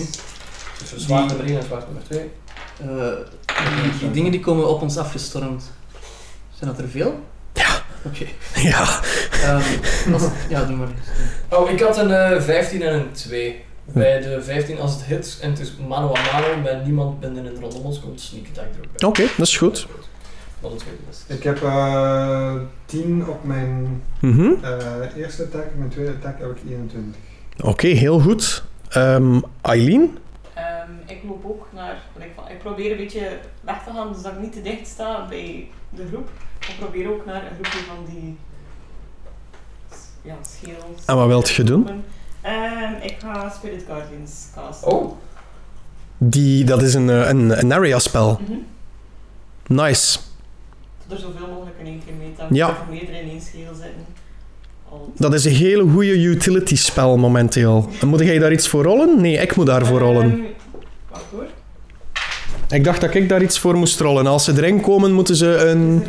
Dus 0.78 0.95
zwaard 0.97 1.26
nummer 1.26 1.47
1 1.47 1.57
en 1.59 1.62
zwaard 1.64 1.84
nummer 1.84 2.03
2. 2.09 2.20
Eh, 2.20 2.86
die, 3.82 3.99
die 3.99 4.11
dingen 4.11 4.30
die 4.30 4.40
komen 4.40 4.68
op 4.68 4.82
ons 4.82 4.97
afgestormd. 4.97 5.70
Zijn 6.59 6.70
dat 6.70 6.78
er 6.78 6.88
veel? 6.88 7.20
Ja. 7.53 7.66
Oké. 8.05 8.24
Ja. 8.55 9.01
Ehm, 9.42 10.12
als- 10.12 10.22
ja, 10.49 10.64
doe 10.64 10.76
maar. 10.76 10.88
Oh, 11.51 11.70
ik 11.70 11.80
had 11.80 11.99
een 11.99 12.11
eh, 12.11 12.40
15 12.42 12.82
en 12.82 12.95
een 12.95 13.12
2. 13.12 13.64
Bij 13.85 14.20
de 14.20 14.43
15, 14.43 14.78
als 14.80 14.93
het 14.93 15.05
hit 15.05 15.39
en 15.43 15.51
het 15.51 15.59
is 15.59 15.72
mano 15.89 16.14
a 16.16 16.32
mano, 16.32 16.61
met 16.62 16.85
niemand 16.85 17.20
binnen 17.20 17.47
in 17.47 17.61
rondom 17.61 17.82
ons 17.85 18.01
komt 18.01 18.20
sneak 18.20 18.45
attack 18.51 18.64
er 18.64 18.89
bij. 18.97 19.09
Oké, 19.09 19.22
dat 19.37 19.47
is 19.47 19.57
goed. 19.57 19.87
Wat 20.61 20.72
een 20.72 20.78
tweede 20.78 20.99
is. 21.11 21.37
Ik 21.37 21.43
heb 21.43 21.62
eh 21.62 22.55
10 22.87 23.28
op 23.28 23.45
mijn 23.45 24.03
Mhm. 24.20 24.53
eh, 24.64 25.16
eerste 25.16 25.43
attack, 25.43 25.66
mijn 25.76 25.91
tweede 25.91 26.12
attack 26.12 26.39
heb 26.39 26.51
ik 26.51 26.70
21. 26.70 27.20
Oké, 27.62 27.87
heel 27.87 28.20
goed. 28.20 28.64
Ehm, 28.89 29.41
Eileen? 29.62 30.18
Ehm, 30.55 30.91
ik 31.07 31.18
loop 31.28 31.45
ook 31.45 31.66
naar, 31.72 32.03
wat 32.12 32.22
ik, 32.22 32.30
van, 32.35 32.49
ik 32.49 32.59
probeer 32.59 32.91
een 32.91 32.97
beetje 32.97 33.39
weg 33.61 33.82
te 33.85 33.91
gaan, 33.95 34.12
dus 34.12 34.22
dat 34.22 34.32
ik 34.32 34.41
niet 34.41 34.53
te 34.53 34.62
dicht 34.62 34.87
sta 34.87 35.26
bij 35.28 35.68
de 35.91 36.07
groep. 36.07 36.28
Ik 36.61 36.74
probeer 36.78 37.11
ook 37.12 37.26
naar 37.26 37.43
een 37.43 37.55
groepje 37.55 37.78
van 37.78 38.05
die 38.14 38.37
ja, 40.22 40.35
schedels. 40.43 41.05
En 41.07 41.16
wat 41.16 41.26
wilt 41.26 41.49
je 41.49 41.62
doen? 41.62 41.89
Ehm, 42.45 42.92
ik 43.03 43.16
ga 43.18 43.51
Spirit 43.51 43.84
Guardians 43.86 44.47
casten. 44.55 44.88
Oh, 44.92 45.12
Die, 46.18 46.64
dat 46.64 46.82
is 46.82 46.95
een, 46.95 47.11
eh, 47.11 47.28
een, 47.28 47.59
een 47.59 47.72
area-spel. 47.72 48.40
Mhm. 48.40 48.59
Nice. 49.66 50.18
Er 51.11 51.18
zoveel 51.18 51.47
mogelijk 51.47 51.76
in 51.78 51.86
één 51.86 52.03
keer 52.05 52.14
mee 52.18 52.32
te 52.32 52.55
Ja. 52.55 52.66
Dat 52.66 52.76
er 52.76 52.82
meerdere 52.90 53.18
in 53.20 53.28
één 53.28 53.40
schedel 53.40 53.74
zitten. 53.74 54.05
Al. 54.90 55.12
Dat 55.16 55.34
is 55.34 55.45
een 55.45 55.53
hele 55.55 55.82
goede 55.90 56.18
utility-spel 56.18 57.16
momenteel. 57.16 57.88
En 58.01 58.09
Moet 58.09 58.20
jij 58.20 58.38
daar 58.38 58.53
iets 58.53 58.68
voor 58.68 58.82
rollen? 58.82 59.20
Nee, 59.20 59.36
ik 59.36 59.57
moet 59.57 59.66
daarvoor 59.66 59.99
rollen. 59.99 60.30
Ehm, 60.30 60.40
wacht 61.11 61.24
hoor. 61.30 61.47
Ik 62.74 62.84
dacht 62.84 63.00
dat 63.00 63.14
ik 63.14 63.28
daar 63.28 63.42
iets 63.42 63.58
voor 63.58 63.74
moest 63.76 64.00
rollen. 64.00 64.26
Als 64.26 64.44
ze 64.44 64.52
erin 64.56 64.80
komen, 64.80 65.12
moeten 65.12 65.36
ze 65.36 65.56
een, 65.56 66.02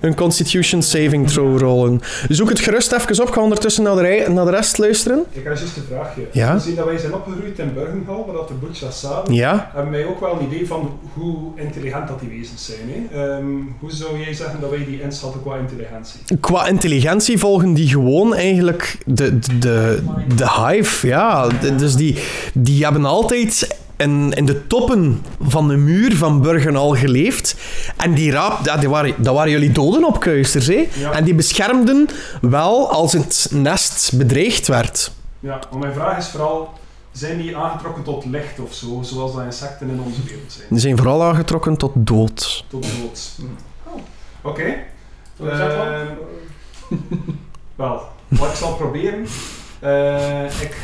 Een 0.00 0.14
Constitution 0.14 0.82
Saving 0.82 1.28
Throw 1.28 1.58
rollen. 1.60 2.00
Zoek 2.28 2.48
het 2.48 2.60
gerust 2.60 2.92
even 2.92 3.22
op. 3.22 3.30
Ga 3.30 3.40
ondertussen 3.40 3.82
naar 3.82 3.94
de, 3.94 4.00
rij- 4.00 4.28
naar 4.28 4.44
de 4.44 4.50
rest 4.50 4.78
luisteren. 4.78 5.18
Ik 5.18 5.34
heb 5.34 5.44
juist 5.44 5.62
een 5.76 5.82
vraagje. 5.88 6.22
Ja? 6.32 6.52
Gezien 6.52 6.74
dat 6.74 6.84
wij 6.84 6.98
zijn 6.98 7.14
opgegroeid 7.14 7.58
in 7.58 7.74
Burgenhal, 7.74 8.24
waar 8.26 8.34
dat 8.34 8.48
de 8.48 8.54
Butchas 8.54 9.00
zaten, 9.00 9.34
Ja? 9.34 9.70
hebben 9.74 9.92
wij 9.92 10.06
ook 10.06 10.20
wel 10.20 10.38
een 10.40 10.46
idee 10.46 10.66
van 10.66 10.98
hoe 11.14 11.36
intelligent 11.56 12.08
dat 12.08 12.20
die 12.20 12.28
wezens 12.28 12.64
zijn. 12.64 12.78
Hè? 13.10 13.22
Ehm, 13.36 13.44
hoe 13.80 13.90
zou 13.92 14.18
jij 14.24 14.34
zeggen 14.34 14.60
dat 14.60 14.70
wij 14.70 14.84
die 14.84 15.00
inschatten 15.02 15.42
qua 15.42 15.56
intelligentie? 15.56 16.20
Qua 16.40 16.66
intelligentie 16.66 17.38
volgen 17.38 17.74
die 17.74 17.88
gewoon 17.88 18.34
eigenlijk 18.34 18.98
de, 19.06 19.38
de, 19.38 19.58
de, 19.58 20.02
de 20.36 20.50
hive. 20.66 21.06
Ja, 21.06 21.46
dus 21.76 21.94
die, 21.94 22.16
die 22.54 22.84
hebben 22.84 23.04
altijd 23.04 23.78
in, 24.00 24.32
in 24.32 24.44
de 24.46 24.66
toppen 24.66 25.22
van 25.40 25.68
de 25.68 25.76
muur 25.76 26.16
van 26.16 26.40
Burgenal 26.42 26.94
geleefd. 26.96 27.54
En 27.96 28.14
die 28.14 28.30
raap, 28.30 28.64
ja, 28.64 28.76
die 28.76 28.88
waren, 28.88 29.14
dat 29.22 29.34
waren 29.34 29.50
jullie 29.50 29.72
doden 29.72 30.04
op 30.04 30.20
kuisters. 30.20 30.66
Hè? 30.66 30.88
Ja. 30.94 31.12
En 31.12 31.24
die 31.24 31.34
beschermden 31.34 32.08
wel 32.40 32.90
als 32.90 33.12
het 33.12 33.48
nest 33.52 34.12
bedreigd 34.18 34.66
werd. 34.68 35.12
Ja, 35.40 35.58
maar 35.70 35.78
mijn 35.78 35.92
vraag 35.94 36.18
is 36.18 36.28
vooral, 36.28 36.72
zijn 37.12 37.38
die 37.38 37.56
aangetrokken 37.56 38.02
tot 38.02 38.24
licht 38.24 38.60
of 38.60 38.74
zo, 38.74 39.00
zoals 39.02 39.34
dat 39.34 39.44
insecten 39.44 39.90
in 39.90 40.00
onze 40.00 40.22
wereld 40.26 40.52
zijn? 40.52 40.66
Die 40.70 40.78
zijn 40.80 40.96
vooral 40.96 41.22
aangetrokken 41.22 41.76
tot 41.76 41.92
dood. 41.94 42.64
Tot 42.68 42.82
dood. 42.82 43.30
Oh. 43.86 44.00
Oké. 44.42 44.74
Wel. 45.36 45.50
Ehm, 45.50 46.06
wel, 47.76 48.02
wat 48.28 48.48
ik 48.48 48.54
zal 48.56 48.74
proberen. 48.74 49.26
eh, 49.80 50.44
ik, 50.44 50.76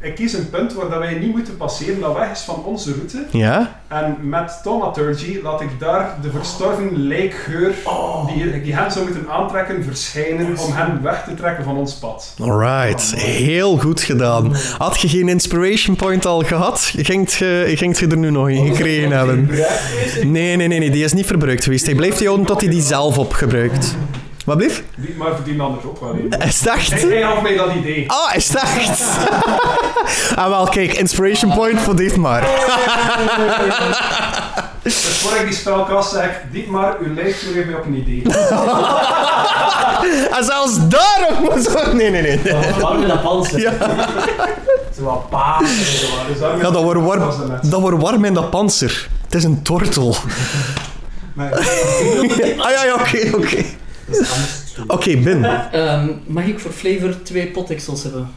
ik 0.00 0.14
kies 0.14 0.32
een 0.32 0.50
punt 0.50 0.72
waar 0.72 0.90
dat 0.90 0.98
wij 0.98 1.14
niet 1.14 1.34
moeten 1.34 1.56
passeren, 1.56 2.00
dat 2.00 2.14
weg 2.14 2.30
is 2.30 2.40
van 2.40 2.64
onze 2.64 2.92
route. 2.92 3.26
Ja? 3.30 3.80
En 3.88 4.16
met 4.20 4.60
Thaumaturgy 4.62 5.38
laat 5.42 5.60
ik 5.60 5.68
daar 5.78 6.16
de 6.22 6.30
verstorven 6.30 7.06
lijkgeur 7.06 7.74
die, 8.34 8.62
die 8.62 8.74
hen 8.74 8.92
zou 8.92 9.04
moeten 9.04 9.28
aantrekken 9.30 9.84
verschijnen 9.84 10.46
om 10.46 10.72
hen 10.72 11.02
weg 11.02 11.24
te 11.24 11.34
trekken 11.34 11.64
van 11.64 11.76
ons 11.76 11.94
pad. 11.94 12.34
Alright, 12.40 13.14
heel 13.14 13.76
goed 13.76 14.00
gedaan. 14.00 14.54
Had 14.78 15.00
je 15.00 15.08
geen 15.08 15.28
inspiration 15.28 15.96
point 15.96 16.26
al 16.26 16.42
gehad? 16.42 16.92
Gingt 16.96 17.32
je, 17.32 17.76
je 17.76 18.06
er 18.06 18.18
nu 18.18 18.30
nog 18.30 18.48
in 18.48 18.66
gekregen 18.66 19.10
hebben? 19.10 19.50
Nee, 20.22 20.56
nee, 20.56 20.68
nee, 20.68 20.78
nee, 20.78 20.90
die 20.90 21.04
is 21.04 21.12
niet 21.12 21.26
verbruikt 21.26 21.64
geweest. 21.64 21.86
Hij 21.86 21.94
blijft 21.94 22.18
die 22.18 22.26
houden 22.26 22.46
tot 22.46 22.60
hij 22.60 22.70
die 22.70 22.82
zelf 22.82 23.18
opgebruikt. 23.18 23.96
Wat 24.48 24.56
blieft? 24.56 24.82
Die, 24.96 25.14
maar 25.16 25.34
verdient 25.34 25.60
anders 25.60 25.84
ook 25.84 26.00
wel. 26.00 26.14
Is 26.46 26.66
echt? 26.66 26.90
Hij 26.90 27.22
gaf 27.22 27.42
mij 27.42 27.56
dat 27.56 27.74
idee. 27.74 28.10
Ah, 28.10 28.34
is 28.34 28.54
echt? 28.54 29.02
ah, 30.40 30.48
wel, 30.48 30.66
kijk, 30.66 30.92
inspiration 30.92 31.54
point 31.54 31.80
voor 31.80 31.96
dit 31.96 32.16
maar. 32.16 32.48
Dus 34.82 34.94
voor 35.22 35.36
ik 35.36 35.46
die 35.46 35.54
spel 35.54 35.84
kast 35.84 36.10
zeg 36.10 36.30
maar, 36.68 36.96
uw 37.00 37.14
lijkgeur 37.14 37.54
heeft 37.54 37.66
mij 37.66 37.74
op 37.74 37.86
een 37.86 37.94
idee. 37.94 38.22
En 40.30 40.44
zelfs 40.52 40.88
daarop 40.88 41.38
moet 41.40 41.64
zo... 41.64 41.92
Nee, 41.92 42.10
nee, 42.10 42.22
nee. 42.22 42.54
Warm 42.80 43.02
in 43.02 43.08
dat 43.08 43.22
panzer. 43.22 43.60
Ja. 43.60 43.72
Zo 44.96 45.02
wat 45.02 45.30
paas. 45.30 45.70
Ja, 46.60 46.70
dat 46.70 46.82
wordt 46.82 47.00
warm, 47.00 47.30
dat 47.62 47.80
wordt 47.80 48.02
warm 48.02 48.24
in 48.24 48.34
dat 48.34 48.50
panzer. 48.50 49.08
Het 49.24 49.34
is 49.34 49.44
een 49.44 49.62
tortel. 49.62 50.16
Maar 51.34 51.52
Ah 52.58 52.70
ja, 52.70 52.84
ja, 52.84 52.94
oké, 52.94 53.64
oké. 54.08 54.92
Oké, 54.92 55.16
Bin. 55.16 55.44
Ehm, 55.44 56.08
mag 56.26 56.44
ik 56.44 56.58
voor 56.58 56.70
flavor 56.70 57.22
twee 57.22 57.46
potexels 57.46 58.02
hebben? 58.02 58.30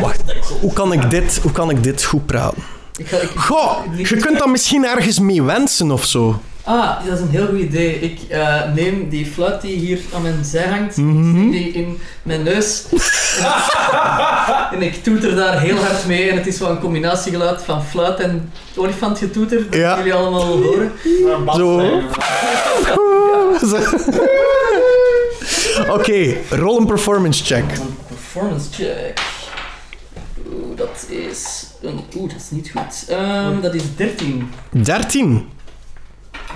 Wacht, 0.00 0.20
hoe 0.60 0.72
kan 0.72 0.92
ik 0.92 1.10
dit, 1.10 1.38
hoe 1.42 1.52
kan 1.52 1.70
ik 1.70 1.82
dit 1.82 2.04
goed 2.04 2.26
praten? 2.26 2.62
Ik 2.96 3.06
ga, 3.06 3.16
ik, 3.16 3.30
Goh, 3.36 3.78
je 3.96 4.16
kunt 4.16 4.38
dat 4.38 4.48
misschien 4.48 4.84
ergens 4.84 5.18
mee 5.18 5.42
wensen 5.42 5.90
of 5.90 6.04
zo. 6.04 6.40
Ah, 6.68 7.04
dat 7.04 7.14
is 7.14 7.20
een 7.20 7.30
heel 7.30 7.46
goed 7.46 7.58
idee. 7.58 7.98
Ik 8.00 8.20
eh, 8.28 8.72
neem 8.74 9.08
die 9.08 9.26
fluit 9.26 9.60
die 9.60 9.76
hier 9.76 9.98
aan 10.14 10.22
mijn 10.22 10.44
zij 10.44 10.66
hangt, 10.68 10.96
Mhm. 10.96 11.38
steek 11.48 11.50
die 11.52 11.72
in 11.72 11.98
mijn 12.22 12.42
neus. 12.42 12.84
en 14.72 14.82
ik 14.82 15.02
toeter 15.02 15.34
daar 15.36 15.60
heel 15.60 15.76
hard 15.76 16.06
mee. 16.06 16.30
En 16.30 16.36
het 16.36 16.46
is 16.46 16.58
wel 16.58 16.70
een 16.70 16.78
combinatiegeluid 16.80 17.62
van 17.62 17.84
fluit 17.84 18.20
en 18.20 18.52
olifantgetoeter. 18.76 19.64
Dat 19.70 19.74
Ja. 19.80 19.96
jullie 19.96 20.14
allemaal 20.14 20.46
horen. 20.46 20.92
Zo. 21.56 22.00
Oké, 25.96 26.36
roll 26.50 26.78
een 26.80 26.86
performance 26.86 27.44
check. 27.44 27.64
Een 27.78 27.96
performance 28.08 28.68
check. 28.72 29.18
Oeh, 30.52 30.76
dat 30.76 31.06
is... 31.08 31.66
Een, 31.82 32.00
oeh, 32.16 32.30
dat 32.32 32.40
is 32.40 32.50
niet 32.50 32.70
goed. 32.74 33.04
Ehm, 33.08 33.60
dat 33.60 33.74
is 33.74 33.82
13. 33.96 34.50
13. 34.70 35.46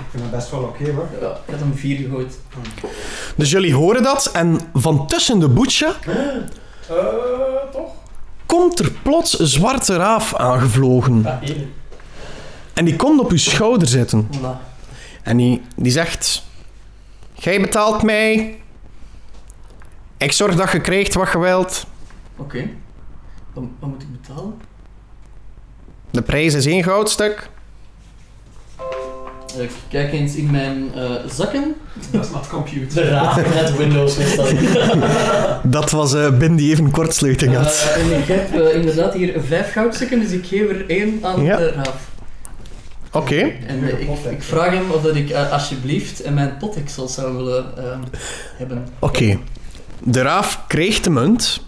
Ik 0.00 0.06
vind 0.10 0.22
dat 0.22 0.30
best 0.32 0.50
wel 0.50 0.60
oké 0.62 0.90
hoor. 0.92 1.08
Ja, 1.20 1.38
ik 1.46 1.52
had 1.52 1.60
een 1.60 1.76
4 1.76 1.96
gegooid. 1.96 2.38
Dus 3.36 3.50
jullie 3.50 3.74
horen 3.74 4.02
dat 4.02 4.30
en 4.32 4.60
van 4.74 5.06
tussen 5.06 5.38
de 5.38 5.48
boetje 5.48 5.94
Eh, 6.06 6.96
toch? 7.72 7.90
komt 8.46 8.78
er 8.78 8.90
plots 9.02 9.38
een 9.38 9.46
zwarte 9.46 9.96
raaf 9.96 10.34
aangevlogen. 10.34 11.22
Ja. 11.22 11.40
En 12.74 12.84
die 12.84 12.96
komt 12.96 13.20
op 13.20 13.30
uw 13.30 13.36
schouder 13.38 13.88
zitten. 13.88 14.28
Voilà. 14.36 14.68
En 15.22 15.36
die, 15.36 15.62
die 15.76 15.92
zegt... 15.92 16.42
Jij 17.32 17.60
betaalt 17.60 18.02
mij. 18.02 18.58
Ik 20.16 20.32
zorg 20.32 20.54
dat 20.54 20.72
je 20.72 20.80
krijgt 20.80 21.14
wat 21.14 21.32
je 21.32 21.38
wilt. 21.38 21.86
Oké. 22.36 22.68
Wat, 23.52 23.64
wat 23.78 23.88
moet 23.88 24.02
ik 24.02 24.20
betalen? 24.20 24.54
De 26.10 26.22
prijs 26.22 26.54
is 26.54 26.66
één 26.66 26.82
goudstuk. 26.82 27.50
Eh, 29.56 29.62
Ik 29.62 29.70
kijk 29.88 30.12
eens 30.12 30.34
in 30.34 30.50
mijn 30.50 30.90
eh, 30.94 31.10
zakken. 31.30 31.74
Dat 32.10 32.24
is 32.24 32.30
not 32.30 32.48
computer. 32.48 33.02
De 33.02 33.08
raad 33.08 33.36
met 33.36 33.76
Windows 33.76 34.16
is 34.16 34.36
dat. 34.36 34.52
Dat 35.72 35.90
was 35.90 36.14
eh 36.14 36.38
Bin 36.38 36.56
die 36.56 36.70
even 36.72 36.84
een 36.84 36.90
kortsluiting 36.90 37.54
had. 37.56 37.66
Eh, 37.96 38.02
en 38.12 38.18
ik 38.20 38.26
heb 38.28 38.54
eh, 38.60 38.74
inderdaad 38.74 39.14
hier 39.14 39.40
vijf 39.46 39.72
goudstukken, 39.72 40.20
dus 40.20 40.30
ik 40.30 40.46
geef 40.46 40.68
er 40.70 40.88
één 40.88 41.18
aan 41.22 41.42
Ja. 41.44 41.56
de 41.56 41.70
raaf. 41.70 42.08
Oké. 43.12 43.36
En 43.66 43.82
eh, 43.82 44.00
ik, 44.00 44.08
ik 44.30 44.42
vraag 44.42 44.70
hem 44.72 44.90
of 44.90 45.02
dat 45.02 45.16
ik 45.16 45.30
eh, 45.30 45.52
alsjeblieft 45.52 46.22
en 46.22 46.34
mijn 46.34 46.56
potexel 46.56 47.08
zou 47.08 47.36
willen 47.36 47.76
ehm, 47.76 48.00
hebben. 48.56 48.86
Oké. 48.98 49.38
De 50.02 50.22
raaf 50.22 50.60
krijgt 50.66 51.04
de 51.04 51.10
munt. 51.10 51.60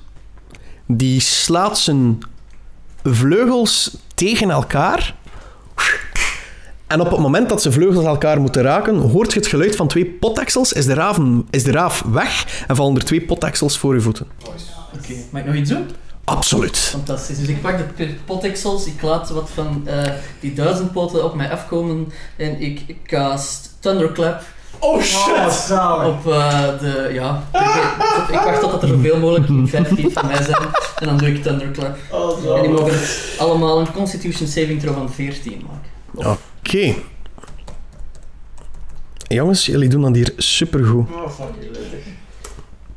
Die 0.87 1.20
slaat 1.20 1.78
zijn 1.78 2.18
vleugels 3.05 3.97
tegen 4.14 4.51
elkaar. 4.51 5.14
En 6.93 7.01
op 7.01 7.11
het 7.11 7.20
moment 7.20 7.49
dat 7.49 7.62
zijn 7.62 7.74
vleugels 7.74 8.05
elkaar 8.05 8.40
moeten 8.40 8.62
raken, 8.62 8.97
hoort 8.97 9.32
je 9.32 9.38
het 9.38 9.49
geluid 9.49 9.76
van 9.76 9.88
twee 9.88 10.05
potaxels. 10.05 10.72
Is 10.72 10.86
de, 10.86 10.95
raven, 10.95 11.47
is 11.51 11.64
de 11.64 11.70
raaf 11.70 12.03
weg 12.03 12.64
en 12.66 12.76
vallen 12.76 12.97
er 12.97 13.05
twee 13.05 13.20
potaxels 13.20 13.78
voor 13.78 13.95
je 13.95 14.01
voeten. 14.01 14.26
Oké, 14.95 15.14
mag 15.30 15.40
ik 15.40 15.47
nog 15.47 15.57
iets 15.57 15.70
doen? 15.70 15.90
Absoluut. 16.24 16.76
Fantastisch. 16.76 17.38
Dus 17.38 17.49
ik 17.49 17.61
pak 17.61 17.97
de 17.97 18.14
potexels, 18.24 18.86
ik 18.86 19.03
laat 19.03 19.30
wat 19.30 19.51
van 19.55 19.82
eh, 19.86 20.12
die 20.40 20.55
duizendpoten 20.55 21.24
op 21.24 21.34
mij 21.34 21.51
afkomen 21.51 22.12
en 22.36 22.61
ik 22.61 22.97
cast 23.07 23.76
Thunderclap 23.80 24.43
Oh 24.78 25.03
shit! 25.03 25.70
op 26.05 26.32
eh, 26.32 26.78
de, 26.80 27.11
ja, 27.12 27.43
ik, 27.53 28.34
ik 28.34 28.40
wacht 28.40 28.61
totdat 28.61 28.82
er 28.82 28.88
zoveel 28.88 29.18
mogelijk 29.18 29.68
vijf 29.68 29.88
feet 29.88 30.12
van 30.12 30.26
mij 30.26 30.43
zijn 30.43 30.62
en 30.99 31.07
dan 31.07 31.18
doe 31.18 31.28
ik 31.28 31.43
Thunderclap. 31.43 31.97
Oh. 32.11 32.57
En 32.57 32.62
die 32.62 32.70
mogen 32.70 32.99
allemaal 33.38 33.80
een 33.80 33.93
Constitution 33.93 34.49
Saving 34.49 34.80
Throw 34.80 34.95
van 34.95 35.12
14 35.12 35.66
maken. 35.66 36.40
Oké. 36.66 36.94
Jongens, 39.28 39.66
jullie 39.66 39.88
doen 39.88 40.02
dat 40.02 40.14
hier 40.14 40.32
supergoed. 40.36 41.10
Oh, 41.10 41.30
fucking 41.30 41.72
leuk. 41.72 42.02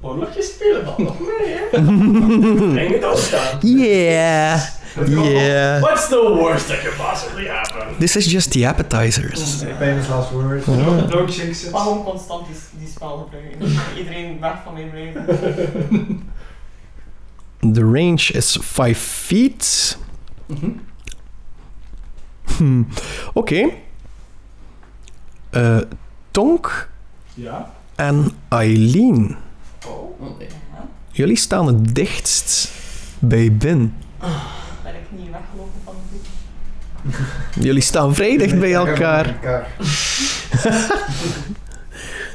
Oorlogjes 0.01 0.47
spelen 0.47 0.85
valt 0.85 0.97
nog 0.97 1.19
mee, 1.19 1.55
hè? 1.55 1.81
Breng 2.73 2.91
het 2.93 3.03
al 3.03 3.17
staan. 3.17 3.59
Yeah. 3.61 4.61
Yeah. 5.07 5.81
What's 5.81 6.07
the 6.07 6.37
worst 6.39 6.67
that 6.67 6.79
could 6.79 6.95
possibly 6.97 7.47
happen? 7.47 7.97
This 7.99 8.15
is 8.15 8.31
just 8.31 8.51
the 8.51 8.67
appetizers. 8.67 9.63
Famous 9.77 10.07
last 10.07 10.31
word. 10.31 10.65
Don't 11.09 11.35
jinx 11.35 11.63
it. 11.63 11.71
Maar 11.71 11.81
gewoon 11.81 12.03
constant 12.03 12.45
die, 12.47 12.55
die 12.79 12.87
spel 12.87 13.17
gebruiken. 13.17 13.79
Iedereen 13.97 14.39
weg 14.39 14.53
van 14.63 14.73
mij 14.73 14.89
blijven. 14.89 15.25
The 17.73 17.81
range 17.81 18.31
is 18.33 18.57
5 18.61 18.99
feet. 18.99 19.97
Mhm. 20.45 20.59
Hmm. 20.59 20.84
Oké. 23.33 23.69
Eh, 25.49 25.77
Tonk 26.31 26.89
Ja. 27.33 27.71
en 27.95 28.31
Eileen. 28.49 29.35
Oh. 29.87 30.21
Nee. 30.39 30.47
Jullie 31.11 31.37
staan 31.37 31.67
het 31.67 31.95
dichtst 31.95 32.71
bij 33.19 33.51
Bin. 33.53 33.93
Ben 34.83 34.93
ik 34.95 35.01
niet 35.19 35.29
weggelopen 35.31 35.81
van 35.83 35.93
de 36.11 36.17
groep. 36.17 36.25
Jullie 37.65 37.81
staan 37.81 38.15
vrij 38.15 38.37
dicht 38.37 38.59
bij 38.59 38.73
elkaar. 38.73 39.35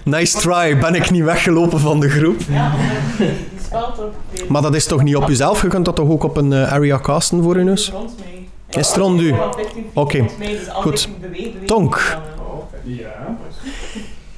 Nice 0.05 0.39
try, 0.39 0.79
ben 0.79 0.95
ik 0.95 1.11
niet 1.11 1.23
weggelopen 1.25 1.81
van 1.81 2.01
de 2.01 2.09
groep? 2.11 2.41
Ja, 2.49 2.73
Maar 4.49 4.63
dat 4.63 4.75
is 4.75 4.87
toch 4.87 5.03
niet 5.03 5.17
op 5.17 5.29
jezelf? 5.29 5.63
Je 5.63 5.69
kunt 5.69 5.85
dat 5.85 5.97
toch 5.97 6.09
ook 6.09 6.23
op 6.23 6.37
een 6.37 6.53
eh, 6.53 6.73
area 6.73 6.99
casten 6.99 7.43
voor 7.43 7.59
je 7.59 7.65
neus? 7.65 7.91
Rond 7.91 8.19
mij. 8.19 8.40
Is 8.71 8.87
het 8.89 8.97
rond 8.97 9.21
u? 9.21 9.27
Ja, 9.35 9.53
15 9.53 9.67
feet 9.75 9.85
Oké. 9.95 10.27
Goed. 10.73 11.09
Tonk. 11.67 12.19
Ja. 12.83 13.37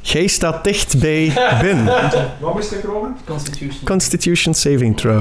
Jij 0.01 0.26
staat 0.26 0.64
dicht 0.64 0.99
bij 0.99 1.33
Bin. 1.61 1.85
Wat 2.41 2.72
ik 2.72 2.85
rollen? 2.85 3.16
Constitution. 3.26 3.85
Constitution 3.85 4.55
saving 4.55 4.97
throw. 4.97 5.20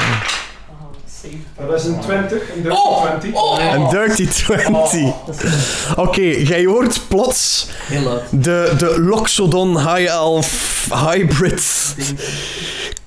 Save. 1.22 1.68
Dat 1.70 1.80
is 1.80 1.86
een 1.86 2.00
20, 2.00 2.56
een 2.56 2.62
dirty 2.62 2.78
Oh! 2.78 3.20
20. 3.20 3.42
Oh! 3.42 3.74
Een 3.74 3.90
dirty 3.90 4.28
20. 4.28 5.14
Dat 5.26 5.44
is 5.44 5.88
Oké, 5.96 6.22
jij 6.22 6.66
hoort 6.66 7.02
plots 7.08 7.68
heel 7.88 8.02
luid. 8.02 8.22
de, 8.30 8.74
de 8.78 9.00
Loxodon 9.00 9.78
High 9.78 10.06
Elf 10.10 10.88
Hybrid 11.06 11.96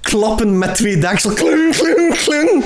klappen 0.00 0.58
met 0.58 0.74
twee 0.74 0.98
deksel. 0.98 1.30
Klung, 1.30 1.76
klung, 1.76 2.16
klung. 2.24 2.64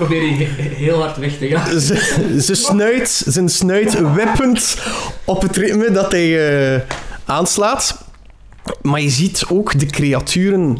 Probeer 0.00 0.22
je 0.24 0.32
he- 0.44 0.62
he- 0.62 0.74
heel 0.74 1.00
hard 1.02 1.16
weg 1.16 1.38
te 1.38 1.46
gaan. 1.48 1.80
Ze, 1.80 2.38
ze 2.42 2.54
snuit, 2.54 3.22
zijn 3.26 3.48
snuit 3.48 4.12
wippend 4.14 4.76
op 5.24 5.42
het 5.42 5.56
ritme 5.56 5.90
dat 5.90 6.12
hij 6.12 6.74
eh, 6.74 6.80
aanslaat. 7.24 8.04
Maar 8.82 9.00
je 9.00 9.10
ziet 9.10 9.44
ook 9.48 9.78
de 9.78 9.86
creaturen 9.86 10.78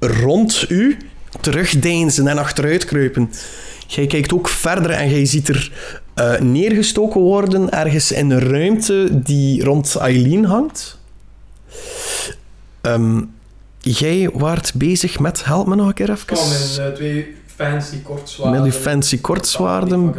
rond 0.00 0.64
u 0.68 0.96
terugdeinzen 1.40 2.26
en 2.28 2.38
achteruit 2.38 2.84
kruipen. 2.84 3.30
Jij 3.86 4.06
kijkt 4.06 4.32
ook 4.32 4.48
verder 4.48 4.90
en 4.90 5.10
jij 5.10 5.24
ziet 5.26 5.48
er 5.48 5.72
eh, 6.14 6.40
neergestoken 6.40 7.20
worden 7.20 7.70
ergens 7.70 8.12
in 8.12 8.30
een 8.30 8.40
ruimte 8.50 9.08
die 9.22 9.64
rond 9.64 9.96
Eileen 9.96 10.44
hangt. 10.44 10.98
Ehm, 12.80 13.20
jij 13.80 14.30
waart 14.32 14.72
bezig 14.74 15.18
met, 15.18 15.44
help 15.44 15.66
me 15.66 15.74
nog 15.74 15.86
een 15.86 15.94
keer 15.94 16.10
even. 16.10 16.20
Ik 16.20 16.26
kwam 16.26 16.46
in 16.52 16.84
eh, 16.84 16.92
twee 16.92 17.34
fancy 17.54 18.02
kortzwaarden. 18.02 18.62
Met 18.62 18.72
die 18.72 18.80
fancy 18.80 19.20
kortswaarden 19.20 20.14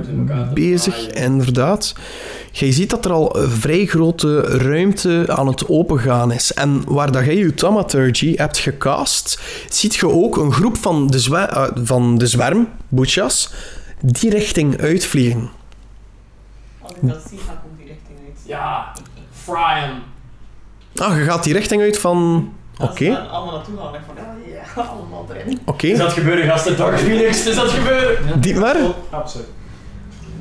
bezig, 0.53 1.07
inderdaad. 1.07 1.93
Jij 2.51 2.71
ziet 2.71 2.89
dat 2.89 3.05
er 3.05 3.11
al 3.11 3.37
een 3.37 3.49
vrij 3.49 3.85
grote 3.85 4.41
ruimte 4.41 5.25
aan 5.27 5.47
het 5.47 5.69
opengaan 5.69 6.31
is. 6.31 6.53
En 6.53 6.83
waar 6.85 7.11
dat 7.11 7.25
jij 7.25 7.37
je 7.37 7.53
Thaumaturgy 7.53 8.35
hebt 8.35 8.57
gecast, 8.57 9.41
ziet 9.69 9.95
je 9.95 10.09
ook 10.09 10.37
een 10.37 10.51
groep 10.53 10.77
van 10.77 11.07
de, 11.07 11.37
eh, 11.37 11.67
van 11.83 12.17
de 12.17 12.27
zwerm, 12.27 12.67
Butchas, 12.87 13.53
die 14.01 14.29
richting 14.29 14.81
uitvliegen. 14.81 15.49
Als 16.81 16.91
ik 16.93 17.07
dat 17.07 17.23
zie, 17.29 17.37
ga 17.37 17.51
ik 17.51 17.59
ook 17.65 17.77
die 17.77 17.87
richting 17.87 18.17
uit. 18.27 18.39
Ja, 18.45 18.93
Brian. 19.45 20.01
Ah, 20.95 21.17
je 21.17 21.23
gaat 21.23 21.43
die 21.43 21.53
richting 21.53 21.81
uit 21.81 21.97
van... 21.97 22.51
Oké, 22.83 23.05
dan 23.05 23.29
allemaal 23.29 23.53
naartoe 23.55 23.77
gaan, 23.77 23.93
ik 23.93 23.99
van, 24.05 24.15
ja, 24.15 24.61
ja, 24.75 24.81
allemaal 24.81 25.25
erin. 25.33 25.59
oké. 25.65 25.87
Is 25.87 25.97
dat 25.97 26.13
gebeuren, 26.13 26.45
gasten? 26.47 26.77
Dark 26.77 26.97
Phoenix, 26.99 27.45
is 27.45 27.55
dat 27.55 27.69
gebeuren? 27.69 28.41
Dietmar? 28.41 28.75
Absoluut. 29.09 29.47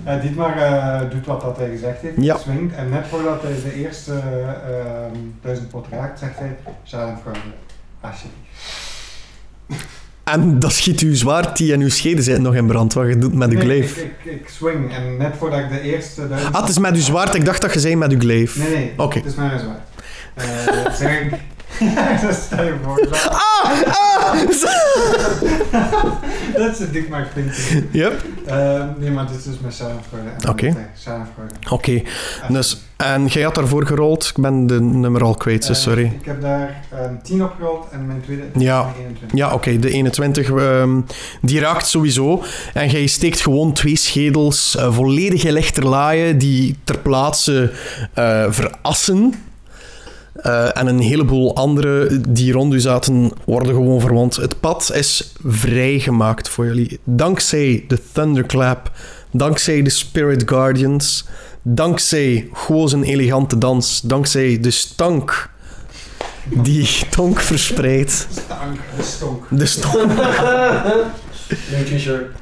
Eh, 0.04 0.20
Dietmar 0.20 0.56
eh, 0.56 1.10
doet 1.10 1.26
wat 1.26 1.40
dat 1.40 1.56
hij 1.56 1.68
gezegd 1.70 2.00
heeft, 2.00 2.14
Ja. 2.20 2.36
swingt. 2.36 2.74
En 2.74 2.88
net 2.90 3.06
voordat 3.08 3.42
hij 3.42 3.52
de 3.64 3.74
eerste 3.74 4.12
ehm 4.12 5.16
duizend 5.42 5.68
pot 5.68 5.86
raakt, 5.90 6.18
zegt 6.18 6.38
hij, 6.38 6.56
Schadenfraude, 6.82 7.40
alsjeblieft. 8.00 8.40
En 10.24 10.58
dat 10.58 10.72
schiet 10.72 11.00
uw 11.00 11.14
zwaard 11.14 11.56
die 11.56 11.72
en 11.72 11.80
uw 11.80 11.88
scheden 11.88 12.24
zijn 12.24 12.42
nog 12.42 12.54
in 12.54 12.66
brand, 12.66 12.92
wat 12.92 13.06
je 13.06 13.18
doet 13.18 13.34
met 13.34 13.50
de 13.50 13.56
Nee, 13.56 13.64
glaive. 13.64 14.00
Ik, 14.00 14.12
ik, 14.22 14.32
ik 14.40 14.48
swing 14.48 14.94
en 14.94 15.16
net 15.16 15.34
voordat 15.38 15.58
ik 15.60 15.68
de 15.68 15.80
eerste 15.80 16.28
duizend... 16.28 16.54
Ah, 16.54 16.60
het 16.60 16.70
is 16.70 16.78
met 16.78 16.94
uw 16.94 17.00
zwaard. 17.00 17.34
Ik 17.34 17.44
dacht 17.44 17.60
dat 17.62 17.72
je 17.72 17.80
zei 17.80 17.96
met 17.96 18.12
uw 18.12 18.18
glaive. 18.18 18.58
Nee, 18.58 18.74
nee, 18.74 18.92
Oké. 18.96 19.16
het 19.18 19.26
is 19.26 19.34
mijn 19.34 19.58
zwaard. 19.58 19.78
Eh, 20.34 20.92
zeg 21.00 21.20
ik... 21.20 21.34
dat 22.26 22.34
stel 22.34 22.64
je 22.64 22.74
voor. 22.84 23.08
Ah! 23.28 23.82
Ah! 23.86 24.32
dat 26.56 26.80
is 26.80 26.90
Dietmar 26.90 27.28
thinking. 27.34 27.84
Yep. 27.90 28.22
Eh, 28.46 28.84
nee, 28.98 29.10
maar 29.10 29.26
dit 29.26 29.36
is 29.36 29.44
dus 29.44 29.76
Schadenfraude. 29.76 30.28
en 30.40 30.48
Oké. 30.48 30.76
Schadenfraude. 30.96 31.54
Oké, 31.70 32.02
dus... 32.48 32.80
En 32.96 33.26
jij 33.26 33.42
had 33.42 33.54
daarvoor 33.54 33.86
gerold. 33.86 34.32
Ik 34.36 34.42
ben 34.42 34.66
de 34.66 34.80
nummer 34.80 35.22
al 35.22 35.34
kwijt, 35.34 35.64
so 35.64 35.72
Eh, 35.72 35.78
sorry. 35.78 36.04
ik 36.20 36.24
heb 36.24 36.40
daar 36.42 36.80
ehm 36.92 37.14
10 37.22 37.44
opgerold 37.44 37.86
en 37.92 38.06
mijn 38.06 38.20
tweede 38.24 38.42
Ja. 38.58 38.80
is 38.80 38.86
21. 39.00 39.38
Ja, 39.38 39.52
oké, 39.52 39.78
de 39.78 39.90
21, 39.90 40.50
ehm, 40.50 41.00
die 41.40 41.60
raakt 41.60 41.86
sowieso. 41.86 42.42
En 42.74 42.88
jij 42.88 43.06
steekt 43.06 43.40
gewoon 43.40 43.72
twee 43.72 43.96
schedels 43.96 44.76
eh, 44.76 44.94
volledig 44.94 45.42
lichterlaaien 45.42 46.38
die 46.38 46.76
ter 46.84 46.98
plaatse 46.98 47.72
eh, 48.14 48.44
verassen. 48.50 49.34
Eh, 50.42 50.76
en 50.76 50.86
een 50.86 51.00
heleboel 51.00 51.56
andere 51.56 52.20
die 52.28 52.52
rond 52.52 52.74
u 52.74 52.80
zaten 52.80 53.32
worden 53.44 53.74
gewoon 53.74 54.00
verwond. 54.00 54.36
Het 54.36 54.60
pad 54.60 54.90
is 54.94 55.32
vrijgemaakt 55.44 56.48
voor 56.48 56.66
jullie. 56.66 57.00
Dankzij 57.04 57.84
de 57.88 57.98
Thunderclap, 58.12 58.90
dankzij 59.30 59.82
de 59.82 59.90
Spirit 59.90 60.42
Guardians, 60.48 61.26
dankzij 61.62 62.48
gewoon 62.52 62.88
zijn 62.88 63.02
elegante 63.02 63.58
dans, 63.58 64.00
dankzij 64.00 64.60
de 64.60 64.70
stank 64.70 65.50
die 66.44 66.88
Tonk 67.10 67.40
verspreidt. 67.40 68.28
De 69.48 69.66
stonk. 69.66 70.08
De 71.68 71.84
t-shirt. 71.84 72.26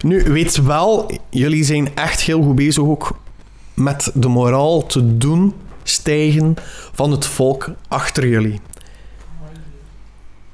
Nu, 0.00 0.22
weet 0.22 0.62
wel, 0.62 1.10
jullie 1.30 1.64
zijn 1.64 1.88
echt 1.94 2.20
heel 2.20 2.42
goed 2.42 2.54
bezig 2.54 2.82
ook 2.82 3.16
met 3.74 4.10
de 4.14 4.28
moraal 4.28 4.86
te 4.86 5.16
doen 5.16 5.54
stijgen 5.82 6.54
van 6.92 7.10
het 7.10 7.26
volk 7.26 7.70
achter 7.88 8.26
jullie. 8.26 8.60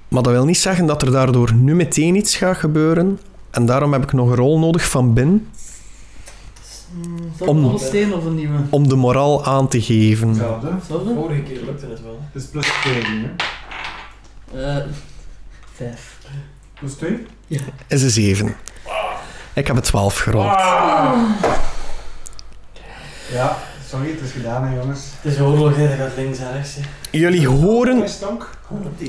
Maar 0.08 0.22
dat 0.22 0.32
wil 0.32 0.44
niet 0.44 0.58
zeggen 0.58 0.86
dat 0.86 1.02
er 1.02 1.10
daardoor 1.10 1.54
nu 1.54 1.74
meteen 1.74 2.14
iets 2.14 2.36
gaat 2.36 2.56
gebeuren. 2.56 3.20
En 3.50 3.66
daarom 3.66 3.92
heb 3.92 4.02
ik 4.02 4.12
nog 4.12 4.28
een 4.28 4.34
rol 4.36 4.58
nodig 4.58 4.88
van 4.88 5.14
Bin 5.14 5.48
Om- 7.38 7.58
een 7.58 7.64
oude 7.64 7.84
steen 7.84 8.14
of 8.14 8.24
een 8.24 8.34
nieuwe? 8.34 8.58
om 8.70 8.88
de 8.88 8.94
moraal 8.94 9.44
aan 9.44 9.68
te 9.68 9.82
geven. 9.82 10.28
Hetzelfde. 10.28 10.70
Hetzelfde? 10.74 11.14
Vorige 11.14 11.40
keer 11.42 11.60
lukte 11.64 11.86
het 11.86 12.02
wel. 12.02 12.20
Het 12.32 12.42
is 12.42 12.48
plus 12.48 12.66
2 12.82 12.94
nu, 13.08 13.28
hè. 14.52 14.76
Eh, 14.78 14.84
vijf. 15.74 16.18
Plus 16.78 16.92
2? 16.92 17.26
Is 17.86 18.02
een 18.02 18.10
7. 18.10 18.56
Ik 19.52 19.66
heb 19.66 19.76
het 19.76 19.84
12 19.84 20.16
gerold. 20.18 20.46
Ja, 23.32 23.56
sorry, 23.96 24.10
het 24.10 24.20
is 24.20 24.32
gedaan, 24.32 24.64
hè, 24.64 24.76
jongens. 24.76 25.00
Het 25.20 25.32
is 25.32 25.40
oorlog, 25.40 25.76
hè. 25.76 25.88
Dat 25.88 25.96
gaat 25.96 26.16
links 26.16 26.38
en 26.38 26.52
rechts, 26.52 26.74
hè. 26.74 26.80
Jullie 27.18 27.48
horen. 27.48 28.08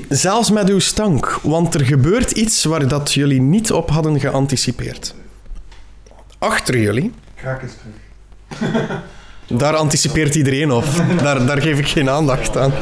Zelfs 0.08 0.50
met 0.50 0.68
uw 0.68 0.78
stank, 0.78 1.38
want 1.42 1.74
er 1.74 1.84
gebeurt 1.84 2.30
iets 2.30 2.64
waar 2.64 2.88
dat 2.88 3.12
jullie 3.12 3.40
niet 3.40 3.72
op 3.72 3.90
hadden 3.90 4.20
geanticipeerd. 4.20 5.14
Achter 6.38 6.78
jullie, 6.78 7.12
Krak 7.34 7.62
is 7.62 7.70
terug. 7.78 9.00
daar 9.62 9.76
anticipeert 9.76 10.34
iedereen 10.34 10.70
op. 10.70 10.84
Daar, 11.22 11.46
daar 11.46 11.60
geef 11.60 11.78
ik 11.78 11.88
geen 11.88 12.10
aandacht 12.10 12.56
aan. 12.56 12.72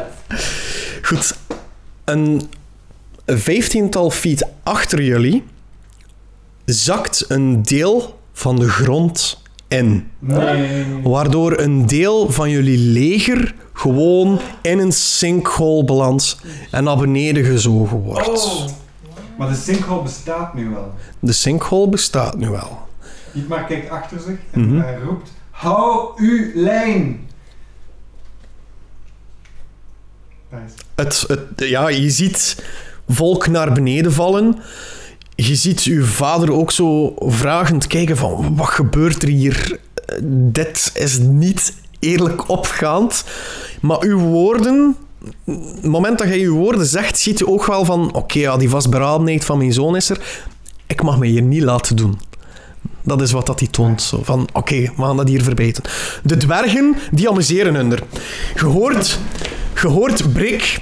Goed, 1.08 1.36
een 2.04 2.50
vijftiental 3.26 4.10
feet 4.10 4.46
achter 4.62 5.02
jullie 5.02 5.44
zakt 6.64 7.24
een 7.28 7.62
deel 7.62 8.18
van 8.32 8.56
de 8.56 8.68
grond 8.68 9.39
in. 9.70 10.10
Nee. 10.18 10.84
Waardoor 11.02 11.58
een 11.58 11.86
deel 11.86 12.30
van 12.30 12.50
jullie 12.50 12.78
leger 12.78 13.54
gewoon 13.72 14.40
in 14.62 14.78
een 14.78 14.92
sinkhole 14.92 15.84
belandt 15.84 16.40
en 16.70 16.84
naar 16.84 16.96
beneden 16.96 17.44
gezogen 17.44 17.96
wordt. 17.98 18.28
Oh. 18.28 18.68
Maar 19.38 19.48
de 19.48 19.54
sinkhole 19.54 20.02
bestaat 20.02 20.54
nu 20.54 20.68
wel. 20.68 20.94
De 21.18 21.32
sinkhole 21.32 21.88
bestaat 21.88 22.36
nu 22.38 22.48
wel. 22.48 22.78
Dietmar 23.32 23.64
kijkt 23.64 23.90
achter 23.90 24.20
zich 24.20 24.36
en 24.50 24.60
Mhm. 24.60 24.80
hij 24.80 24.98
roept: 25.04 25.30
Hou 25.50 26.10
uw 26.16 26.50
lijn! 26.54 27.20
Het, 30.94 31.24
het, 31.28 31.40
ja, 31.56 31.88
je 31.88 32.10
ziet 32.10 32.64
volk 33.08 33.46
naar 33.46 33.72
beneden 33.72 34.12
vallen. 34.12 34.58
Je 35.46 35.54
ziet 35.54 35.82
uw 35.82 36.04
vader 36.04 36.52
ook 36.52 36.70
zo 36.72 37.14
vragend 37.16 37.86
kijken 37.86 38.16
van... 38.16 38.56
Wat 38.56 38.68
gebeurt 38.68 39.22
er 39.22 39.28
hier? 39.28 39.78
Eh, 40.06 40.16
Dit 40.52 40.90
is 40.94 41.18
niet 41.18 41.74
eerlijk 41.98 42.48
opgaand. 42.48 43.24
Maar 43.80 44.02
uw 44.02 44.18
woorden... 44.18 44.96
Het 45.44 45.84
moment 45.84 46.18
dat 46.18 46.28
jij 46.28 46.38
uw 46.38 46.56
woorden 46.56 46.86
zegt, 46.86 47.18
ziet 47.18 47.38
je 47.38 47.46
ook 47.46 47.66
wel 47.66 47.84
van... 47.84 48.14
Oké, 48.14 48.38
ja, 48.38 48.56
die 48.56 48.68
vastberadenheid 48.68 49.44
van 49.44 49.58
mijn 49.58 49.72
zoon 49.72 49.96
is 49.96 50.10
er. 50.10 50.20
Ik 50.86 51.02
mag 51.02 51.18
me 51.18 51.26
hier 51.26 51.42
niet 51.42 51.62
laten 51.62 51.96
doen. 51.96 52.18
Dat 53.02 53.20
is 53.22 53.32
wat 53.32 53.46
dat 53.46 53.58
die 53.58 53.70
toont. 53.70 54.02
Zo 54.02 54.20
van, 54.22 54.48
oké, 54.52 54.80
we 54.80 55.02
gaan 55.02 55.16
dat 55.16 55.28
hier 55.28 55.42
verbeteren. 55.42 55.90
De 56.22 56.36
dwergen, 56.36 56.96
die 57.10 57.28
amuseren 57.28 57.74
hun 57.74 57.92
er. 57.92 58.02
Je 58.54 58.64
hoort, 58.64 59.18
je 59.82 59.88
hoort 59.88 60.32
Brik 60.32 60.80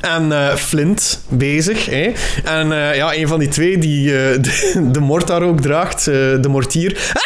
en 0.00 0.32
eh, 0.32 0.54
Flint 0.54 1.20
bezig. 1.28 1.86
Hè? 1.86 2.12
En 2.44 2.72
eh, 2.72 2.96
ja, 2.96 3.14
een 3.14 3.28
van 3.28 3.38
die 3.38 3.48
twee 3.48 3.78
die 3.78 4.16
eh, 4.16 4.42
de, 4.92 5.00
mortar 5.00 5.42
ook 5.42 5.60
draagt, 5.60 6.04
de 6.04 6.48
mortier. 6.48 7.16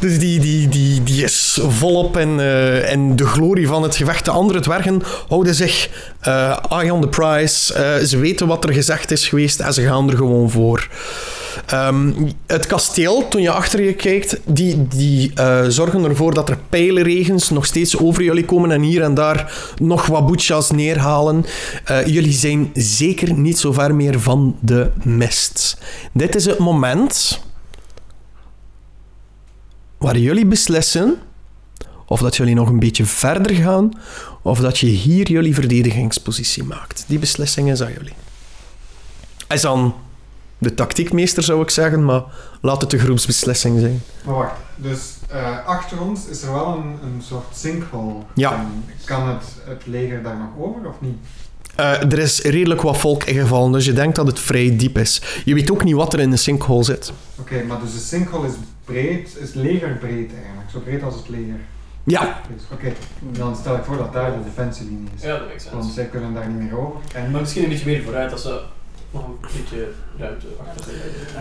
Dus 0.00 0.18
die, 0.18 0.40
die, 0.40 0.68
die, 0.68 1.02
die 1.02 1.24
is 1.24 1.60
volop 1.68 2.16
in, 2.16 2.40
in 2.90 3.16
de 3.16 3.26
glorie 3.26 3.66
van 3.66 3.82
het 3.82 3.96
gevecht. 3.96 4.24
De 4.24 4.30
andere 4.30 4.60
dwergen 4.60 5.02
houden 5.28 5.54
zich 5.54 5.88
eye 6.68 6.92
on 6.92 7.00
the 7.00 7.08
prize. 7.08 7.72
Ze 8.06 8.18
weten 8.18 8.46
wat 8.46 8.64
er 8.64 8.72
gezegd 8.72 9.10
is 9.10 9.28
geweest 9.28 9.60
en 9.60 9.72
ze 9.72 9.82
gaan 9.82 10.10
er 10.10 10.16
gewoon 10.16 10.50
voor. 10.50 10.88
Ehm, 11.68 12.12
het 12.46 12.66
kasteel, 12.66 13.28
toen 13.28 13.42
je 13.42 13.50
achter 13.50 13.82
je 13.82 13.94
kijkt, 13.94 14.40
die, 14.44 14.88
die 14.88 15.32
eh, 15.34 15.64
zorgen 15.68 16.04
ervoor 16.04 16.34
dat 16.34 16.48
er 16.48 16.58
pijlenregens 16.68 17.50
nog 17.50 17.66
steeds 17.66 17.98
over 17.98 18.22
jullie 18.22 18.44
komen 18.44 18.70
en 18.70 18.82
hier 18.82 19.02
en 19.02 19.14
daar 19.14 19.72
nog 19.78 20.06
wat 20.06 20.26
boetjas 20.26 20.70
neerhalen. 20.70 21.44
Eh, 21.84 22.06
jullie 22.06 22.32
zijn 22.32 22.70
zeker 22.74 23.32
niet 23.32 23.58
zo 23.58 23.72
ver 23.72 23.94
meer 23.94 24.20
van 24.20 24.56
de 24.60 24.90
mist. 25.02 25.78
Dit 26.12 26.34
is 26.34 26.44
het 26.44 26.58
moment 26.58 27.40
waar 29.98 30.18
jullie 30.18 30.46
beslissen 30.46 31.18
of 32.06 32.20
dat 32.20 32.36
jullie 32.36 32.54
nog 32.54 32.68
een 32.68 32.80
beetje 32.80 33.04
verder 33.04 33.54
gaan 33.54 33.90
of 34.42 34.58
dat 34.58 34.78
je 34.78 34.86
hier 34.86 35.30
jullie 35.30 35.54
verdedigingspositie 35.54 36.64
maakt. 36.64 37.04
Die 37.06 37.18
beslissing 37.18 37.70
is 37.70 37.82
aan 37.82 37.92
jullie. 37.92 38.14
Is 39.48 39.60
dan 39.60 39.94
de 40.58 40.74
tactiekmeester, 40.74 41.42
zou 41.42 41.62
ik 41.62 41.70
zeggen, 41.70 42.04
maar 42.04 42.22
laat 42.60 42.80
het 42.80 42.90
de 42.90 42.98
groepsbeslissing 42.98 43.80
zijn. 43.80 44.02
Maar 44.24 44.34
wacht, 44.34 44.52
dus 44.76 45.00
eh, 45.28 45.66
achter 45.66 46.00
ons 46.02 46.26
is 46.26 46.42
er 46.42 46.52
wel 46.52 46.66
een, 46.76 46.98
een 47.02 47.22
soort 47.22 47.44
sinkhole. 47.54 48.14
Ja. 48.34 48.52
En 48.52 48.84
kan 49.04 49.28
het, 49.28 49.44
het 49.64 49.86
leger 49.86 50.22
daar 50.22 50.36
nog 50.36 50.68
over 50.68 50.88
of 50.88 50.94
niet? 51.00 51.16
Eh, 51.74 52.12
er 52.12 52.18
is 52.18 52.40
redelijk 52.42 52.80
wat 52.80 52.96
volk 52.98 53.24
ingevallen, 53.24 53.72
dus 53.72 53.84
je 53.84 53.92
denkt 53.92 54.16
dat 54.16 54.26
het 54.26 54.40
vrij 54.40 54.76
diep 54.76 54.98
is. 54.98 55.22
Je 55.44 55.54
weet 55.54 55.70
ook 55.70 55.84
niet 55.84 55.94
wat 55.94 56.12
er 56.12 56.20
in 56.20 56.30
de 56.30 56.36
sinkhole 56.36 56.82
zit. 56.84 57.12
Oké, 57.40 57.62
maar 57.62 57.80
dus 57.80 57.92
de 57.92 57.98
sinkhole 57.98 58.46
is 58.46 58.52
breed, 58.84 59.36
is 59.40 59.52
legerbreed 59.54 60.32
eigenlijk, 60.32 60.70
zo 60.72 60.78
breed 60.80 61.02
als 61.02 61.14
het 61.14 61.28
leger 61.28 61.60
Ja. 62.04 62.40
Oké, 62.72 62.92
dan 63.20 63.56
stel 63.56 63.76
ik 63.76 63.84
voor 63.84 63.96
dat 63.96 64.12
daar 64.12 64.32
de 64.32 64.44
defensielinie 64.44 65.08
is. 65.16 65.22
Ja, 65.22 65.28
dat 65.38 65.46
makes 65.46 65.64
Want 65.70 65.84
sense. 65.84 66.00
zij 66.00 66.04
kunnen 66.04 66.34
daar 66.34 66.48
niet 66.48 66.62
meer 66.62 66.78
over. 66.78 67.00
En 67.14 67.30
Maar 67.30 67.40
misschien 67.40 67.62
een 67.62 67.68
beetje 67.68 67.86
meer 67.86 68.02
vooruit 68.02 68.32
als 68.32 68.42
ze 68.42 68.60
nog 69.18 69.28
een 69.42 69.48
beetje 69.60 69.88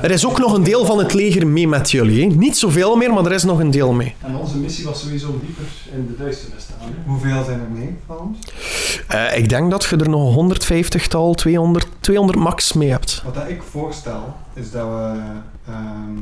er 0.01 0.11
is 0.11 0.25
ook 0.25 0.37
nog 0.39 0.53
een 0.53 0.63
deel 0.63 0.85
van 0.85 0.97
het 0.97 1.13
leger 1.13 1.47
mee 1.47 1.67
met 1.67 1.91
jullie. 1.91 2.29
hè. 2.29 2.35
Niet 2.35 2.57
zoveel 2.57 2.95
meer, 2.95 3.13
maar 3.13 3.25
er 3.25 3.31
is 3.31 3.43
nog 3.43 3.59
een 3.59 3.71
deel 3.71 3.93
mee. 3.93 4.15
En 4.21 4.35
onze 4.35 4.57
missie 4.57 4.85
was 4.85 4.99
sowieso 5.01 5.39
dieper 5.45 5.65
in 5.91 6.07
de 6.07 6.23
duisternis 6.23 6.65
te 6.65 6.71
gaan. 6.79 6.89
hè. 6.89 7.09
hoeveel 7.11 7.43
zijn 7.43 7.59
er 7.59 7.69
mee 7.69 7.95
van 8.05 8.17
ons? 8.17 8.37
Eh, 9.07 9.37
ik 9.37 9.49
denk 9.49 9.71
dat 9.71 9.83
je 9.85 9.97
er 9.97 10.09
nog 10.09 10.35
150-tal, 10.35 11.33
200, 11.33 11.87
200 11.99 12.39
max 12.39 12.73
mee 12.73 12.89
hebt. 12.89 13.21
Wat 13.25 13.33
dat 13.35 13.49
ik 13.49 13.61
voorstel 13.69 14.35
is 14.53 14.71
dat 14.71 14.87
we, 14.87 15.21
ehm, 15.67 16.17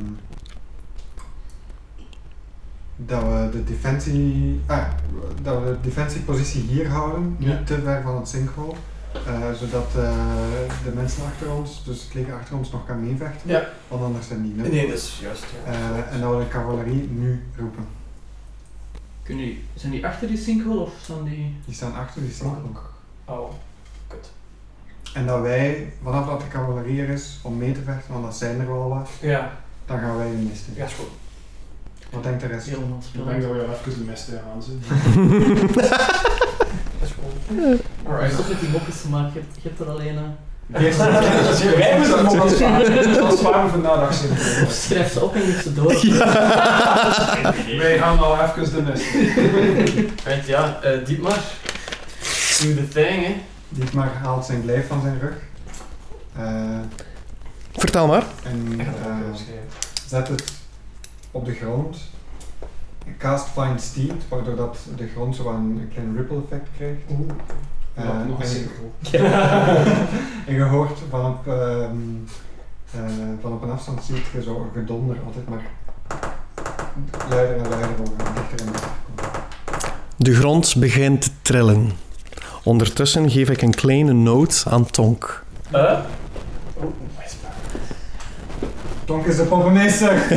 dat 2.95 3.22
we 3.22 3.49
de 3.51 3.64
defensie, 3.64 4.60
ah, 4.66 4.84
dat 5.41 5.64
we 5.64 5.70
de 5.70 5.78
defensiepositie 5.82 6.62
hier 6.62 6.88
houden, 6.89 7.36
Ja. 7.39 7.47
niet 7.47 7.68
te 7.68 7.80
ver 7.84 8.01
van 8.03 8.16
het 8.16 8.28
sinkhole, 8.28 8.74
zodat 9.59 9.88
eh, 9.95 10.28
de 10.84 10.91
mensen 10.93 11.24
achter 11.26 11.51
ons, 11.53 11.84
dus 11.86 12.03
het 12.03 12.13
leger 12.13 12.34
achter 12.34 12.57
ons, 12.57 12.72
nog 12.72 12.86
kan 12.86 13.03
meevechten, 13.07 13.49
Ja, 13.49 13.70
want 13.88 14.03
anders 14.03 14.28
zijn 14.28 14.41
die 14.43 14.53
nul. 14.53 14.72
nee, 14.72 14.88
dat 14.88 14.97
is 14.97 15.20
juist. 15.22 15.43
Ja. 15.66 15.72
Eh, 15.72 16.13
en 16.13 16.22
dat 16.22 16.32
we 16.38 16.39
de 16.39 16.47
cavalerie 16.47 17.09
nu 17.11 17.43
roepen. 17.57 17.86
Kunnen 19.24 19.45
die, 19.45 19.63
zijn 19.74 19.91
die 19.91 20.05
achter 20.05 20.28
die 20.28 20.38
sinkhole 20.38 20.80
of 20.80 20.93
staan 21.01 21.24
die... 21.24 21.55
Die 21.66 21.76
staan 21.76 21.95
achter 21.95 22.22
die 22.22 22.32
sinkhole. 22.32 22.61
Oh, 23.26 23.51
kut. 24.07 24.32
En 25.13 25.26
dat 25.26 25.41
wij, 25.41 25.93
vanaf 26.03 26.26
dat 26.28 26.39
de 26.39 26.47
cavalerie 26.47 27.01
er 27.01 27.09
is, 27.09 27.39
om 27.41 27.57
mee 27.57 27.72
te 27.72 27.82
vechten, 27.82 28.11
want 28.13 28.26
dat 28.26 28.36
zijn 28.36 28.59
er 28.59 28.68
wel 28.68 28.89
wat, 28.89 29.09
Ja, 29.22 29.51
dan 29.86 29.99
gaan 29.99 30.18
wij 30.18 30.30
de 30.30 30.36
mist 30.38 30.68
in. 30.68 30.74
ja, 30.76 30.86
is 30.86 30.93
goed. 30.93 31.07
Wat 32.09 32.24
denkt 32.24 32.41
de 32.41 32.47
rest? 32.47 32.68
Ik 32.68 32.74
denk 33.13 33.41
dat 33.41 33.51
we 33.51 33.57
wel 33.57 33.70
even 33.74 33.99
de 33.99 34.05
mist 34.09 34.28
in 34.28 34.39
gaan 34.51 34.63
zien. 34.63 34.82
Goed. 37.48 37.82
Alright. 38.08 38.34
Stop 38.34 38.48
met 38.48 38.60
die 38.60 38.70
mopjes 38.70 39.02
te 39.02 39.10
maken, 39.10 39.32
je 39.34 39.40
hebt, 39.40 39.56
je 39.62 39.68
hebt 39.70 39.80
er 39.80 39.90
alleen 39.90 40.18
een. 40.24 40.36
Eerst- 40.74 40.98
Wij 41.78 41.98
moeten 41.98 42.24
Dat 42.24 42.34
het 42.44 42.52
is 42.52 42.58
sparen. 42.58 43.28
Is 43.32 43.40
sparen 43.40 43.70
voor 43.70 43.80
nadagzin. 43.80 44.32
Of 44.66 44.72
schrijf 44.72 45.12
ze 45.12 45.22
op 45.24 45.36
en 45.36 45.42
geef 45.42 45.62
ze 45.62 45.74
door. 45.74 45.92
Wij 47.82 47.98
gaan 47.98 48.20
al 48.20 48.38
even 48.42 48.86
de. 48.86 48.92
Right, 50.26 50.48
ja, 50.48 50.80
eh 50.82 51.06
Dietmar. 51.06 51.38
Do 52.62 52.74
the 52.74 52.88
thing, 52.94 53.26
hè. 53.26 53.36
Dietmar 53.70 54.12
haalt 54.24 54.46
zijn 54.46 54.66
lijf 54.66 54.88
van 54.88 55.02
zijn 55.02 55.20
rug. 55.20 55.34
Eh, 56.36 56.80
Vertel 57.74 58.08
maar. 58.08 58.24
en 58.44 58.68
ook 58.74 58.88
eh, 58.88 59.40
zet 60.08 60.28
het 60.28 60.44
op 61.32 61.46
de 61.46 61.54
grond. 61.54 61.98
Cast 63.18 63.47
Find 63.47 63.82
Steed, 63.82 64.14
waardoor 64.30 64.56
dat 64.56 64.78
de 64.95 65.08
grond 65.16 65.36
zo 65.36 65.49
een, 65.49 65.89
klein 65.93 66.14
ripple 66.16 66.38
effect 66.43 66.68
krijgt. 66.78 67.01
Eh, 67.93 68.03
Nog- 68.06 68.28
Nog 68.28 68.39
een 68.39 68.70
en, 69.12 69.26
en 70.47 70.53
je 70.53 70.64
hoort 70.64 70.99
van 71.10 71.26
op, 71.26 71.47
ehm, 71.47 71.95
eh, 72.91 72.99
van 73.41 73.53
op 73.53 73.62
een 73.64 73.72
afstand 73.72 74.03
ziet 74.03 74.18
je 74.34 74.41
zo 74.43 74.56
een 74.56 74.80
gedonder 74.82 75.18
altijd 75.26 75.49
maar 75.49 75.66
luider 77.30 77.56
en 77.58 77.70
luider 77.70 77.95
worden, 77.97 78.16
dichter 78.36 78.66
en 78.66 78.72
dichter 78.72 78.89
komen. 79.16 79.32
De 80.16 80.34
grond 80.36 80.76
begint 80.78 81.22
te 81.22 81.30
trillen. 81.41 81.91
Ondertussen 82.64 83.30
geef 83.30 83.49
ik 83.49 83.62
een 83.62 83.74
kleine 83.76 84.14
noot 84.14 84.66
aan 84.70 84.86
Tonk. 84.86 85.43
Eh? 85.72 85.82
Oh, 86.74 86.84
wijsbaar. 87.18 87.51
Tonk 89.06 89.26
is 89.26 89.36
de 89.36 89.43
poppenmeester! 89.43 90.14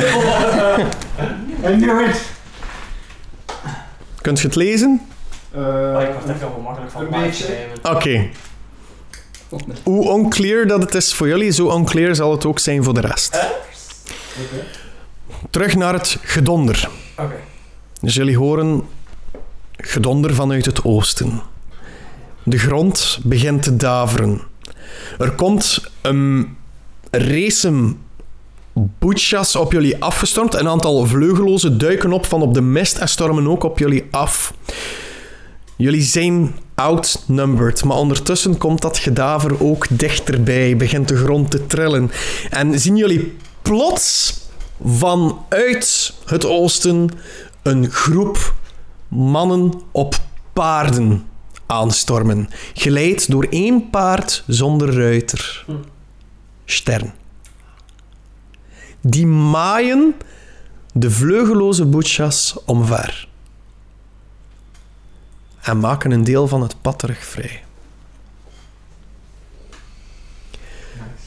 I 1.69 1.75
knew 1.77 2.01
it! 2.09 2.37
Kunt 4.21 4.39
je 4.39 4.47
het 4.47 4.55
lezen? 4.55 5.01
Eh, 5.51 5.61
Oh, 5.61 6.01
ik 6.01 6.13
was 6.21 6.29
echt 6.31 6.39
wel 6.39 6.51
gemakkelijk 6.55 6.91
van 6.91 7.01
een 7.01 7.21
beetje. 7.23 7.43
schrijven. 7.43 7.95
Oké. 7.95 8.29
Hoe 9.83 10.09
unclear 10.17 10.67
dat 10.67 10.81
het 10.81 10.95
is 10.95 11.13
voor 11.13 11.27
jullie, 11.27 11.51
zo 11.51 11.75
unclear 11.77 12.15
zal 12.15 12.31
het 12.31 12.45
ook 12.45 12.59
zijn 12.59 12.83
voor 12.83 12.93
de 12.93 12.99
rest. 13.01 13.35
Oké. 13.35 14.63
Terug 15.49 15.75
naar 15.75 15.93
het 15.93 16.17
gedonder. 16.23 16.89
Oké. 17.17 17.35
Dus 18.01 18.13
jullie 18.15 18.37
horen 18.37 18.83
gedonder 19.77 20.35
vanuit 20.35 20.65
het 20.65 20.83
oosten. 20.83 21.41
De 22.43 22.57
grond 22.57 23.19
begint 23.23 23.63
te 23.63 23.75
daveren. 23.75 24.41
Er 25.19 25.31
komt 25.31 25.91
een 26.01 26.57
race 27.11 27.93
boetjas 28.99 29.55
op 29.55 29.71
jullie 29.71 30.03
afgestormd. 30.03 30.53
Een 30.53 30.67
aantal 30.67 31.05
vleugelozen 31.05 31.77
duiken 31.77 32.11
op 32.11 32.25
van 32.25 32.41
op 32.41 32.53
de 32.53 32.61
mist 32.61 32.97
en 32.97 33.09
stormen 33.09 33.47
ook 33.47 33.63
op 33.63 33.79
jullie 33.79 34.07
af. 34.11 34.53
Jullie 35.75 36.01
zijn 36.01 36.55
outnumbered, 36.75 37.83
maar 37.83 37.97
ondertussen 37.97 38.57
komt 38.57 38.81
dat 38.81 38.97
gedaver 38.97 39.63
ook 39.63 39.87
dichterbij, 39.89 40.77
begint 40.77 41.07
de 41.07 41.17
grond 41.17 41.51
te 41.51 41.67
trillen. 41.67 42.11
En 42.49 42.79
zien 42.79 42.95
jullie 42.95 43.37
plots 43.61 44.37
vanuit 44.85 46.13
het 46.25 46.45
oosten 46.45 47.09
een 47.61 47.91
groep 47.91 48.53
mannen 49.07 49.73
op 49.91 50.15
paarden 50.53 51.25
aanstormen, 51.65 52.49
geleid 52.73 53.31
door 53.31 53.47
één 53.49 53.89
paard 53.89 54.43
zonder 54.47 54.93
ruiter. 54.93 55.63
Hm. 55.65 55.71
Stern. 56.65 57.13
Die 59.09 59.27
maaien 59.27 60.15
de 60.93 61.11
vleugeloze 61.11 61.85
boetjas 61.85 62.57
omver 62.65 63.27
en 65.61 65.79
maken 65.79 66.11
een 66.11 66.23
deel 66.23 66.47
van 66.47 66.61
het 66.61 66.81
pad 66.81 66.99
terug 66.99 67.25
vrij. 67.25 67.63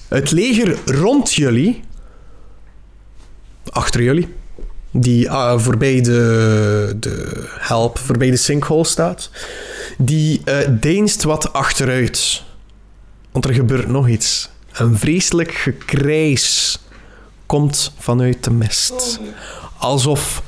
Het 0.09 0.30
leger 0.30 0.78
rond 0.85 1.33
jullie, 1.33 1.85
achter 3.70 4.03
jullie, 4.03 4.35
die 4.91 5.30
ah, 5.30 5.61
voorbij 5.61 6.01
de, 6.01 6.97
de 7.01 7.47
help, 7.59 7.99
voorbij 7.99 8.30
de 8.30 8.37
sinkhole 8.37 8.85
staat, 8.85 9.30
die 9.99 10.41
eh 10.45 10.68
deinst 10.80 11.22
wat 11.22 11.53
achteruit. 11.53 12.43
Want 13.30 13.45
er 13.45 13.55
gebeurt 13.55 13.89
nog 13.89 14.09
iets. 14.09 14.51
Een 14.72 14.99
vreselijk 14.99 15.53
gekrijs 15.53 16.78
komt 17.53 17.92
vanuit 17.98 18.44
de 18.44 18.50
mist. 18.50 19.20
Alsof 19.78 20.42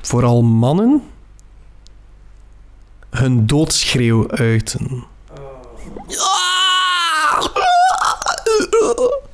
vooral 0.00 0.42
mannen 0.42 1.02
hun 3.10 3.46
doodschreeuw 3.46 4.30
uiten. 4.30 5.04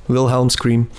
Wilhelm 0.05 0.49
scream. 0.49 0.89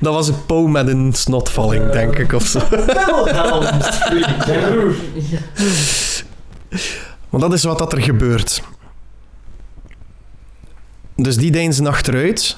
dat 0.00 0.14
was 0.14 0.28
een 0.28 0.46
po 0.46 0.66
met 0.66 0.88
een 0.88 1.12
snotvalling, 1.12 1.90
denk 1.90 2.18
ik, 2.18 2.32
of 2.32 2.46
zo. 2.46 2.60
Zijn 4.44 4.70
broer. 4.70 4.94
Maar 7.32 7.40
dat 7.40 7.52
is 7.52 7.64
wat 7.64 7.78
dat 7.78 7.92
er 7.92 8.02
gebeurt. 8.02 8.62
Dus 11.16 11.36
die 11.36 11.50
deinzen 11.50 11.86
achteruit. 11.86 12.56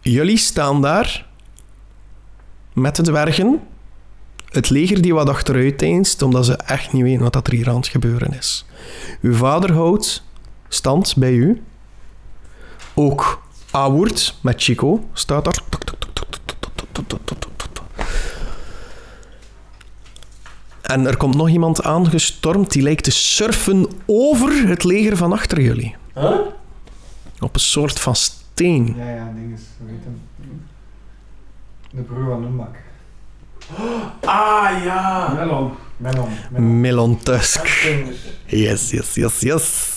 jullie 0.00 0.36
staan 0.36 0.82
daar 0.82 1.26
met 2.72 2.96
de 2.96 3.02
dwergen. 3.02 3.60
Het 4.44 4.70
leger 4.70 5.02
die 5.02 5.14
wat 5.14 5.28
achteruit 5.28 5.78
deinst, 5.78 6.22
omdat 6.22 6.46
ze 6.46 6.56
echt 6.56 6.92
niet 6.92 7.02
weten 7.02 7.22
wat 7.22 7.32
dat 7.32 7.46
er 7.46 7.52
hier 7.52 7.68
aan 7.68 7.76
het 7.76 7.88
gebeuren 7.88 8.32
is. 8.32 8.64
Uw 9.20 9.34
vader 9.34 9.72
houdt 9.72 10.22
stand 10.68 11.16
bij 11.16 11.32
u. 11.32 11.62
Ook 12.94 13.42
Awoerd 13.70 14.38
met 14.40 14.62
Chico 14.62 15.08
staat 15.12 15.44
daar. 15.44 15.62
En 20.94 21.06
er 21.06 21.16
komt 21.16 21.34
nog 21.34 21.48
iemand 21.48 21.82
aangestormd 21.82 22.72
die 22.72 22.82
lijkt 22.82 23.04
te 23.04 23.10
surfen 23.10 23.86
over 24.06 24.68
het 24.68 24.84
leger 24.84 25.16
van 25.16 25.32
achter 25.32 25.60
jullie. 25.60 25.96
Huh? 26.14 26.38
Op 27.40 27.54
een 27.54 27.60
soort 27.60 28.00
van 28.00 28.16
steen. 28.16 28.94
Ja, 28.98 29.10
ja, 29.10 29.32
ding 29.34 29.54
is, 29.54 29.60
hoe 29.78 29.88
heet 29.90 30.04
hem? 30.04 30.20
De 31.90 32.02
broer 32.02 32.24
van 32.28 32.40
Numbak. 32.40 32.76
Ah 34.24 34.84
ja! 34.84 35.32
Melon. 35.34 35.72
Melon. 35.96 36.28
Melon. 36.50 36.80
Melon 36.80 37.18
Tusk. 37.18 37.66
Yes, 38.46 38.90
yes, 38.90 39.14
yes, 39.14 39.40
yes. 39.40 39.92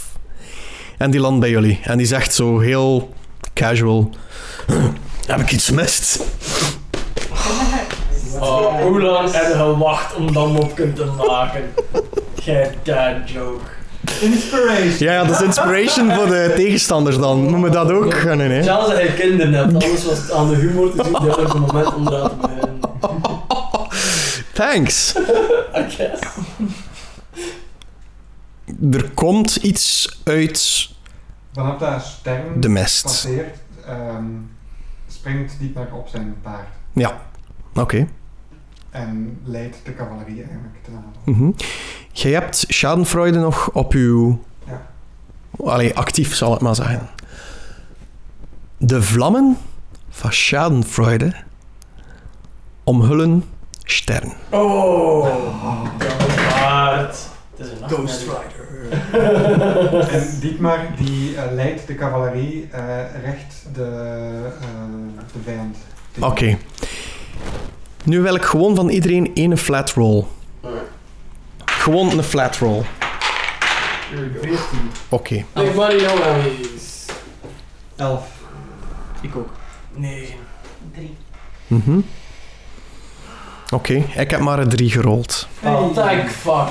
En 0.97 1.11
die 1.11 1.19
landt 1.19 1.39
bij 1.39 1.49
jullie. 1.49 1.79
En 1.83 1.97
die 1.97 2.07
zegt 2.07 2.33
zo 2.33 2.59
heel 2.59 3.13
casual... 3.53 4.09
Heb 5.27 5.39
ik 5.39 5.51
iets 5.51 5.67
gemist? 5.67 6.23
Oh, 8.39 8.81
hoe 8.81 9.01
lang 9.01 9.31
heb 9.31 9.47
je 9.47 9.53
gewacht 9.53 10.15
om 10.15 10.33
dat 10.33 10.51
mopje 10.51 10.93
te 10.93 11.05
maken? 11.27 11.73
Gij 12.43 12.75
dad 12.83 13.29
joke. 13.29 13.63
Inspiration! 14.21 14.95
Ja, 14.97 15.11
ja, 15.13 15.23
dat 15.23 15.35
is 15.35 15.41
inspiration 15.41 16.11
voor 16.11 16.25
de 16.25 16.53
tegenstanders 16.55 17.17
dan. 17.17 17.39
Moeten 17.39 17.61
we 17.61 17.69
dat 17.69 17.91
ook 17.91 18.13
hè? 18.13 18.63
Zelfs 18.63 18.89
als 18.89 18.99
je 19.01 19.13
kinderen 19.13 19.53
hebt, 19.53 19.73
anders 19.73 20.05
was 20.05 20.17
het 20.17 20.31
aan 20.31 20.49
de 20.49 20.55
humor 20.55 20.91
te 20.95 21.03
zien, 21.03 21.13
dat 21.13 21.37
is 21.37 21.43
het 21.43 21.53
moment 21.59 21.93
om 21.95 22.07
eraan 22.07 22.29
te 22.29 22.35
beginnen. 22.35 22.79
Thanks. 24.53 25.15
I 25.79 25.83
guess. 25.89 26.21
Er 28.91 29.09
komt 29.13 29.55
iets 29.55 30.19
uit 30.23 30.89
Vanaf 31.53 31.77
dat 31.77 32.03
sterren 32.03 32.61
de 32.61 32.69
mist. 32.69 33.03
passeert, 33.03 33.57
ehm, 33.85 34.23
springt 35.07 35.59
Dietmar 35.59 35.87
op 35.93 36.07
zijn 36.07 36.35
paard. 36.41 36.67
Ja. 36.93 37.21
Oké. 37.75 38.07
En 38.97 39.39
leidt 39.43 39.77
de 39.83 39.95
cavalerie 39.95 40.43
eigenlijk 40.43 40.83
ten 40.83 40.93
aanval. 40.95 41.33
Mhm. 41.33 41.51
Jij 42.11 42.31
hebt 42.31 42.65
Schadenfreude 42.67 43.39
nog 43.39 43.69
op 43.73 43.93
uw... 43.93 44.43
Ja. 44.65 44.87
Allee, 45.63 45.95
actief 45.95 46.35
zal 46.35 46.53
ik 46.53 46.61
maar 46.61 46.75
zeggen. 46.75 47.09
De 48.77 49.01
vlammen 49.01 49.57
van 50.09 50.33
Schadenfreude 50.33 51.33
omhullen 52.83 53.43
sterren. 53.83 54.33
Oh, 54.49 55.23
dat 55.97 56.27
is 56.27 56.35
waard. 56.35 57.27
Het 57.57 57.65
is 57.65 57.81
een 57.81 57.89
Ghost. 57.89 58.21
Rider. 58.21 58.65
En 60.15 60.39
Dietmar 60.39 60.79
die 60.97 61.35
eh, 61.35 61.51
leidt 61.51 61.87
de 61.87 61.95
cavalerie 61.95 62.67
eh, 62.71 62.81
recht 63.23 63.65
de, 63.73 63.83
eh, 64.61 64.67
de 65.33 65.39
vijand. 65.43 65.77
Oké. 66.19 66.57
Nu 68.07 68.21
wil 68.21 68.35
ik 68.35 68.43
gewoon 68.43 68.75
van 68.75 68.89
iedereen 68.89 69.31
één 69.33 69.57
flat 69.57 69.91
roll. 69.91 70.23
Gewoon 71.65 72.17
een 72.17 72.23
flat 72.23 72.57
roll. 72.57 72.81
Oké. 75.09 75.45
Big 75.53 75.73
money, 75.73 75.95
no 75.95 76.17
worries. 76.17 77.05
Elf. 77.95 78.23
Ik 79.21 79.35
ook. 79.35 79.49
9. 79.95 80.35
Drie. 80.93 81.15
Mhm. 81.67 81.99
Oké, 83.69 83.93
ik 84.15 84.31
heb 84.31 84.39
maar 84.39 84.59
een 84.59 84.69
3 84.69 84.89
gerold. 84.89 85.47
Oh, 85.63 85.93
thank 85.93 86.29
fuck. 86.29 86.67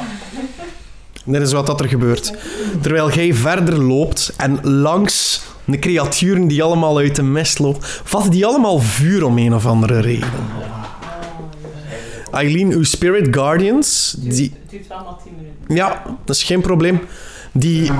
Dit 1.24 1.42
is 1.42 1.52
wat 1.52 1.66
dat 1.66 1.80
er 1.80 1.88
gebeurt. 1.88 2.32
Terwijl 2.80 3.10
jij 3.10 3.34
verder 3.34 3.82
loopt 3.82 4.32
en 4.36 4.68
langs 4.68 5.42
de 5.64 5.78
creaturen 5.78 6.46
die 6.48 6.62
allemaal 6.62 6.98
uit 6.98 7.16
de 7.16 7.22
mist 7.22 7.58
lopen, 7.58 7.82
vatten 7.82 8.30
die 8.30 8.46
allemaal 8.46 8.78
vuur 8.78 9.24
om 9.24 9.38
een 9.38 9.54
of 9.54 9.66
andere 9.66 10.00
reden. 10.00 10.28
Eileen, 12.36 12.72
uw 12.72 12.84
Spirit 12.84 13.34
Guardians, 13.34 14.16
die... 14.18 14.52
Het 14.60 14.70
duurt 14.70 14.86
wel 14.86 15.04
maar 15.04 15.16
10 15.22 15.32
minuten. 15.36 15.74
Ja, 15.74 16.02
dat 16.24 16.36
is 16.36 16.42
geen 16.42 16.60
probleem. 16.60 17.00
Die, 17.52 17.90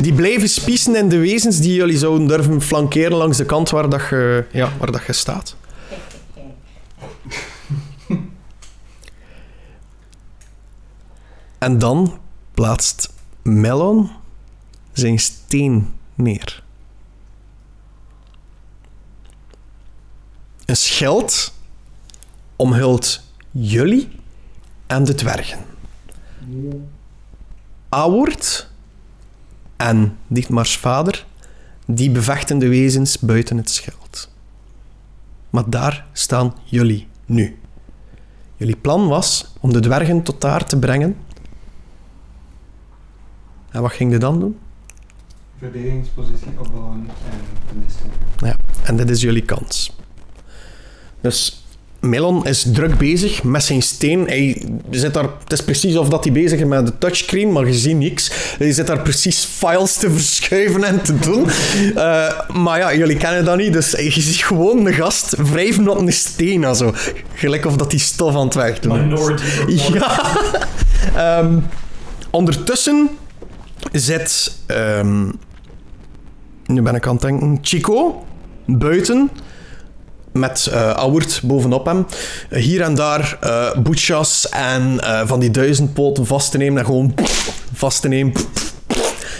die 0.00 0.12
blijven 0.12 0.48
spiezen 0.48 0.96
in 0.96 1.08
de 1.08 1.18
wezens 1.18 1.60
die 1.60 1.74
jullie 1.74 1.98
zouden 1.98 2.26
durven 2.26 2.62
flankeren 2.62 3.16
langs 3.16 3.36
de 3.36 3.44
kant 3.44 3.70
waar, 3.70 3.88
dat 3.88 4.08
je, 4.10 4.44
ja, 4.52 4.72
waar 4.78 4.92
dat 4.92 5.04
je 5.06 5.12
staat. 5.12 5.56
En 11.58 11.78
dan 11.78 12.18
plaatst 12.54 13.12
Melon 13.42 14.10
zijn 14.92 15.18
steen 15.18 15.94
neer. 16.14 16.62
Een 20.64 20.76
schild 20.76 21.52
omhult 22.56 23.25
jullie 23.58 24.08
en 24.86 25.04
de 25.04 25.14
dwergen. 25.14 25.58
Awoord 27.88 28.70
en 29.76 30.18
Dietmars 30.26 30.76
vader, 30.78 31.26
die 31.86 32.10
bevechten 32.10 32.58
de 32.58 32.68
wezens 32.68 33.18
buiten 33.18 33.56
het 33.56 33.70
schild. 33.70 34.30
Maar 35.50 35.70
daar 35.70 36.06
staan 36.12 36.54
jullie 36.64 37.08
nu. 37.26 37.58
Jullie 38.56 38.76
plan 38.76 39.08
was 39.08 39.52
om 39.60 39.72
de 39.72 39.80
dwergen 39.80 40.22
tot 40.22 40.40
daar 40.40 40.64
te 40.64 40.78
brengen. 40.78 41.16
En 43.70 43.82
wat 43.82 43.92
ging 43.92 44.12
je 44.12 44.18
dan 44.18 44.40
doen? 44.40 44.58
Verdedigingspositie 45.58 46.58
opbouwen 46.58 47.08
en 47.72 47.84
in. 48.40 48.46
Ja, 48.46 48.56
en 48.84 48.96
dit 48.96 49.10
is 49.10 49.20
jullie 49.20 49.44
kans. 49.44 49.96
Dus 51.20 51.65
Melon 52.08 52.46
is 52.46 52.66
druk 52.72 52.98
bezig 52.98 53.42
met 53.42 53.62
zijn 53.62 53.82
steen. 53.82 54.26
Hij 54.26 54.62
zit 54.90 55.14
daar, 55.14 55.28
het 55.42 55.52
is 55.52 55.64
precies 55.64 55.96
of 55.96 56.08
dat 56.08 56.24
hij 56.24 56.32
bezig 56.32 56.60
is 56.60 56.66
met 56.66 56.86
de 56.86 56.98
touchscreen, 56.98 57.52
maar 57.52 57.66
je 57.66 57.74
ziet 57.74 57.96
niks. 57.96 58.30
Hij 58.58 58.72
zit 58.72 58.86
daar 58.86 59.02
precies 59.02 59.44
files 59.44 59.94
te 59.94 60.10
verschuiven 60.10 60.84
en 60.84 61.02
te 61.02 61.18
doen. 61.18 61.46
Eh, 61.94 62.40
maar 62.52 62.78
ja, 62.78 62.94
jullie 62.94 63.16
kennen 63.16 63.44
dat 63.44 63.56
niet, 63.56 63.72
dus 63.72 63.90
je 63.90 64.10
ziet 64.10 64.44
gewoon 64.44 64.84
de 64.84 64.92
gast 64.92 65.36
wrijven 65.36 65.88
op 65.88 65.98
een 65.98 66.12
steen. 66.12 66.64
Also. 66.64 66.94
Gelijk 67.34 67.66
of 67.66 67.76
dat 67.76 67.90
die 67.90 68.00
stof 68.00 68.34
aan 68.34 68.44
het 68.44 68.54
wegdoen 68.54 69.18
is. 69.66 69.86
Ja. 69.86 70.20
Ehm, 71.14 71.58
ondertussen 72.30 73.08
zit... 73.92 74.52
ehm, 74.66 75.24
nu 76.66 76.82
ben 76.82 76.94
ik 76.94 77.06
aan 77.06 77.12
het 77.12 77.22
denken. 77.22 77.58
Chico, 77.62 78.24
buiten, 78.66 79.30
met 80.38 80.70
Auwert 80.96 81.40
bovenop 81.44 81.86
hem. 81.86 82.06
Hier 82.50 82.80
en 82.80 82.94
daar 82.94 83.36
eh 83.40 83.74
boetjas 83.82 84.48
en 84.48 85.00
eh, 85.00 85.26
van 85.26 85.40
die 85.40 85.50
duizendpoten 85.50 86.26
vast 86.26 86.50
te 86.50 86.58
nemen 86.58 86.78
en 86.78 86.84
gewoon 86.84 87.14
vast 87.72 88.00
te 88.00 88.08
nemen. 88.08 88.32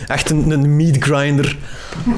Echt 0.07 0.31
een, 0.31 0.51
een 0.51 0.77
meat 0.77 0.97
grinder 0.97 1.57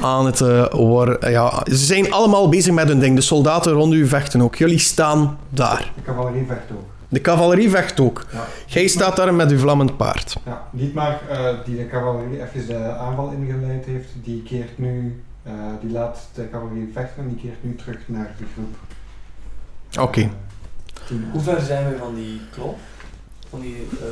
aan 0.01 0.25
het 0.25 0.39
worden. 0.71 1.31
Ja, 1.31 1.63
ze 1.65 1.75
zijn 1.75 2.11
allemaal 2.11 2.49
bezig 2.49 2.73
met 2.73 2.87
hun 2.87 2.99
ding. 2.99 3.15
De 3.15 3.21
soldaten 3.21 3.71
rond 3.71 3.93
u 3.93 4.07
vechten 4.07 4.41
ook. 4.41 4.55
Jullie 4.55 4.79
staan 4.79 5.37
daar. 5.49 5.91
De 5.95 6.01
cavalerie 6.01 6.45
vecht 6.47 6.71
ook. 6.71 6.85
De 7.09 7.21
cavalerie 7.21 7.69
vecht 7.69 7.99
ook. 7.99 8.25
Ja. 8.31 8.45
Jij 8.65 8.87
staat 8.87 9.15
daar 9.15 9.33
met 9.33 9.51
uw 9.51 9.57
vlammend 9.57 9.97
paard. 9.97 10.37
Ja, 10.45 10.67
Dietmar, 10.71 11.19
eh, 11.29 11.45
die 11.65 11.75
de 11.75 11.87
cavalerie 11.87 12.41
even 12.41 12.67
de 12.67 12.95
aanval 12.95 13.31
ingeleid 13.31 13.85
heeft, 13.85 14.09
die 14.23 14.43
keert 14.43 14.77
nu, 14.77 15.23
eh, 15.49 15.53
die 15.81 15.91
laat 15.91 16.27
de 16.33 16.49
cavalerie 16.51 16.89
vechten 16.93 17.23
en 17.23 17.27
die 17.29 17.37
keert 17.37 17.63
nu 17.63 17.75
terug 17.75 17.97
naar 18.05 18.35
de 18.37 18.45
groep. 18.53 18.75
Oké. 20.07 20.21
Eh. 20.21 20.27
Hoe 21.31 21.41
ver 21.41 21.61
zijn 21.61 21.89
we 21.89 21.97
van 21.97 22.15
die 22.15 22.41
klop? 22.51 22.77
Van 23.49 23.59
die... 23.61 23.87
eh, 24.01 24.05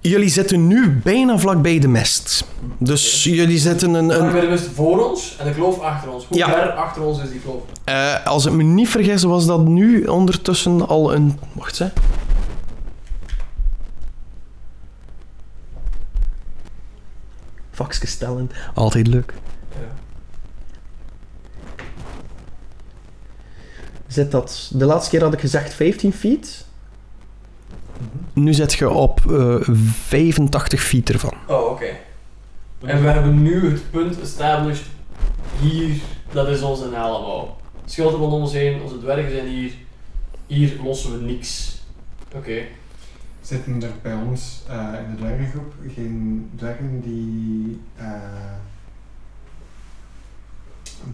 Jullie 0.00 0.28
zitten 0.28 0.66
nu 0.66 0.90
bijna 0.90 1.38
vlakbij 1.38 1.78
de 1.78 1.88
mest. 1.88 2.44
Dus 2.78 3.24
jullie 3.24 3.58
zitten 3.58 3.94
een... 3.94 4.08
Dan 4.08 4.16
een 4.16 4.22
hebben 4.24 4.40
we 4.40 4.46
de 4.46 4.52
mist 4.52 4.66
voor 4.74 5.08
ons 5.10 5.36
en 5.38 5.46
de 5.46 5.52
kloof 5.54 5.80
achter 5.80 6.10
ons. 6.12 6.26
Hoe 6.26 6.36
Ja. 6.38 6.48
ver 6.48 6.70
achter 6.70 7.02
ons 7.02 7.22
is 7.22 7.30
die 7.30 7.40
kloof? 7.40 7.62
eh, 7.84 8.26
als 8.26 8.46
ik 8.46 8.52
me 8.52 8.62
niet 8.62 8.88
vergis, 8.88 9.22
was 9.22 9.46
dat 9.46 9.64
nu 9.64 10.04
ondertussen 10.04 10.88
al 10.88 11.14
een... 11.14 11.38
Wacht, 11.52 11.78
hè. 11.78 11.86
Vakjes 17.70 18.10
stellen. 18.10 18.50
Altijd 18.74 19.06
leuk. 19.06 19.34
Ja. 19.72 19.86
Zit 24.08 24.30
dat... 24.30 24.70
De 24.74 24.84
laatste 24.84 25.10
keer 25.10 25.22
had 25.22 25.32
ik 25.32 25.40
gezegd 25.40 25.74
15 25.74 26.12
feet. 26.12 26.66
Nu 28.32 28.52
zit 28.52 28.72
je 28.72 28.90
op 28.90 29.20
eh 29.30 29.56
85 29.60 30.82
feet 30.82 31.10
ervan. 31.10 31.34
Oh, 31.46 31.70
oké. 31.70 31.96
En 32.84 33.02
we 33.02 33.08
hebben 33.08 33.42
nu 33.42 33.70
het 33.70 33.90
punt 33.90 34.20
established. 34.20 34.84
Hier, 35.60 36.00
dat 36.32 36.48
is 36.48 36.62
onze 36.62 36.84
helemaal. 36.84 37.60
Schilderen 37.84 38.26
om 38.26 38.32
ons 38.32 38.52
heen, 38.52 38.82
onze 38.82 38.98
dwergen 38.98 39.30
zijn 39.30 39.46
hier. 39.46 39.72
Hier 40.46 40.72
lossen 40.84 41.12
we 41.18 41.32
niks. 41.32 41.80
Oké. 42.34 42.62
Zitten 43.40 43.82
er 43.82 43.92
bij 44.02 44.14
ons 44.28 44.62
eh, 44.68 44.88
in 45.04 45.10
de 45.10 45.16
dwergengroep 45.16 45.72
geen 45.94 46.50
dwergen 46.56 47.00
die, 47.00 47.80
eh, 47.96 48.06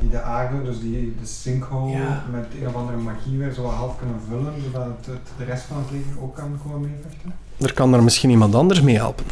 die 0.01 0.11
de 0.11 0.20
aarde, 0.22 0.62
dus 0.62 0.80
die 0.80 1.14
de 1.20 1.26
sinkhole 1.26 1.91
Ja. 1.97 2.24
met 2.30 2.47
een 2.61 2.68
of 2.68 2.74
andere 2.74 2.97
magie 2.99 3.39
weer 3.39 3.53
zo 3.53 3.64
half 3.66 3.99
kunnen 3.99 4.20
vullen, 4.28 4.53
zodat 4.64 4.87
het, 4.87 5.07
het 5.07 5.28
de 5.39 5.45
rest 5.45 5.62
van 5.64 5.76
het 5.76 5.91
leger 5.91 6.22
ook 6.22 6.35
kan 6.35 6.59
komen 6.62 6.80
meevechten? 6.80 7.35
Er 7.61 7.72
kan 7.72 7.95
er 7.95 8.03
misschien 8.03 8.30
iemand 8.30 8.55
anders 8.55 8.80
mee 8.82 8.97
helpen. 8.97 9.24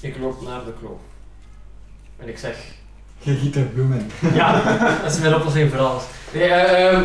Ik 0.00 0.18
loop 0.18 0.42
naar 0.42 0.64
de 0.64 0.72
kloof. 0.80 0.98
En 2.16 2.28
ik 2.28 2.38
zeg... 2.38 2.56
Je 3.18 3.34
giet 3.36 3.56
er 3.56 3.62
bloemen 3.62 3.98
in. 3.98 4.10
Ja, 4.34 4.62
dat 5.02 5.12
is 5.12 5.18
mijn 5.18 5.34
oplossing 5.34 5.70
voor 5.70 5.80
alles. 5.80 6.02
Nee, 6.34 6.42
eh, 6.48 6.92
ehm, 6.92 7.02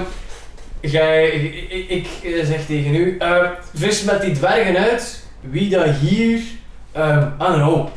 jij, 0.79 1.29
ik, 1.29 1.69
ik, 1.71 1.89
ik, 2.21 2.45
zeg 2.45 2.65
tegen 2.65 2.95
u, 2.95 3.17
eh, 3.17 3.49
vis 3.73 4.03
met 4.03 4.21
die 4.21 4.31
dwergen 4.33 4.77
uit, 4.77 5.23
wie 5.41 5.69
dat 5.69 5.89
hier, 5.89 6.41
ehm 6.91 7.27
I 7.41 7.45
don't 7.45 7.55
know, 7.55 7.87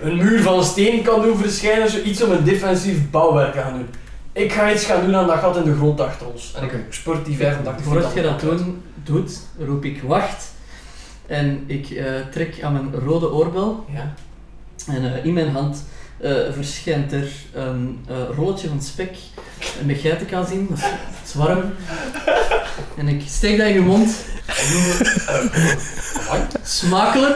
een 0.00 0.16
muur 0.16 0.42
van 0.42 0.64
steen 0.64 1.02
kan 1.02 1.22
doen 1.22 1.36
verschijnen, 1.36 1.90
zoiets 1.90 2.22
om 2.22 2.30
een 2.30 2.44
defensief 2.44 3.10
bouwwerk 3.10 3.52
te 3.52 3.58
gaan 3.58 3.72
doen. 3.72 3.88
Ik 4.32 4.52
ga 4.52 4.72
iets 4.72 4.84
gaan 4.84 5.04
doen 5.04 5.16
aan 5.16 5.26
dat 5.26 5.38
gat 5.38 5.56
in 5.56 5.64
de 5.64 5.74
grond 5.74 6.00
achter 6.00 6.26
ons. 6.26 6.54
En 6.56 6.64
Oké. 6.64 6.76
ik 6.76 6.92
spurt 6.92 7.24
die 7.24 7.36
85 7.36 7.84
Voordat 7.84 8.14
je 8.14 8.22
dat 8.22 8.40
doen, 8.40 8.82
doet, 9.04 9.40
roep 9.58 9.84
ik 9.84 10.02
wacht. 10.02 10.52
En 11.26 11.64
ik 11.66 11.90
eh, 11.90 12.06
trek 12.30 12.62
aan 12.62 12.72
mijn 12.72 12.94
rode 12.94 13.32
oorbel. 13.32 13.84
Ja. 13.92 14.14
En 14.86 15.14
eh, 15.14 15.24
in 15.24 15.32
mijn 15.32 15.50
hand 15.50 15.84
eh, 16.22 16.32
verschijnt 16.52 17.12
er 17.12 17.28
een 17.52 18.04
eh, 18.08 18.16
rolletje 18.36 18.68
van 18.68 18.82
spek 18.82 19.16
met 19.84 19.98
geitenkaas 19.98 20.50
in. 20.50 20.66
Dat 20.68 20.78
is, 20.78 20.84
dat 20.84 20.90
is 21.24 21.34
warm. 21.34 21.62
En 22.96 23.08
ik 23.08 23.22
steek 23.26 23.58
dat 23.58 23.66
in 23.66 23.72
je 23.72 23.80
mond. 23.80 24.14
Smakelijk. 26.62 27.34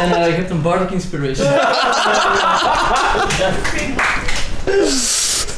en 0.00 0.12
eh, 0.12 0.26
je 0.26 0.32
hebt 0.32 0.50
een 0.50 0.62
Bardic 0.62 0.90
Inspiration. 0.90 1.48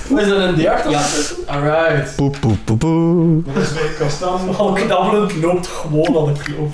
Wat 0.08 0.22
is 0.22 0.28
dat 0.28 0.38
een 0.38 0.56
D8? 0.56 0.88
Ja. 0.88 1.02
Alright. 1.46 2.16
Poep, 2.16 2.36
poep, 2.40 2.58
poep, 2.64 2.78
poep. 2.78 3.54
Dat 3.54 3.62
is 3.62 3.72
bij 3.72 3.88
Kastan. 3.98 4.56
Al 4.56 4.72
knabbelend 4.72 5.34
loopt 5.34 5.66
gewoon 5.66 6.18
aan 6.28 6.34
de 6.34 6.40
kloof. 6.42 6.72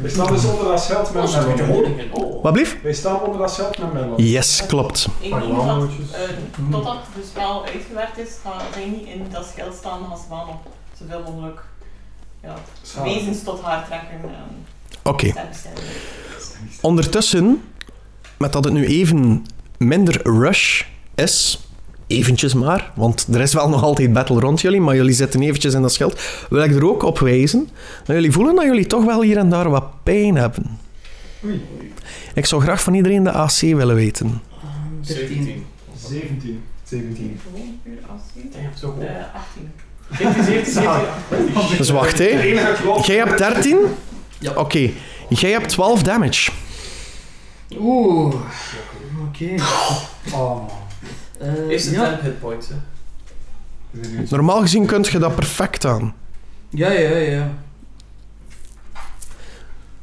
Wij 0.00 0.10
staan 0.10 0.32
dus 0.32 0.44
onder 0.44 0.64
dat 0.64 0.80
schild 0.80 1.12
met 1.12 1.60
honing 1.60 2.00
in. 2.00 2.12
Oh. 2.12 2.42
Wat 2.42 2.52
blief? 2.52 2.82
Wij 2.82 2.92
staan 2.92 3.20
onder 3.20 3.38
dat 3.38 3.52
schild 3.52 3.92
met. 3.92 4.04
Yes, 4.16 4.66
klopt. 4.66 5.08
Ik 5.20 5.30
Pak 5.30 5.40
denk 5.40 5.56
dat 5.56 5.88
eh, 6.12 6.70
totdat 6.70 6.96
het 7.14 7.26
spel 7.26 7.64
uitgewerkt 7.64 8.18
is, 8.18 8.28
gaan 8.44 8.60
zij 8.72 8.88
niet 8.88 9.06
in 9.06 9.26
dat 9.32 9.46
schild 9.52 9.74
staan, 9.74 10.06
gaan 10.08 10.18
ze 10.18 10.24
wel 10.28 10.44
nog 10.46 10.56
zoveel 10.98 11.32
mogelijk 11.32 11.60
ja, 12.42 12.54
wezens 13.02 13.42
tot 13.42 13.60
haar 13.60 13.86
trekken 13.86 14.20
en 14.22 14.64
Oké. 15.02 15.32
Ondertussen, 16.80 17.62
met 18.36 18.52
dat 18.52 18.64
het 18.64 18.72
nu 18.72 18.86
even 18.86 19.46
minder 19.78 20.20
rush 20.22 20.82
is, 21.14 21.65
eventjes 22.06 22.54
maar, 22.54 22.92
want 22.94 23.26
er 23.32 23.40
is 23.40 23.54
wel 23.54 23.68
nog 23.68 23.82
altijd 23.82 24.12
battle 24.12 24.40
rond 24.40 24.60
jullie, 24.60 24.80
maar 24.80 24.94
jullie 24.94 25.12
zitten 25.12 25.42
eventjes 25.42 25.74
in 25.74 25.82
dat 25.82 25.92
schild, 25.92 26.20
wil 26.50 26.62
ik 26.62 26.74
er 26.74 26.86
ook 26.88 27.02
op 27.02 27.18
wijzen 27.18 27.68
dat 28.04 28.16
jullie 28.16 28.32
voelen 28.32 28.54
dat 28.54 28.64
jullie 28.64 28.86
toch 28.86 29.04
wel 29.04 29.22
hier 29.22 29.36
en 29.36 29.48
daar 29.48 29.70
wat 29.70 30.02
pijn 30.02 30.36
hebben. 30.36 30.78
Oei. 31.44 31.62
Ik 32.34 32.46
zou 32.46 32.62
graag 32.62 32.82
van 32.82 32.94
iedereen 32.94 33.22
de 33.22 33.30
AC 33.30 33.60
willen 33.60 33.94
weten. 33.94 34.42
13. 35.00 35.64
17. 36.08 36.62
17. 36.84 37.40
Gewoon 37.42 37.80
puur 37.82 37.98
afzien. 38.16 38.52
Damn, 38.52 38.76
zo 38.78 38.90
goed. 38.90 39.02
Eh, 39.02 39.34
18. 39.34 39.70
17, 40.18 40.44
17, 40.44 40.72
17. 41.30 41.76
Dus 41.76 41.90
wacht, 41.90 42.18
hè. 42.18 42.24
Jij 43.04 43.16
hebt 43.16 43.38
13? 43.38 43.78
Ja. 44.38 44.52
Oké. 44.54 44.90
Jij 45.28 45.50
hebt 45.50 45.68
12 45.68 46.02
damage. 46.02 46.50
Oeh. 47.78 48.34
Oké. 49.28 49.54
Oh. 50.32 50.68
Eh, 51.38 51.68
Eerste 51.68 51.90
ja. 51.90 52.16
10 52.16 52.24
hit 52.24 52.40
points, 52.40 52.68
hè. 52.68 52.74
Normaal 54.30 54.60
gezien 54.60 54.86
kun 54.86 55.04
je 55.10 55.18
dat 55.18 55.34
perfect 55.34 55.84
aan. 55.84 56.14
ja, 56.68 56.90
ja, 56.90 57.16
ja. 57.16 57.48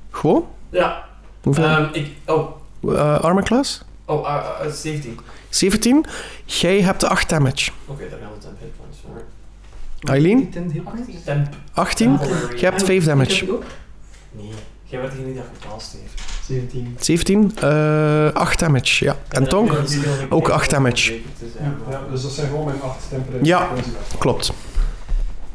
Gewoon? 0.09 0.47
Ja. 0.69 1.05
Hoeveel? 1.41 1.63
Ehm, 1.63 1.93
ik, 1.93 2.07
oh, 2.25 2.49
eh, 2.83 3.19
armor 3.19 3.43
class? 3.43 3.81
oh, 4.05 4.27
uh, 4.27 4.65
uh, 4.65 4.71
17. 4.71 5.19
17. 5.49 6.05
Jij 6.45 6.81
hebt 6.81 7.03
8 7.03 7.29
damage. 7.29 7.71
Oké, 7.85 8.09
daar 8.09 8.19
gaan 8.19 8.29
we 8.33 8.39
10 8.39 8.49
hit 8.59 8.77
points. 8.77 8.97
Alright. 9.07 9.29
Eileen? 10.09 10.49
10 10.51 10.71
hit 10.71 10.83
points? 10.83 10.99
18. 11.07 11.23
Temp. 11.23 11.47
18. 11.73 12.17
Temporary. 12.17 12.59
Jij 12.59 12.69
hebt 12.69 12.83
5 12.83 13.01
Ik 13.01 13.05
damage. 13.05 13.45
Nee, 14.31 14.49
jij 14.93 15.01
werd 15.01 15.11
degene 15.13 15.33
die 15.33 15.41
dat 15.41 15.51
gepast 15.61 15.95
heeft. 16.01 16.45
17. 16.45 16.95
17. 16.99 17.51
eh 17.61 18.33
8 18.33 18.59
damage, 18.59 19.05
ja. 19.05 19.17
En 19.29 19.47
Tonk? 19.47 19.71
Ook 20.29 20.49
acht 20.49 20.69
damage. 20.69 21.13
Ja, 21.89 22.01
dus 22.11 22.21
dat 22.21 22.31
zijn 22.31 22.47
gewoon 22.47 22.65
mijn 22.65 22.81
8 22.81 23.09
temperaturen. 23.09 23.45
Ja. 23.45 23.69
Klopt. 24.17 24.53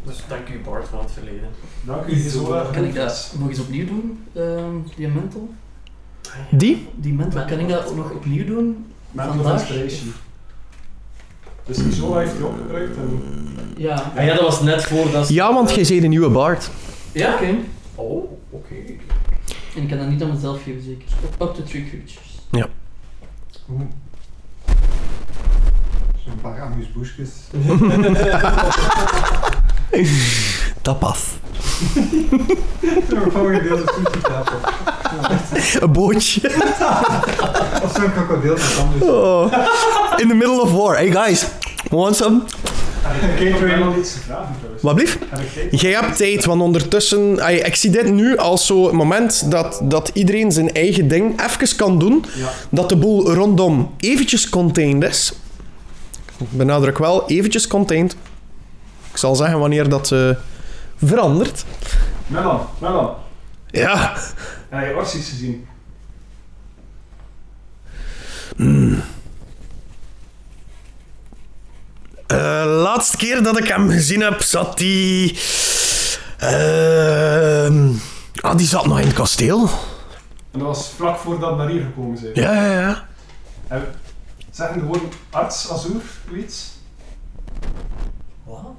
Dus 0.05 0.17
dank 0.29 0.49
u 0.49 0.61
Bart 0.65 0.89
van 0.89 0.99
het 0.99 1.11
verleden. 1.13 1.49
Dank 1.83 2.07
u, 2.07 2.13
Isola. 2.13 2.67
Kan 2.73 2.85
ik 2.85 2.95
dat 2.95 3.35
nog 3.39 3.49
eens 3.49 3.61
opnieuw 3.61 3.87
doen? 3.87 4.25
Ehm, 4.35 4.75
die 4.97 5.09
mental? 5.09 5.49
Die? 6.51 6.89
Die 6.95 7.13
mental, 7.13 7.45
kan 7.45 7.59
ik 7.59 7.69
dat 7.69 7.87
ook 7.89 7.97
nog 7.97 8.11
opnieuw 8.11 8.47
doen? 8.47 8.87
Mental 9.11 9.35
Vandaag? 9.35 9.61
Inspiration. 9.61 10.13
Dus 11.67 11.79
Isola 11.79 12.19
heeft 12.19 12.37
die 12.37 12.47
opgebruikt 12.47 12.97
en... 12.97 13.23
Ja. 13.77 14.13
Ah 14.17 14.25
ja, 14.25 14.35
dat 14.35 14.43
was 14.43 14.61
net 14.61 14.85
voordat... 14.85 15.29
Ja, 15.29 15.55
want 15.55 15.71
jij 15.75 15.85
bent 15.89 16.03
een 16.03 16.11
nieuwe 16.11 16.29
bard. 16.29 16.71
Ja, 17.13 17.35
oké. 17.35 17.55
Oh, 17.95 18.33
oké. 18.51 18.75
En 19.79 19.85
ik 19.85 19.91
kan 19.91 19.99
dat 19.99 20.09
niet 20.09 20.23
aan 20.23 20.33
mezelf 20.33 20.63
geven, 20.63 20.83
zeker. 20.83 21.09
Up 21.41 21.55
to 21.55 21.63
three 21.63 21.89
creatures. 21.89 22.39
Oeh. 23.71 23.81
Zo'n 26.25 26.41
paar 26.41 26.61
amuseboesjes. 26.61 27.31
Dat 30.83 30.99
pas. 30.99 31.25
Zo'n 33.09 33.31
volgende 33.31 33.85
toetsetafel. 33.85 34.59
Een 35.81 35.93
bootje. 35.93 36.41
Of 37.83 37.93
zo'n 37.97 38.13
krokodil 38.13 38.53
met 38.53 38.77
tanden. 38.77 39.15
Oh. 39.15 39.53
In 40.17 40.29
the 40.29 40.35
middle 40.35 40.61
of 40.61 40.73
war. 40.73 40.95
Hey 40.95 41.11
guys, 41.11 41.47
want 41.91 42.17
some? 42.17 42.43
Heb 43.13 43.41
ik 43.41 43.79
nog 43.79 43.97
iets 43.97 44.13
te 44.13 44.19
vragen 44.19 44.55
trouwens? 44.59 44.83
Wat 44.83 44.95
blief? 44.95 45.19
Heb 45.29 45.41
ik 45.41 45.53
tijd? 45.53 45.81
Jij 45.81 45.93
hebt 45.93 46.17
tijd, 46.17 46.45
want 46.45 46.63
ondertussen... 46.63 47.41
ay, 47.41 47.55
Ik 47.55 47.75
zie 47.75 47.91
dit 47.91 48.13
nu 48.13 48.37
als 48.37 48.67
zo'n 48.67 48.95
moment 48.97 49.51
dat, 49.51 49.81
dat 49.83 50.11
iedereen 50.15 50.53
zijn 50.53 50.73
eigen 50.73 51.09
ding 51.09 51.43
even 51.43 51.77
kan 51.77 51.99
doen. 51.99 52.25
Ja. 52.37 52.49
Dat 52.71 52.89
de 52.89 52.97
boel 52.97 53.33
rondom 53.33 53.95
eventjes 53.97 54.49
contained 54.49 55.11
is. 55.11 55.33
Ik 56.39 56.47
benadruk 56.51 56.99
wel, 56.99 57.29
eventjes 57.29 57.67
contained. 57.67 58.17
Ik 59.11 59.17
zal 59.17 59.35
zeggen 59.35 59.59
wanneer 59.59 59.89
dat 59.89 60.13
eh, 60.13 60.31
verandert. 61.05 61.65
Melon, 62.27 62.61
Melon. 62.79 63.09
Ja. 63.71 64.17
Heb 64.69 64.89
je 64.89 64.97
orsies 64.97 65.29
gezien? 65.29 65.67
Eh, 68.59 68.99
laatste 72.99 73.17
keer 73.17 73.43
dat 73.43 73.59
ik 73.59 73.69
hem 73.69 73.91
gezien 73.91 74.21
heb, 74.21 74.43
zat 74.43 74.79
die... 74.79 75.39
Ehm, 76.39 77.93
ah, 78.41 78.57
die 78.57 78.67
zat 78.67 78.87
nog 78.87 79.01
in 79.01 79.07
het 79.07 79.17
kasteel. 79.17 79.69
En 80.51 80.59
dat 80.59 80.69
was 80.69 80.89
vlak 80.97 81.19
voordat 81.19 81.51
we 81.51 81.57
naar 81.57 81.69
hier 81.69 81.83
gekomen 81.83 82.19
zijn. 82.19 82.35
Ja, 82.35 82.53
ja, 82.53 83.07
ja. 83.69 83.85
Zeggen 84.51 84.81
gewoon 84.81 85.01
arts, 85.31 85.71
Azur, 85.71 86.01
zoiets? 86.29 86.67
Wat? 88.45 88.75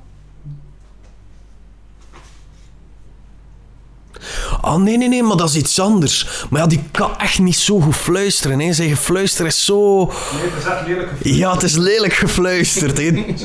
Ah, 4.70 4.82
nee, 4.82 4.98
nee, 4.98 5.08
nee, 5.08 5.24
maar 5.24 5.38
dat 5.38 5.50
is 5.50 5.56
iets 5.56 5.80
anders. 5.80 6.46
Maar 6.50 6.62
ja, 6.62 6.68
die 6.68 6.84
kan 6.92 7.18
echt 7.18 7.40
niet 7.40 7.56
zo 7.56 7.80
goed 7.80 7.96
fluisteren. 7.96 8.60
Hè. 8.60 8.74
Zijn 8.74 8.90
gefluister 8.90 9.46
is 9.46 9.66
zo... 9.66 10.06
Nee, 10.06 10.16
het 10.50 10.64
is 10.64 10.70
echt 10.70 10.88
lelijk. 10.88 11.10
Ja, 11.24 11.54
het 11.54 11.64
is 11.64 11.76
lelijk 11.76 12.14
gefluisterd. 12.14 12.98
Hè. 12.98 13.36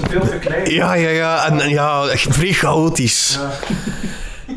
Ja, 0.64 0.94
ja, 0.94 1.08
ja. 1.08 1.46
En, 1.46 1.60
en 1.60 1.68
ja, 1.68 2.06
echt 2.06 2.26
vrij 2.30 2.52
chaotisch. 2.52 3.38
Ja. 3.40 3.50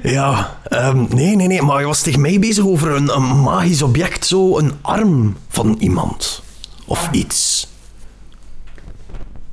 Ja, 0.01 0.57
ehm, 0.63 1.05
nee, 1.09 1.35
nee, 1.35 1.47
nee. 1.47 1.61
Maar 1.61 1.79
je 1.79 1.85
was 1.85 2.01
tegen 2.01 2.21
mij 2.21 2.39
bezig 2.39 2.65
over 2.65 2.91
een, 2.91 3.15
een 3.15 3.41
magisch 3.41 3.81
object. 3.81 4.25
Zo 4.25 4.57
een 4.57 4.73
arm 4.81 5.37
van 5.49 5.75
iemand. 5.79 6.43
Of 6.85 7.09
iets. 7.11 7.67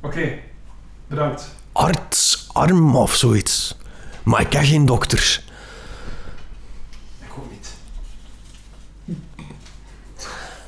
Oké, 0.01 0.33
bedankt. 1.07 1.49
Artsarm 1.71 2.95
of 2.95 3.15
zoiets. 3.15 3.77
Maar 4.23 4.41
ik 4.41 4.49
ken 4.49 4.65
geen 4.65 4.85
dokter. 4.85 5.43
Ik 7.21 7.31
ook 7.37 7.47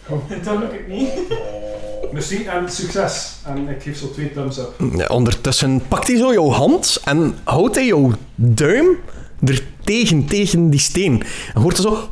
Dat 0.43 0.59
lukt 0.59 0.73
ik 0.73 0.87
niet. 0.87 1.09
Merci 2.11 2.45
en 2.45 2.71
succes. 2.71 3.35
En 3.45 3.67
ik 3.69 3.81
geef 3.81 3.97
zo 3.97 4.11
twee 4.11 4.33
thumbs 4.33 4.57
up. 4.57 4.73
Ja, 4.95 5.07
Ondertussen 5.07 5.81
pakt 5.87 6.07
hij 6.07 6.17
zo 6.17 6.33
jouw 6.33 6.49
hand 6.49 7.01
en 7.03 7.35
houdt 7.43 7.75
hij 7.75 7.85
jouw 7.85 8.11
duim 8.35 8.97
er 9.45 9.63
tegen, 9.83 10.25
tegen 10.25 10.69
die 10.69 10.79
steen. 10.79 11.23
En 11.53 11.61
hoort 11.61 11.77
er 11.77 11.83
zo... 11.83 12.09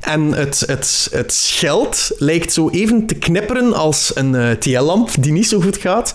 En 0.00 0.22
het, 0.22 0.60
het, 0.66 1.08
het 1.12 1.32
scheld 1.32 2.10
lijkt 2.18 2.52
zo 2.52 2.70
even 2.70 3.06
te 3.06 3.14
knipperen 3.14 3.72
als 3.72 4.12
een 4.14 4.34
eh, 4.34 4.50
TL-lamp 4.50 5.10
die 5.20 5.32
niet 5.32 5.48
zo 5.48 5.60
goed 5.60 5.76
gaat. 5.76 6.14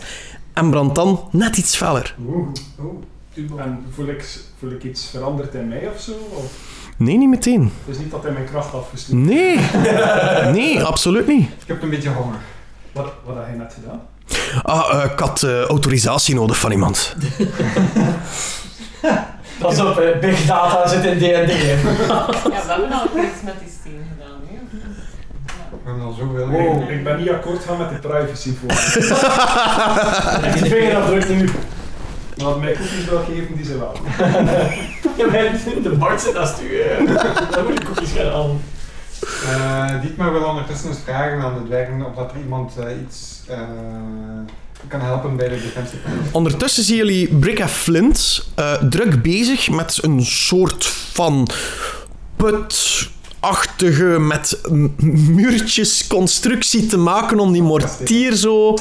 En 0.53 0.69
brandt 0.69 0.95
dan 0.95 1.27
net 1.31 1.57
iets 1.57 1.75
feller. 1.75 2.15
Oeh, 2.27 2.47
oeh. 2.79 3.61
En 3.61 3.85
voel 3.89 4.07
ik, 4.07 4.39
voel 4.59 4.71
ik 4.71 4.83
iets 4.83 5.05
veranderd 5.05 5.53
in 5.53 5.67
mij 5.67 5.89
of 5.95 6.01
zo? 6.01 6.11
Of 6.33 6.70
Nee, 7.01 7.17
niet 7.17 7.29
meteen. 7.29 7.71
het 7.85 7.95
is 7.95 8.01
niet 8.01 8.11
dat 8.11 8.23
hij 8.23 8.31
mijn 8.31 8.45
kracht 8.45 8.73
afgestuurd 8.73 9.17
Nee. 9.17 9.59
Nee, 10.57 10.83
absoluut 10.83 11.27
niet. 11.27 11.49
Ik 11.49 11.67
heb 11.67 11.81
een 11.81 11.89
beetje 11.89 12.09
honger. 12.09 12.35
Wat, 12.91 13.11
wat 13.23 13.35
heb 13.35 13.45
je 13.51 13.57
net 13.57 13.73
gedaan? 13.73 14.01
Ah, 14.63 15.03
eh, 15.03 15.11
ik 15.11 15.19
had 15.19 15.43
eh, 15.43 15.61
autorisatie 15.61 16.35
nodig 16.35 16.59
van 16.59 16.71
iemand. 16.71 17.15
Pas 19.59 19.79
op, 19.79 19.95
hè. 19.95 20.17
big 20.19 20.45
data 20.45 20.87
zit 20.87 21.03
in 21.03 21.17
D&D. 21.17 21.21
Ja, 21.21 21.45
we 21.45 22.51
hebben 22.53 22.91
al 22.91 23.05
iets 23.05 23.41
met 23.43 23.53
die 23.59 23.71
steen 23.79 24.01
gedaan. 24.11 24.39
Hè? 24.47 24.53
Ja. 24.53 24.59
We 25.69 25.77
hebben 25.83 26.03
al 26.03 26.13
zoveel 26.19 26.47
Wow, 26.47 26.89
ik 26.89 27.03
ben 27.03 27.17
niet 27.17 27.29
akkoord 27.29 27.63
gaan 27.63 27.77
met 27.77 27.89
de 27.89 28.07
privacy 28.07 28.53
voor. 28.59 28.69
Echt 28.69 30.59
de 30.59 30.65
vingerafdruk 30.69 31.29
nu. 31.29 31.49
Maar 32.37 32.57
mij 32.57 32.73
cookies 32.73 33.05
wel 33.09 33.23
geven, 33.23 33.55
die 33.55 33.65
ze 33.65 33.77
wel. 33.77 33.93
Je 35.17 35.27
bent 35.31 35.83
de 35.83 35.89
Bart 35.89 36.21
zit 36.21 36.33
naast 36.33 36.61
u. 36.61 36.81
Dan 37.51 37.63
moet 37.65 37.73
je 37.79 37.85
koekjes 37.85 38.11
gaan 38.11 38.31
halen. 38.31 38.61
Eh, 39.21 40.01
Dietmar 40.01 40.31
wil 40.31 40.43
ondertussen 40.43 40.89
eens 40.89 40.99
vragen 41.03 41.41
aan 41.41 41.53
de 41.53 41.65
dwergen 41.65 42.05
of 42.05 42.15
dat 42.15 42.31
er 42.31 42.37
iemand 42.39 42.77
eh, 42.77 43.01
iets 43.01 43.41
eh, 43.47 43.57
kan 44.87 45.01
helpen 45.01 45.35
bij 45.35 45.49
de 45.49 45.55
defensie. 45.61 45.99
Ondertussen 46.31 46.83
zien 46.83 46.95
jullie 46.97 47.35
Brick 47.35 47.59
en 47.59 47.69
Flint 47.69 48.47
eh, 48.55 48.73
druk 48.73 49.21
bezig 49.21 49.69
met 49.69 49.99
een 50.01 50.25
soort 50.25 50.85
van 51.13 51.47
putachtige 53.41 54.19
met 54.19 54.61
muurtjes 55.29 56.07
constructie 56.07 56.85
te 56.85 56.97
maken 56.97 57.39
om 57.39 57.51
die 57.51 57.61
mortier 57.61 58.35
zo 58.35 58.73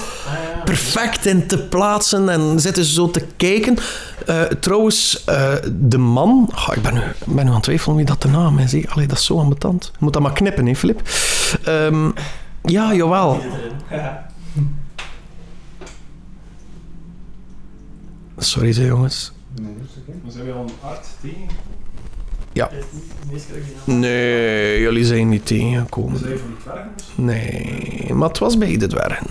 perfect 0.65 1.27
in 1.27 1.47
te 1.47 1.59
plaatsen 1.59 2.29
en 2.29 2.61
zitten 2.61 2.85
ze 2.85 2.93
zo 2.93 3.11
te 3.11 3.27
kijken. 3.37 3.77
Eh, 4.27 4.43
trouwens, 4.43 5.25
eh, 5.25 5.55
de 5.73 5.99
man... 5.99 6.49
Ah, 6.55 6.77
ik 6.77 6.83
ben 6.83 6.95
nu, 6.95 7.01
ben 7.27 7.45
nu 7.45 7.51
aan 7.51 7.55
het 7.55 7.63
twijfelen 7.63 7.97
wie 7.97 8.05
dat 8.05 8.23
de 8.23 8.29
naam 8.29 8.59
is. 8.59 8.87
Allee, 8.89 9.07
dat 9.07 9.19
is 9.19 9.25
zo 9.25 9.39
ambetant. 9.39 9.91
Je 9.93 9.99
moet 9.99 10.13
dat 10.13 10.23
maar 10.23 10.33
knippen, 10.33 10.67
hè, 10.67 10.75
Filip? 10.75 11.03
Ehm, 11.65 12.11
ja, 12.63 12.95
jawel. 12.95 13.41
Ja. 13.91 14.27
Sorry, 18.37 18.73
zeg 18.73 18.87
jongens. 18.87 19.33
Nee, 19.61 19.73
is 19.83 20.01
oké. 20.01 20.19
Dan 20.23 20.33
zijn 20.33 20.45
we 20.45 20.53
al 20.53 20.63
een 20.63 20.89
art 20.89 21.07
tegen. 21.21 21.49
Naam- 22.53 22.69
Nee, 24.01 24.81
jullie 24.81 25.05
zijn 25.05 25.29
niet 25.29 25.47
tegengekomen. 25.47 26.21
Nee, 27.15 28.11
maar 28.15 28.29
het 28.29 28.39
was 28.39 28.59
bij 28.59 28.77
de 28.77 28.87
dwergen. 28.87 29.27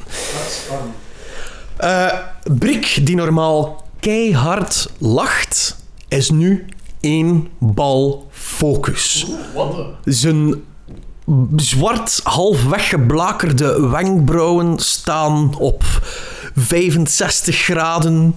Eh 1.77 2.13
Brik, 2.57 2.99
die 3.03 3.15
normaal 3.15 3.85
keihard 3.99 4.89
lacht, 4.97 5.77
is 6.07 6.29
nu 6.29 6.65
één 6.99 7.47
bal 7.57 8.27
focus. 8.31 9.27
Zijn 10.03 10.55
zwart, 11.55 12.19
half 12.23 12.63
weggeblakerde 12.65 13.87
wenkbrauwen 13.89 14.79
staan 14.79 15.55
op 15.57 15.83
65 16.55 17.55
graden 17.57 18.33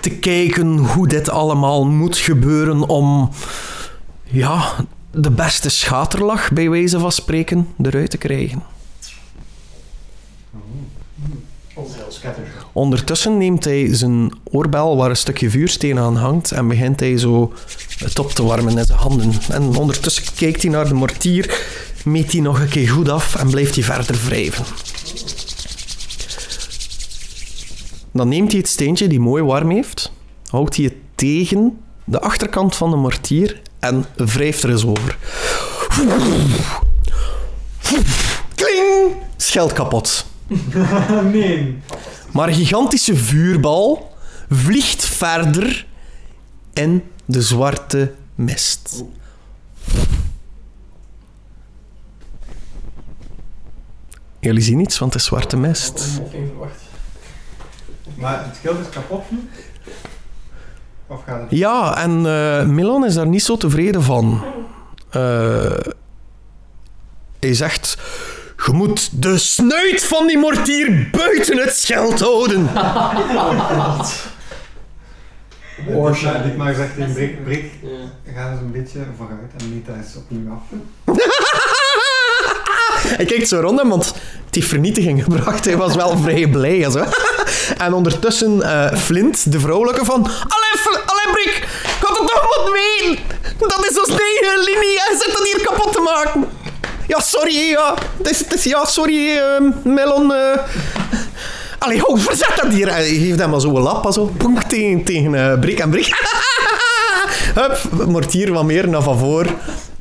te 0.00 0.10
kijken 0.10 0.76
hoe 0.78 1.08
dit 1.08 1.28
allemaal 1.30 1.86
moet 1.86 2.16
gebeuren 2.16 2.88
om 2.88 3.30
ja, 4.32 4.84
de 5.10 5.30
beste 5.30 5.68
schaterlach, 5.68 6.50
bij 6.52 6.70
wijze 6.70 6.98
van 6.98 7.12
spreken, 7.12 7.68
eruit 7.82 8.10
te 8.10 8.18
krijgen. 8.18 8.62
Ondertussen 12.72 13.38
neemt 13.38 13.64
hij 13.64 13.94
zijn 13.94 14.32
oorbel 14.44 14.96
waar 14.96 15.10
een 15.10 15.16
stukje 15.16 15.50
vuursteen 15.50 15.98
aan 15.98 16.16
hangt 16.16 16.52
en 16.52 16.68
begint 16.68 17.00
hij 17.00 17.18
zo 17.18 17.52
het 17.98 18.18
op 18.18 18.30
te 18.30 18.42
warmen 18.42 18.78
in 18.78 18.84
zijn 18.84 18.98
handen. 18.98 19.32
En 19.50 19.76
ondertussen 19.76 20.24
kijkt 20.36 20.62
hij 20.62 20.70
naar 20.70 20.88
de 20.88 20.94
mortier, 20.94 21.66
meet 22.04 22.32
hij 22.32 22.40
nog 22.40 22.60
een 22.60 22.68
keer 22.68 22.88
goed 22.88 23.08
af 23.08 23.34
en 23.36 23.50
blijft 23.50 23.74
hij 23.74 23.84
verder 23.84 24.16
wrijven. 24.24 24.64
Dan 28.12 28.28
neemt 28.28 28.50
hij 28.50 28.60
het 28.60 28.68
steentje 28.68 29.08
die 29.08 29.20
mooi 29.20 29.42
warm 29.42 29.70
heeft, 29.70 30.12
houdt 30.46 30.76
hij 30.76 30.84
het 30.84 30.94
tegen 31.14 31.78
de 32.04 32.20
achterkant 32.20 32.76
van 32.76 32.90
de 32.90 32.96
mortier 32.96 33.60
en 33.80 34.06
wrijft 34.16 34.62
er 34.62 34.70
eens 34.70 34.84
over. 34.84 35.18
Kling! 38.54 39.16
Scheld 39.36 39.72
kapot. 39.72 40.26
nee. 41.32 41.78
Maar 42.32 42.48
een 42.48 42.54
gigantische 42.54 43.16
vuurbal 43.16 44.14
vliegt 44.50 45.06
verder 45.06 45.86
in 46.72 47.02
de 47.24 47.42
zwarte 47.42 48.14
mist. 48.34 49.04
Jullie 54.40 54.62
zien 54.62 54.76
niets, 54.76 54.98
want 54.98 55.12
het 55.12 55.22
is 55.22 55.28
zwarte 55.28 55.56
mist. 55.56 56.20
Maar 58.14 58.44
het 58.44 58.56
schild 58.56 58.78
is 58.80 58.88
kapot 58.88 59.30
nu? 59.30 59.48
Het? 61.24 61.46
Ja, 61.50 61.96
en 61.98 62.26
eh 62.26 62.64
Milan 62.64 63.04
is 63.04 63.14
daar 63.14 63.26
niet 63.26 63.42
zo 63.42 63.56
tevreden 63.56 64.02
van. 64.02 64.42
Eh, 65.10 65.72
hij 67.40 67.54
zegt... 67.54 67.96
Je 68.66 68.72
moet 68.72 69.22
de 69.22 69.38
snuit 69.38 70.04
van 70.06 70.26
die 70.26 70.38
mortier 70.38 71.08
buiten 71.12 71.58
het 71.58 71.76
scheld 71.76 72.20
houden. 72.20 72.68
Dietmar, 75.86 76.42
Dietmar 76.42 76.74
zegt 76.74 76.94
tegen 76.94 77.12
Brik, 77.12 77.44
Brik, 77.44 77.72
Ja. 77.82 78.32
ga 78.32 78.50
eens 78.50 78.60
een 78.60 78.70
beetje 78.72 78.98
vooruit 79.16 79.52
en 79.58 79.68
meet 79.70 79.88
eens 79.96 80.16
opnieuw 80.16 80.52
af. 80.52 80.62
Hij 83.06 83.24
kijkt 83.24 83.48
zo 83.48 83.60
rond 83.60 83.82
want 83.82 84.14
heeft 84.50 84.68
vernietiging 84.68 85.22
gebracht. 85.22 85.64
Hij 85.64 85.76
was 85.76 85.94
wel 85.94 86.18
vrij 86.18 86.48
blij. 86.48 86.90
Zo. 86.90 87.04
En 87.78 87.92
ondertussen 87.92 88.62
eh, 88.62 88.98
Flint, 88.98 89.52
de 89.52 89.60
vrouwelijke 89.60 90.04
van... 90.04 90.22
Allee, 90.22 91.32
Brik, 91.32 91.56
ik 91.82 91.98
had 92.00 92.18
het 92.18 92.28
toch 92.28 92.56
moeten 92.56 92.72
weten. 92.72 93.24
Dat 93.58 93.86
is 93.90 93.98
ons 93.98 94.08
eigen 94.08 94.58
linie 94.58 95.00
en 95.08 95.18
zit 95.18 95.32
dat 95.32 95.50
hier 95.52 95.60
kapot 95.64 95.92
te 95.92 96.00
maken. 96.00 96.44
Ja, 97.06 97.20
sorry, 97.20 97.54
ja. 97.54 97.94
Het 98.18 98.30
is, 98.30 98.38
het 98.48 98.62
ja, 98.62 98.84
sorry, 98.84 99.36
eh, 99.36 99.60
Melon. 99.84 100.32
eh. 100.32 100.58
Allee, 101.78 102.02
verzet 102.14 102.52
dat 102.62 102.72
hier. 102.72 102.90
Hij 102.92 103.08
geeft 103.08 103.38
hem 103.38 103.50
maar 103.50 103.60
zo 103.60 103.76
een 103.76 103.82
lap, 103.82 104.12
zo. 104.12 104.24
Boenk, 104.36 104.62
tegen, 104.62 105.04
tegen 105.04 105.34
eh, 105.34 105.58
Brik 105.58 105.78
en 105.78 105.90
Brik. 105.90 106.06
Hup, 107.54 107.78
mortier 108.06 108.52
wat 108.52 108.64
meer 108.64 108.88
naar 108.88 109.02
van 109.02 109.18
voor. 109.18 109.46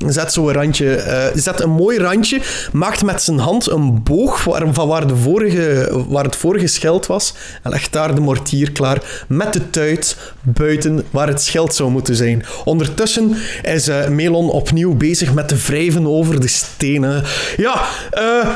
Zet 0.08 0.34
zo 0.34 0.48
een 0.48 0.54
randje, 0.54 0.96
eh, 0.96 1.26
zet 1.36 1.62
een 1.62 1.70
mooi 1.70 1.98
randje, 1.98 2.42
maakt 2.72 3.04
met 3.04 3.22
zijn 3.22 3.40
hand 3.40 3.70
een 3.70 4.04
boog 4.04 4.44
waar, 4.44 4.74
van 4.74 4.88
waar, 4.88 5.08
de 5.08 5.16
vorige, 5.16 5.90
waar 6.08 6.24
het 6.24 6.36
vorige 6.36 6.68
scheld 6.68 7.06
was 7.06 7.34
en 7.64 7.72
legt 7.72 7.94
daar 7.94 8.16
de 8.16 8.22
mortier 8.22 8.72
klaar 8.72 9.26
met 9.28 9.54
de 9.54 9.70
tuit 9.70 10.18
buiten 10.42 11.06
waar 11.10 11.28
het 11.28 11.42
scheld 11.42 11.76
zou 11.76 11.92
moeten 11.92 12.16
zijn. 12.16 12.46
Ondertussen 12.66 13.36
is 13.62 13.88
eh, 13.88 14.08
Melon 14.08 14.50
opnieuw 14.50 14.96
bezig 14.96 15.34
met 15.34 15.48
te 15.48 15.56
wrijven 15.56 16.08
over 16.08 16.40
de 16.40 16.48
stenen. 16.48 17.24
Ja, 17.58 17.86
eh... 18.12 18.48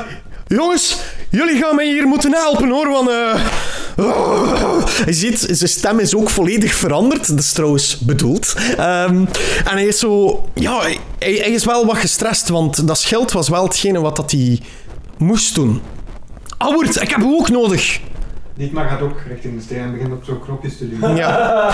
Jongens, 0.47 0.97
jullie 1.37 1.57
gaan 1.57 1.75
mij 1.75 1.85
hier 1.85 2.07
moeten 2.07 2.33
helpen 2.33 2.69
hoor, 2.69 2.89
want... 2.89 3.09
eh, 3.09 3.45
je 5.05 5.13
ziet, 5.13 5.47
zijn 5.49 5.69
stem 5.69 5.99
is 5.99 6.15
ook 6.15 6.29
volledig 6.29 6.75
veranderd. 6.75 7.27
Dat 7.27 7.39
is 7.39 7.51
trouwens 7.51 7.99
bedoeld. 7.99 8.55
Ehm, 8.77 9.25
en 9.65 9.73
hij 9.73 9.85
is 9.85 9.99
zo... 9.99 10.43
Ja, 10.53 10.81
hij, 11.19 11.33
is 11.35 11.65
wel 11.65 11.85
wat 11.85 11.97
gestrest, 11.97 12.49
want 12.49 12.87
dat 12.87 12.97
schild 12.97 13.31
was 13.31 13.49
wel 13.49 13.63
hetgene 13.63 13.99
wat 13.99 14.15
dat 14.15 14.31
hij 14.31 14.59
moest 15.17 15.55
doen. 15.55 15.81
Albert, 16.57 17.01
ik 17.01 17.09
heb 17.09 17.19
u 17.19 17.25
ook 17.25 17.49
nodig. 17.49 17.99
Dietmar 18.55 18.89
gaat 18.89 19.01
ook 19.01 19.19
richting 19.27 19.55
de 19.55 19.61
steen 19.61 19.79
en 19.79 19.91
begint 19.91 20.11
op 20.13 20.23
zo'n 20.23 20.39
knopjes 20.39 20.77
te 20.77 20.89
duwen. 20.89 21.15
Ja. 21.15 21.71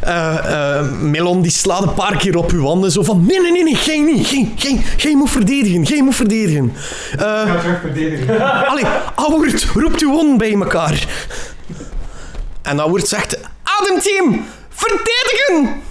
Eh, 0.00 0.78
eh, 0.78 0.90
Melon 1.00 1.42
die 1.42 1.50
slaat 1.50 1.82
een 1.82 1.94
paar 1.94 2.16
keer 2.16 2.36
op 2.36 2.50
uw 2.50 2.64
handen. 2.64 2.90
Zo 2.90 3.02
van, 3.02 3.26
nee, 3.26 3.40
nee, 3.40 3.52
nee, 3.52 3.62
nee, 3.62 3.76
jij 3.76 3.98
niet. 3.98 4.28
Jij, 4.28 4.52
jij, 4.56 4.82
jij 4.96 5.16
moet 5.16 5.30
verdedigen, 5.30 5.82
jij 5.82 6.02
moet 6.02 6.14
verdedigen. 6.16 6.64
Ik 6.64 7.20
Eh 7.20 7.26
ga 7.26 7.58
terug 7.58 7.80
verdedigen. 7.80 8.40
Allee, 8.70 8.84
Albert, 9.14 9.64
roept 9.64 10.02
uw 10.02 10.10
hond 10.10 10.38
bij 10.38 10.54
elkaar. 10.54 11.06
En 12.62 12.78
Albert 12.78 13.08
zegt, 13.08 13.40
ademteam, 13.62 14.44
verdedigen! 14.68 15.82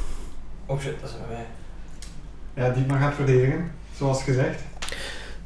Oh 0.65 0.79
shit, 0.81 0.95
dat 1.01 1.09
zijn 1.09 1.23
wij. 1.29 1.45
Ja, 2.65 2.73
Dietmar 2.73 2.99
gaat 2.99 3.13
verdedigen, 3.15 3.71
zoals 3.97 4.23
gezegd. 4.23 4.61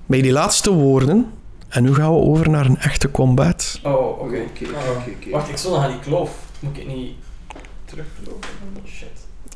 Bij 0.05 0.21
die 0.21 0.31
laatste 0.31 0.71
woorden 0.71 1.31
En 1.67 1.83
nu 1.83 1.93
gaan 1.93 2.11
we 2.13 2.19
over 2.19 2.49
naar 2.49 2.65
een 2.65 2.77
echte 2.79 3.11
combat. 3.11 3.79
Oh, 3.83 3.93
oké. 3.93 4.21
Oké, 4.21 4.41
oké, 4.63 5.09
oké. 5.19 5.29
Wacht, 5.31 5.49
ik 5.49 5.57
stond 5.57 5.75
nog 5.75 5.83
aan 5.83 5.91
die 5.91 5.99
kloof. 5.99 6.29
Moet 6.59 6.77
ik 6.77 6.87
niet 6.87 7.11
teruglopen? 7.85 8.49
Shit. 8.87 9.07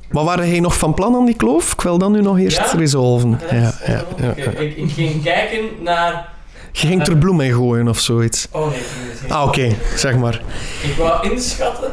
Wat 0.09 0.25
waren 0.25 0.49
jij 0.49 0.59
nog 0.59 0.77
van 0.77 0.93
plan 0.93 1.15
aan 1.15 1.25
die 1.25 1.35
kloof? 1.35 1.73
Ik 1.73 1.81
wil 1.81 1.97
dat 1.97 2.09
nu 2.09 2.21
nog 2.21 2.37
eerst 2.39 2.57
Ja? 2.57 2.71
resolven. 2.77 3.39
Ja, 3.51 3.73
ja, 3.85 4.03
ja. 4.17 4.33
Ik, 4.35 4.77
ik 4.77 4.91
ging 4.91 5.23
kijken 5.23 5.59
naar... 5.83 6.29
Je 6.71 6.87
ging 6.87 7.07
er 7.07 7.17
bloem 7.17 7.41
in 7.41 7.53
gooien 7.53 7.87
of 7.87 7.99
zoiets. 7.99 8.47
Oh 8.51 8.69
nee, 8.69 8.79
niet. 9.21 9.31
Ah, 9.31 9.47
oké, 9.47 9.75
zeg 9.95 10.17
maar. 10.17 10.41
Ik 10.83 10.95
wou 10.97 11.29
inschatten 11.31 11.91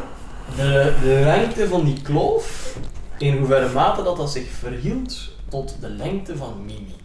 de, 0.55 0.93
de 1.01 1.19
lengte 1.23 1.67
van 1.67 1.85
die 1.85 2.01
kloof, 2.01 2.75
in 3.17 3.37
hoeverre 3.37 3.73
mate 3.73 4.03
dat 4.03 4.17
dat 4.17 4.31
zich 4.31 4.47
verhield 4.59 5.31
tot 5.49 5.75
de 5.81 5.89
lengte 5.89 6.37
van 6.37 6.53
Mimi. 6.65 6.95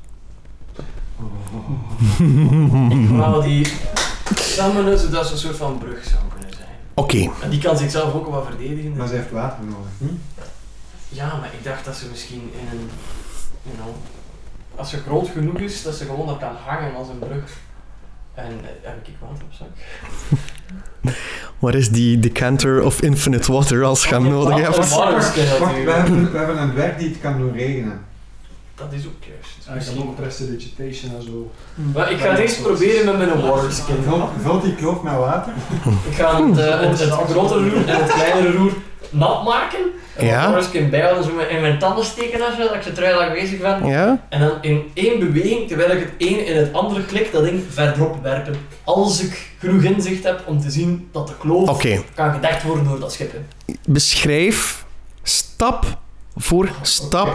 Ik 2.91 3.09
wou 3.09 3.43
die 3.43 3.67
samenlen 4.35 4.99
zodat 4.99 5.27
ze 5.27 5.33
een 5.33 5.39
soort 5.39 5.57
van 5.57 5.79
brug 5.79 6.05
zou 6.05 6.23
kunnen 6.35 6.55
zijn. 6.57 6.69
Oké, 6.95 7.31
En 7.43 7.51
die 7.51 7.61
kan 7.61 7.77
zichzelf 7.79 8.15
ook 8.15 8.31
wel 8.31 8.45
verdedigen. 8.45 8.97
Maar 8.97 9.09
ze 9.09 9.15
heeft 9.15 9.31
water 9.31 9.65
nodig. 9.65 9.91
Hm? 9.99 10.05
Ja, 11.09 11.27
maar 11.27 11.51
ik 11.59 11.65
dacht 11.65 11.85
dat 11.85 11.97
ze 11.97 12.07
misschien 12.11 12.51
in 12.53 12.79
een... 12.79 12.91
You 13.63 13.77
know, 13.77 13.95
als 14.77 14.91
ze 14.91 14.99
groot 15.07 15.29
genoeg 15.29 15.59
is, 15.59 15.83
dat 15.83 15.95
ze 15.95 16.05
gewoon 16.05 16.27
dat 16.27 16.39
kan 16.39 16.55
hangen 16.67 16.95
als 16.95 17.09
een 17.09 17.19
brug. 17.19 17.53
En 18.35 18.45
eh, 18.63 18.69
heb 18.83 19.07
ik 19.07 19.15
water 19.21 19.45
op 19.45 19.53
zak? 19.53 19.69
wat 21.59 21.75
is 21.75 21.91
die 21.91 22.19
decanter 22.19 22.83
of 22.83 23.01
infinite 23.03 23.53
water 23.53 23.85
als 23.85 24.05
je 24.05 24.15
hem 24.15 24.29
nodig 24.29 24.57
hebt? 24.61 24.77
Water- 24.77 24.97
waterskin 24.97 25.59
Wacht, 25.59 25.75
we 25.85 25.91
hebben, 25.91 26.33
we 26.33 26.39
hebben 26.39 26.59
een 26.63 26.71
dwerg 26.71 26.97
die 26.97 27.09
het 27.09 27.21
kan 27.21 27.39
doen 27.39 27.53
regenen. 27.53 28.01
Dat 28.77 28.93
is 28.93 29.07
ook 29.07 29.13
juist. 29.21 29.55
Ja, 29.55 29.61
ik 29.61 29.65
heb 29.67 29.75
Misschien 29.75 30.03
ook 30.03 30.17
prestidigitation 30.17 31.15
en 31.17 31.23
zo. 31.23 31.51
Maar 31.75 32.11
ik 32.13 32.19
ga 32.19 32.31
het 32.31 32.39
eens 32.39 32.57
proberen 32.57 33.05
met 33.05 33.17
mijn 33.29 33.41
waterskin. 33.41 33.97
Vult, 34.03 34.31
vult 34.43 34.63
die 34.63 34.75
kloof 34.75 35.03
met 35.03 35.13
water. 35.15 35.53
Ik 36.11 36.15
ga 36.15 36.45
het, 36.47 36.59
eh, 36.59 36.81
het, 36.81 36.99
het 36.99 37.11
grotere 37.13 37.69
roer 37.71 37.89
en 37.89 38.03
het 38.03 38.13
kleinere 38.13 38.53
roer 38.57 38.73
nat 39.11 39.45
maken. 39.45 39.79
En 40.17 40.27
Ja. 40.27 40.47
waterskin 40.51 40.91
bijhouden, 40.91 41.25
zo 41.25 41.39
in 41.39 41.61
mijn 41.61 41.79
tanden 41.79 42.05
steken 42.05 42.41
als 42.47 42.57
je, 42.57 42.63
dat 42.63 42.75
ik 42.75 42.83
ze 42.83 42.93
terwijl 42.93 43.23
ik 43.23 43.33
bezig 43.33 43.61
ben. 43.61 43.87
Ja? 43.87 44.27
En 44.29 44.41
dan 44.41 44.53
in 44.61 44.91
één 44.95 45.19
beweging, 45.19 45.69
terwijl 45.69 45.91
ik 45.91 45.99
het 45.99 46.13
een 46.19 46.47
in 46.47 46.57
het 46.57 46.73
andere 46.73 47.05
klik, 47.05 47.33
dat 47.33 47.45
ding 47.45 47.63
verderop 47.71 48.23
werpen. 48.23 48.55
Als 48.85 49.21
ik 49.21 49.51
genoeg 49.59 49.83
inzicht 49.83 50.25
heb 50.25 50.43
om 50.47 50.61
te 50.61 50.71
zien 50.71 51.09
dat 51.13 51.27
de 51.27 51.35
kloof 51.39 51.83
kan 52.15 52.33
gedekt 52.33 52.63
worden 52.63 52.85
door 52.85 53.01
dat 53.01 53.13
schip. 53.13 53.33
beschrijf 53.89 54.85
stap 55.23 56.03
voor 56.37 56.69
stap 56.83 57.33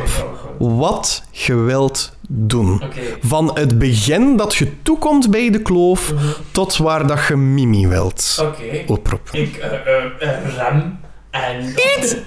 wat 0.57 1.23
je 1.31 1.55
wilt 1.55 2.11
doen. 2.27 2.81
Van 3.21 3.51
het 3.53 3.77
begin 3.80 4.38
dat 4.38 4.55
je 4.55 4.81
toekomt 4.81 5.31
bij 5.31 5.49
de 5.49 5.61
kloof 5.61 6.13
Mhm. 6.13 6.23
tot 6.51 6.77
waar 6.77 7.07
dat 7.07 7.19
je 7.27 7.35
Mimi 7.35 7.88
wilt 7.88 8.45
oproepen. 8.88 9.39
Ik 9.39 9.55
eh, 9.57 9.71
eh, 9.71 10.05
eh, 10.19 10.55
rem 10.55 10.99
en 11.31 11.61
dan 11.61 12.17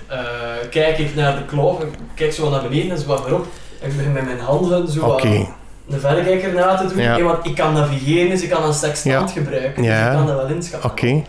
kijk 0.71 0.99
ik 0.99 1.15
naar 1.15 1.37
de 1.37 1.45
kloof, 1.45 1.81
ik 1.83 1.89
kijk 2.15 2.33
zo 2.33 2.51
naar 2.51 2.63
beneden 2.63 2.91
en 2.91 2.99
zo 2.99 3.07
wat 3.07 3.33
op. 3.33 3.47
En 3.81 3.91
ik 3.91 3.97
begin 3.97 4.13
met 4.13 4.25
mijn 4.25 4.41
handen 4.41 4.89
zo 4.89 5.01
wat 5.01 5.11
Oké, 5.13 5.47
een 5.89 6.01
verrekijker 6.01 6.53
na 6.55 6.75
te 6.77 6.87
doen. 6.87 7.03
Ja. 7.03 7.23
Want 7.23 7.47
ik 7.47 7.55
kan 7.55 7.73
navigeren, 7.73 8.31
dus 8.31 8.43
ik 8.43 8.51
kan 8.51 8.65
een 8.65 8.75
sextant 8.75 9.31
gebruiken. 9.31 9.83
Ja. 9.83 9.99
Dus 9.99 10.07
ik 10.13 10.17
kan 10.19 10.27
dat 10.27 10.47
wel 10.47 10.57
inschatten. 10.57 10.91
oké. 10.91 11.23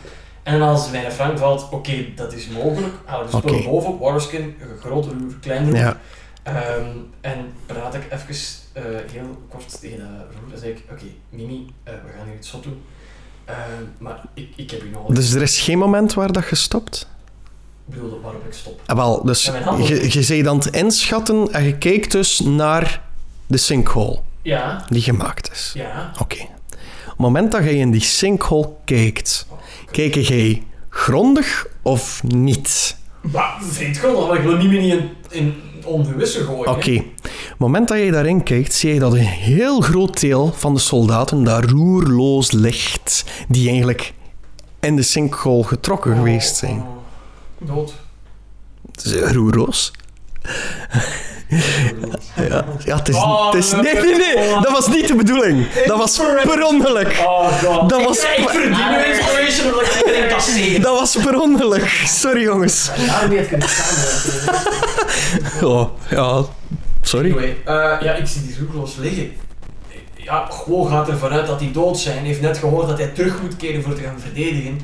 En 0.43 0.61
als 0.61 0.89
mijn 0.91 1.11
Frank 1.11 1.37
valt, 1.37 1.69
oké, 1.71 2.05
dat 2.15 2.33
is 2.33 2.47
mogelijk. 2.47 2.93
Hou 3.05 3.23
de 3.29 3.37
spullen 3.37 3.59
Oké. 3.59 3.69
boven, 3.69 3.97
waterskin, 3.99 4.55
grote 4.79 5.09
roer, 5.09 5.33
klein 5.41 5.65
roer. 5.65 5.75
Ja, 5.77 5.97
Ehm, 6.43 6.85
en 7.21 7.53
praat 7.65 7.93
ik 7.95 8.03
even 8.11 8.35
eh, 8.73 8.83
heel 9.11 9.41
kort 9.49 9.79
tegen 9.79 9.97
dat 9.97 10.07
roer. 10.39 10.49
Dan 10.49 10.59
zeg 10.59 10.69
ik, 10.69 10.83
oké, 10.91 11.03
Mimi, 11.29 11.67
eh, 11.83 11.93
we 11.93 12.09
gaan 12.17 12.25
hier 12.27 12.35
iets 12.35 12.49
zot 12.49 12.63
doen. 12.63 12.81
Ehm, 13.45 13.57
maar 13.97 14.21
ik, 14.33 14.47
ik 14.55 14.71
heb 14.71 14.83
u 14.83 14.89
nodig. 14.89 15.15
dus 15.15 15.33
er 15.33 15.41
is 15.41 15.59
geen 15.59 15.77
moment 15.77 16.13
waar 16.13 16.31
dat 16.31 16.49
je 16.49 16.55
stopt? 16.55 17.07
Ik 17.87 17.93
bedoel, 17.93 18.21
waarop 18.21 18.45
ik 18.45 18.53
stop. 18.53 18.81
Ah, 18.85 18.95
wel, 18.95 19.23
dus 19.25 19.43
je, 19.43 20.19
je 20.19 20.25
bent 20.43 20.47
aan 20.47 20.55
het 20.57 20.67
inschatten 20.75 21.47
en 21.51 21.63
je 21.63 21.77
kijkt 21.77 22.11
dus 22.11 22.39
naar 22.39 23.01
de 23.47 23.57
sinkhole 23.57 24.19
Ja, 24.41 24.85
die 24.89 25.01
gemaakt 25.01 25.51
is. 25.51 25.71
ja. 25.73 26.11
Oké. 26.19 26.37
Op 27.13 27.19
het 27.19 27.27
moment 27.27 27.51
dat 27.51 27.63
je 27.63 27.75
in 27.75 27.91
die 27.91 28.01
sinkhole 28.01 28.69
kijkt, 28.85 29.47
kijk 29.91 30.15
jij 30.15 30.63
grondig 30.89 31.67
of 31.81 32.23
niet? 32.23 32.97
Maar 33.31 33.57
vreemd 33.61 33.97
gewoon, 33.97 34.27
want 34.27 34.39
ik 34.39 34.45
wil 34.45 34.57
niet 34.57 34.69
meer 34.69 34.81
in, 34.81 35.09
in 35.29 35.53
ongewissen 35.85 36.45
gooien. 36.45 36.71
Oké. 36.71 36.91
het 37.21 37.57
moment 37.57 37.87
dat 37.87 37.97
je 37.97 38.11
daarin 38.11 38.43
kijkt, 38.43 38.73
zie 38.73 38.93
je 38.93 38.99
dat 38.99 39.13
een 39.13 39.19
heel 39.19 39.81
groot 39.81 40.19
deel 40.19 40.53
van 40.55 40.73
de 40.73 40.79
soldaten 40.79 41.43
daar 41.43 41.63
roerloos 41.63 42.51
ligt, 42.51 43.23
die 43.47 43.67
eigenlijk 43.69 44.13
in 44.79 44.95
de 44.95 45.01
sinkhole 45.01 45.63
getrokken 45.63 46.15
geweest 46.15 46.55
zijn. 46.55 46.77
Oh, 46.77 47.67
Dood. 47.67 47.93
Roerloos? 49.31 49.91
Ja, 52.49 52.65
ja 52.85 52.95
het 52.97 53.09
is, 53.09 53.15
Oh, 53.15 53.45
het 53.45 53.63
is... 53.63 53.71
Nee, 53.71 53.81
nee, 53.93 54.15
nee! 54.15 54.35
Dat 54.61 54.71
was 54.71 54.87
niet 54.87 55.07
de 55.07 55.15
bedoeling. 55.15 55.67
Dat 55.85 55.97
was 55.97 56.19
per 56.43 56.65
ongeluk. 56.67 57.17
Oh 57.25 57.47
god. 57.63 57.89
Dat 57.89 57.99
Ik- 57.99 58.05
was- 58.07 58.17
Ik, 58.17 58.49
verdien 58.49 58.73
een 58.93 59.07
inspiration 59.15 59.71
omdat 59.71 59.85
ik 59.85 60.03
erin 60.05 60.27
kasseren. 60.29 60.81
Dat 60.87 60.99
was 60.99 61.15
per 61.23 61.39
ongeluk. 61.41 62.03
Sorry, 62.05 62.41
jongens. 62.41 62.89
Daarmee 63.07 63.37
het 63.37 63.47
kunnen 63.47 63.67
samenwerken. 63.69 64.71
Oh, 65.67 65.89
ja, 66.09 66.43
sorry. 67.01 67.31
Anyway, 67.31 67.57
eh, 67.65 68.01
ja, 68.01 68.13
ik 68.13 68.27
zie 68.27 68.41
die 68.41 68.55
roekloos 68.59 68.95
liggen. 68.99 69.31
Ja, 70.15 70.47
gewoon 70.51 70.89
gaat 70.89 71.07
er 71.07 71.17
vanuit 71.17 71.47
dat 71.47 71.59
hij 71.59 71.71
dood 71.73 71.97
zijn. 71.99 72.17
Hij 72.17 72.25
heeft 72.27 72.41
net 72.41 72.57
gehoord 72.57 72.87
dat 72.87 72.97
hij 72.97 73.07
terug 73.07 73.41
moet 73.41 73.55
keren 73.55 73.83
voor 73.83 73.93
te 73.93 74.01
gaan 74.01 74.19
verdedigen. 74.19 74.79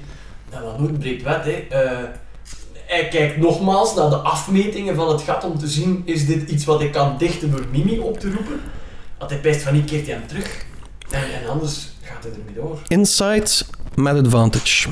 Nou, 0.52 0.64
wat 0.64 0.80
nooit 0.80 1.00
breekt 1.00 1.24
wet, 1.24 1.44
hè. 1.44 1.66
Eh, 1.70 1.98
hij 2.90 3.07
kijkt 3.07 3.38
nogmaals 3.38 3.95
naar 3.95 4.10
de 4.10 4.16
afmetingen 4.16 4.95
van 4.95 5.10
het 5.10 5.22
gat 5.22 5.44
om 5.44 5.57
te 5.57 5.68
zien, 5.68 6.02
is 6.06 6.26
dit 6.26 6.49
iets 6.49 6.66
wat 6.66 6.82
ik 6.82 6.91
kan 6.91 7.18
dichten 7.18 7.52
door 7.52 7.66
Mimi 7.72 7.99
op 7.99 8.20
te 8.20 8.32
roepen? 8.32 8.61
Want 9.18 9.32
hij 9.32 9.40
pijst 9.40 9.61
van 9.61 9.74
niet, 9.74 9.90
keert 9.90 10.06
hij 10.06 10.16
hem 10.16 10.28
terug. 10.28 10.66
En, 11.10 11.34
en 11.34 11.49
anders 11.49 11.90
gaat 12.02 12.24
hij 12.24 12.32
ermee 12.32 12.53
door. 12.53 12.80
Insight 12.88 13.70
met 13.95 14.18
advantage. 14.18 14.90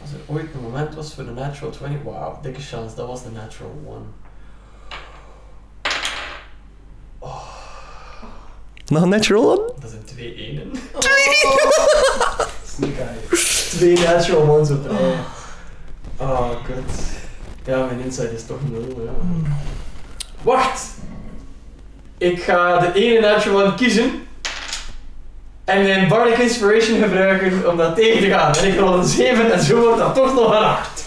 Als 0.00 0.10
er 0.12 0.20
ooit 0.26 0.54
een 0.54 0.62
moment 0.62 0.94
was 0.94 1.14
voor 1.14 1.24
de 1.24 1.30
natural 1.30 1.70
20, 1.70 2.02
wauw, 2.02 2.38
dikke 2.42 2.60
chance, 2.60 2.96
dat 2.96 3.06
was 3.06 3.22
de 3.22 3.30
natural 3.30 3.70
1. 3.86 3.96
Nog 8.86 9.02
een 9.02 9.08
natural 9.08 9.50
one? 9.50 9.72
Dat 9.80 9.90
zijn 9.90 10.04
twee 10.04 10.34
enen. 10.34 10.70
Sneak 12.74 12.96
eye. 12.96 13.51
Twee 13.82 13.98
natural 13.98 14.48
ones 14.48 14.70
op 14.70 14.86
rij. 14.86 15.14
Oh, 16.16 16.50
kut. 16.64 17.00
Ja, 17.64 17.84
mijn 17.84 18.00
insight 18.04 18.32
is 18.32 18.44
toch 18.46 18.56
nul, 18.70 19.02
ja. 19.04 19.12
Wacht! 20.42 20.82
Ik 22.18 22.42
ga 22.42 22.78
de 22.78 22.92
ene 22.94 23.20
natural 23.20 23.62
one 23.62 23.74
kiezen. 23.74 24.26
En 25.64 25.82
mijn 25.82 26.08
Bardic 26.08 26.38
Inspiration 26.38 27.02
gebruiken 27.02 27.70
om 27.70 27.76
dat 27.76 27.96
tegen 27.96 28.20
te 28.20 28.28
gaan. 28.28 28.54
En 28.54 28.66
ik 28.66 28.78
rol 28.78 28.94
een 28.94 29.04
7 29.04 29.52
en 29.52 29.62
zo 29.62 29.80
wordt 29.80 29.98
dat 29.98 30.14
toch 30.14 30.34
nog 30.34 30.50
een 30.50 30.64
8. 30.64 31.04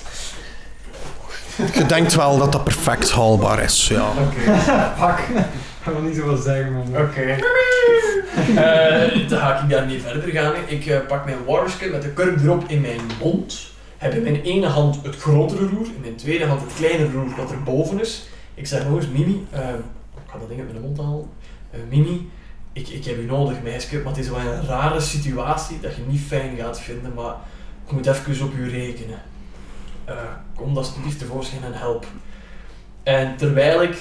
Je 1.74 1.86
denkt 1.86 2.16
wel 2.16 2.38
dat 2.38 2.52
dat 2.52 2.64
perfect 2.64 3.12
haalbaar 3.12 3.64
is, 3.64 3.88
ja. 3.88 4.06
Oké. 4.10 4.60
Fuck. 5.06 5.20
Ik 5.86 5.92
wil 5.92 6.02
niet 6.02 6.16
zoveel 6.16 6.38
zeggen, 6.38 6.74
man. 6.74 7.02
Oké. 7.02 7.38
dan 9.30 9.40
ga 9.40 9.62
ik 9.62 9.70
daarmee 9.70 10.00
verder 10.00 10.30
gaan. 10.30 10.54
Ik 10.68 10.86
eh, 10.86 11.00
pak 11.08 11.26
mijn 11.26 11.46
waterskin 11.46 11.92
met 11.92 12.02
de 12.02 12.10
kurk 12.10 12.42
erop 12.42 12.64
in 12.68 12.82
mijn 12.82 13.00
mond. 13.22 13.74
Heb 13.98 14.14
in 14.14 14.24
mijn 14.24 14.42
ene 14.42 14.68
hand 14.68 15.00
het 15.04 15.16
grotere 15.16 15.68
roer, 15.68 15.86
in 15.86 16.02
mijn 16.02 16.16
tweede 16.16 16.46
hand 16.46 16.62
het 16.62 16.74
kleinere 16.74 17.12
roer 17.12 17.36
dat 17.36 17.52
er 17.52 17.64
boven 17.64 18.00
is. 18.00 18.28
Ik 18.54 18.68
zeg 18.68 18.88
nog 18.88 18.96
eens, 18.96 19.08
Mimi, 19.08 19.46
eh, 19.50 19.70
ik 20.16 20.32
ga 20.32 20.38
dat 20.38 20.48
ding 20.48 20.60
uit 20.60 20.72
mijn 20.72 20.84
mond 20.84 20.98
halen. 20.98 21.30
Eh, 21.72 21.80
Mimi, 21.90 22.30
ik, 22.74 22.88
ik 22.88 23.06
heb 23.06 23.18
u 23.18 23.26
nodig, 23.26 23.62
meisje, 23.64 23.98
maar 23.98 24.14
het 24.14 24.24
is 24.24 24.30
wel 24.30 24.40
een 24.40 24.66
rare 24.66 25.00
situatie 25.00 25.80
dat 25.80 25.96
je 25.96 26.02
niet 26.08 26.22
fijn 26.22 26.58
gaat 26.58 26.82
vinden, 26.82 27.14
maar 27.14 27.36
ik 27.86 27.92
moet 27.92 28.06
even 28.06 28.46
op 28.46 28.54
u 28.54 28.70
rekenen. 28.70 29.22
Eh, 30.06 30.16
kom 30.56 30.78
alsjeblieft 30.78 31.20
tevoorschijn 31.20 31.64
en 31.64 31.74
help. 31.74 32.06
En 33.04 33.36
terwijl 33.38 33.84
ik 33.84 33.98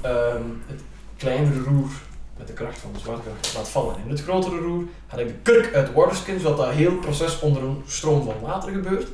ehm, 0.00 0.42
het 0.66 0.80
kleinere 1.16 1.60
roer 1.60 1.90
met 2.38 2.46
de 2.46 2.52
kracht 2.52 2.78
van 2.78 2.90
de 2.92 2.98
zwaartekracht 2.98 3.54
laat 3.56 3.68
vallen 3.68 3.96
in 4.04 4.10
het 4.10 4.22
grotere 4.22 4.58
roer, 4.58 4.84
haal 5.06 5.20
ik 5.20 5.26
de 5.26 5.34
kurk 5.42 5.74
uit 5.74 5.92
waterskin, 5.92 6.40
zodat 6.40 6.56
dat 6.56 6.70
heel 6.70 6.94
proces 6.96 7.40
onder 7.40 7.62
een 7.62 7.82
stroom 7.86 8.24
van 8.24 8.34
water 8.40 8.72
gebeurt. 8.72 9.08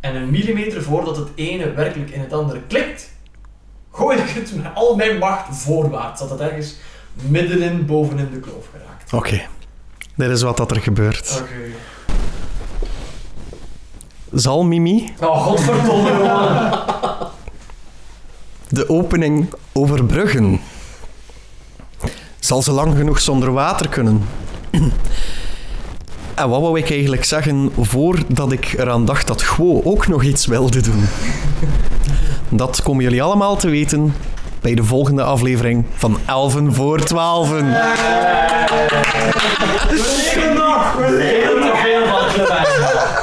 En 0.00 0.14
een 0.14 0.30
millimeter 0.30 0.82
voordat 0.82 1.16
het 1.16 1.28
ene 1.34 1.72
werkelijk 1.72 2.10
in 2.10 2.20
het 2.20 2.32
andere 2.32 2.60
klikt, 2.66 3.10
gooi 3.90 4.18
ik 4.18 4.28
het 4.28 4.56
met 4.56 4.66
al 4.74 4.96
mijn 4.96 5.18
macht 5.18 5.56
voorwaarts, 5.56 6.20
dat 6.20 6.30
het 6.30 6.40
ergens 6.40 6.76
middenin 7.12 7.86
bovenin 7.86 8.30
de 8.32 8.40
kloof 8.40 8.66
geraakt. 8.72 9.12
Oké. 9.12 9.46
Dit 10.14 10.30
is 10.30 10.42
wat 10.42 10.56
dat 10.56 10.70
er 10.70 10.80
gebeurt. 10.80 11.42
Oké. 11.42 11.74
Zal 14.32 14.64
Mimi 14.64 15.12
Oh, 15.20 15.46
godverdomme, 15.46 16.84
de 18.68 18.88
opening 18.88 19.52
overbruggen? 19.72 20.60
Zal 22.38 22.62
ze 22.62 22.72
lang 22.72 22.96
genoeg 22.96 23.20
zonder 23.20 23.52
water 23.52 23.88
kunnen? 23.88 24.28
En 26.34 26.48
wat 26.48 26.60
wou 26.60 26.78
ik 26.78 26.90
eigenlijk 26.90 27.24
zeggen 27.24 27.72
voordat 27.80 28.52
ik 28.52 28.74
eraan 28.78 29.04
dacht 29.04 29.26
dat 29.26 29.42
Gwo 29.42 29.80
ook 29.84 30.06
nog 30.06 30.22
iets 30.22 30.46
wilde 30.46 30.80
doen? 30.80 31.04
Dat 32.48 32.82
komen 32.82 33.02
jullie 33.02 33.22
allemaal 33.22 33.56
te 33.56 33.68
weten 33.68 34.14
bij 34.60 34.74
de 34.74 34.84
volgende 34.84 35.22
aflevering 35.22 35.84
van 35.94 36.18
Elven 36.26 36.74
voor 36.74 36.98
Twaalfen. 36.98 37.66
We 37.66 37.74
leven 39.88 40.54
nog! 40.54 40.94
We 40.96 41.58
te 41.60 41.72
veel 41.82 42.06
van 42.06 42.28
Clement. 42.32 43.17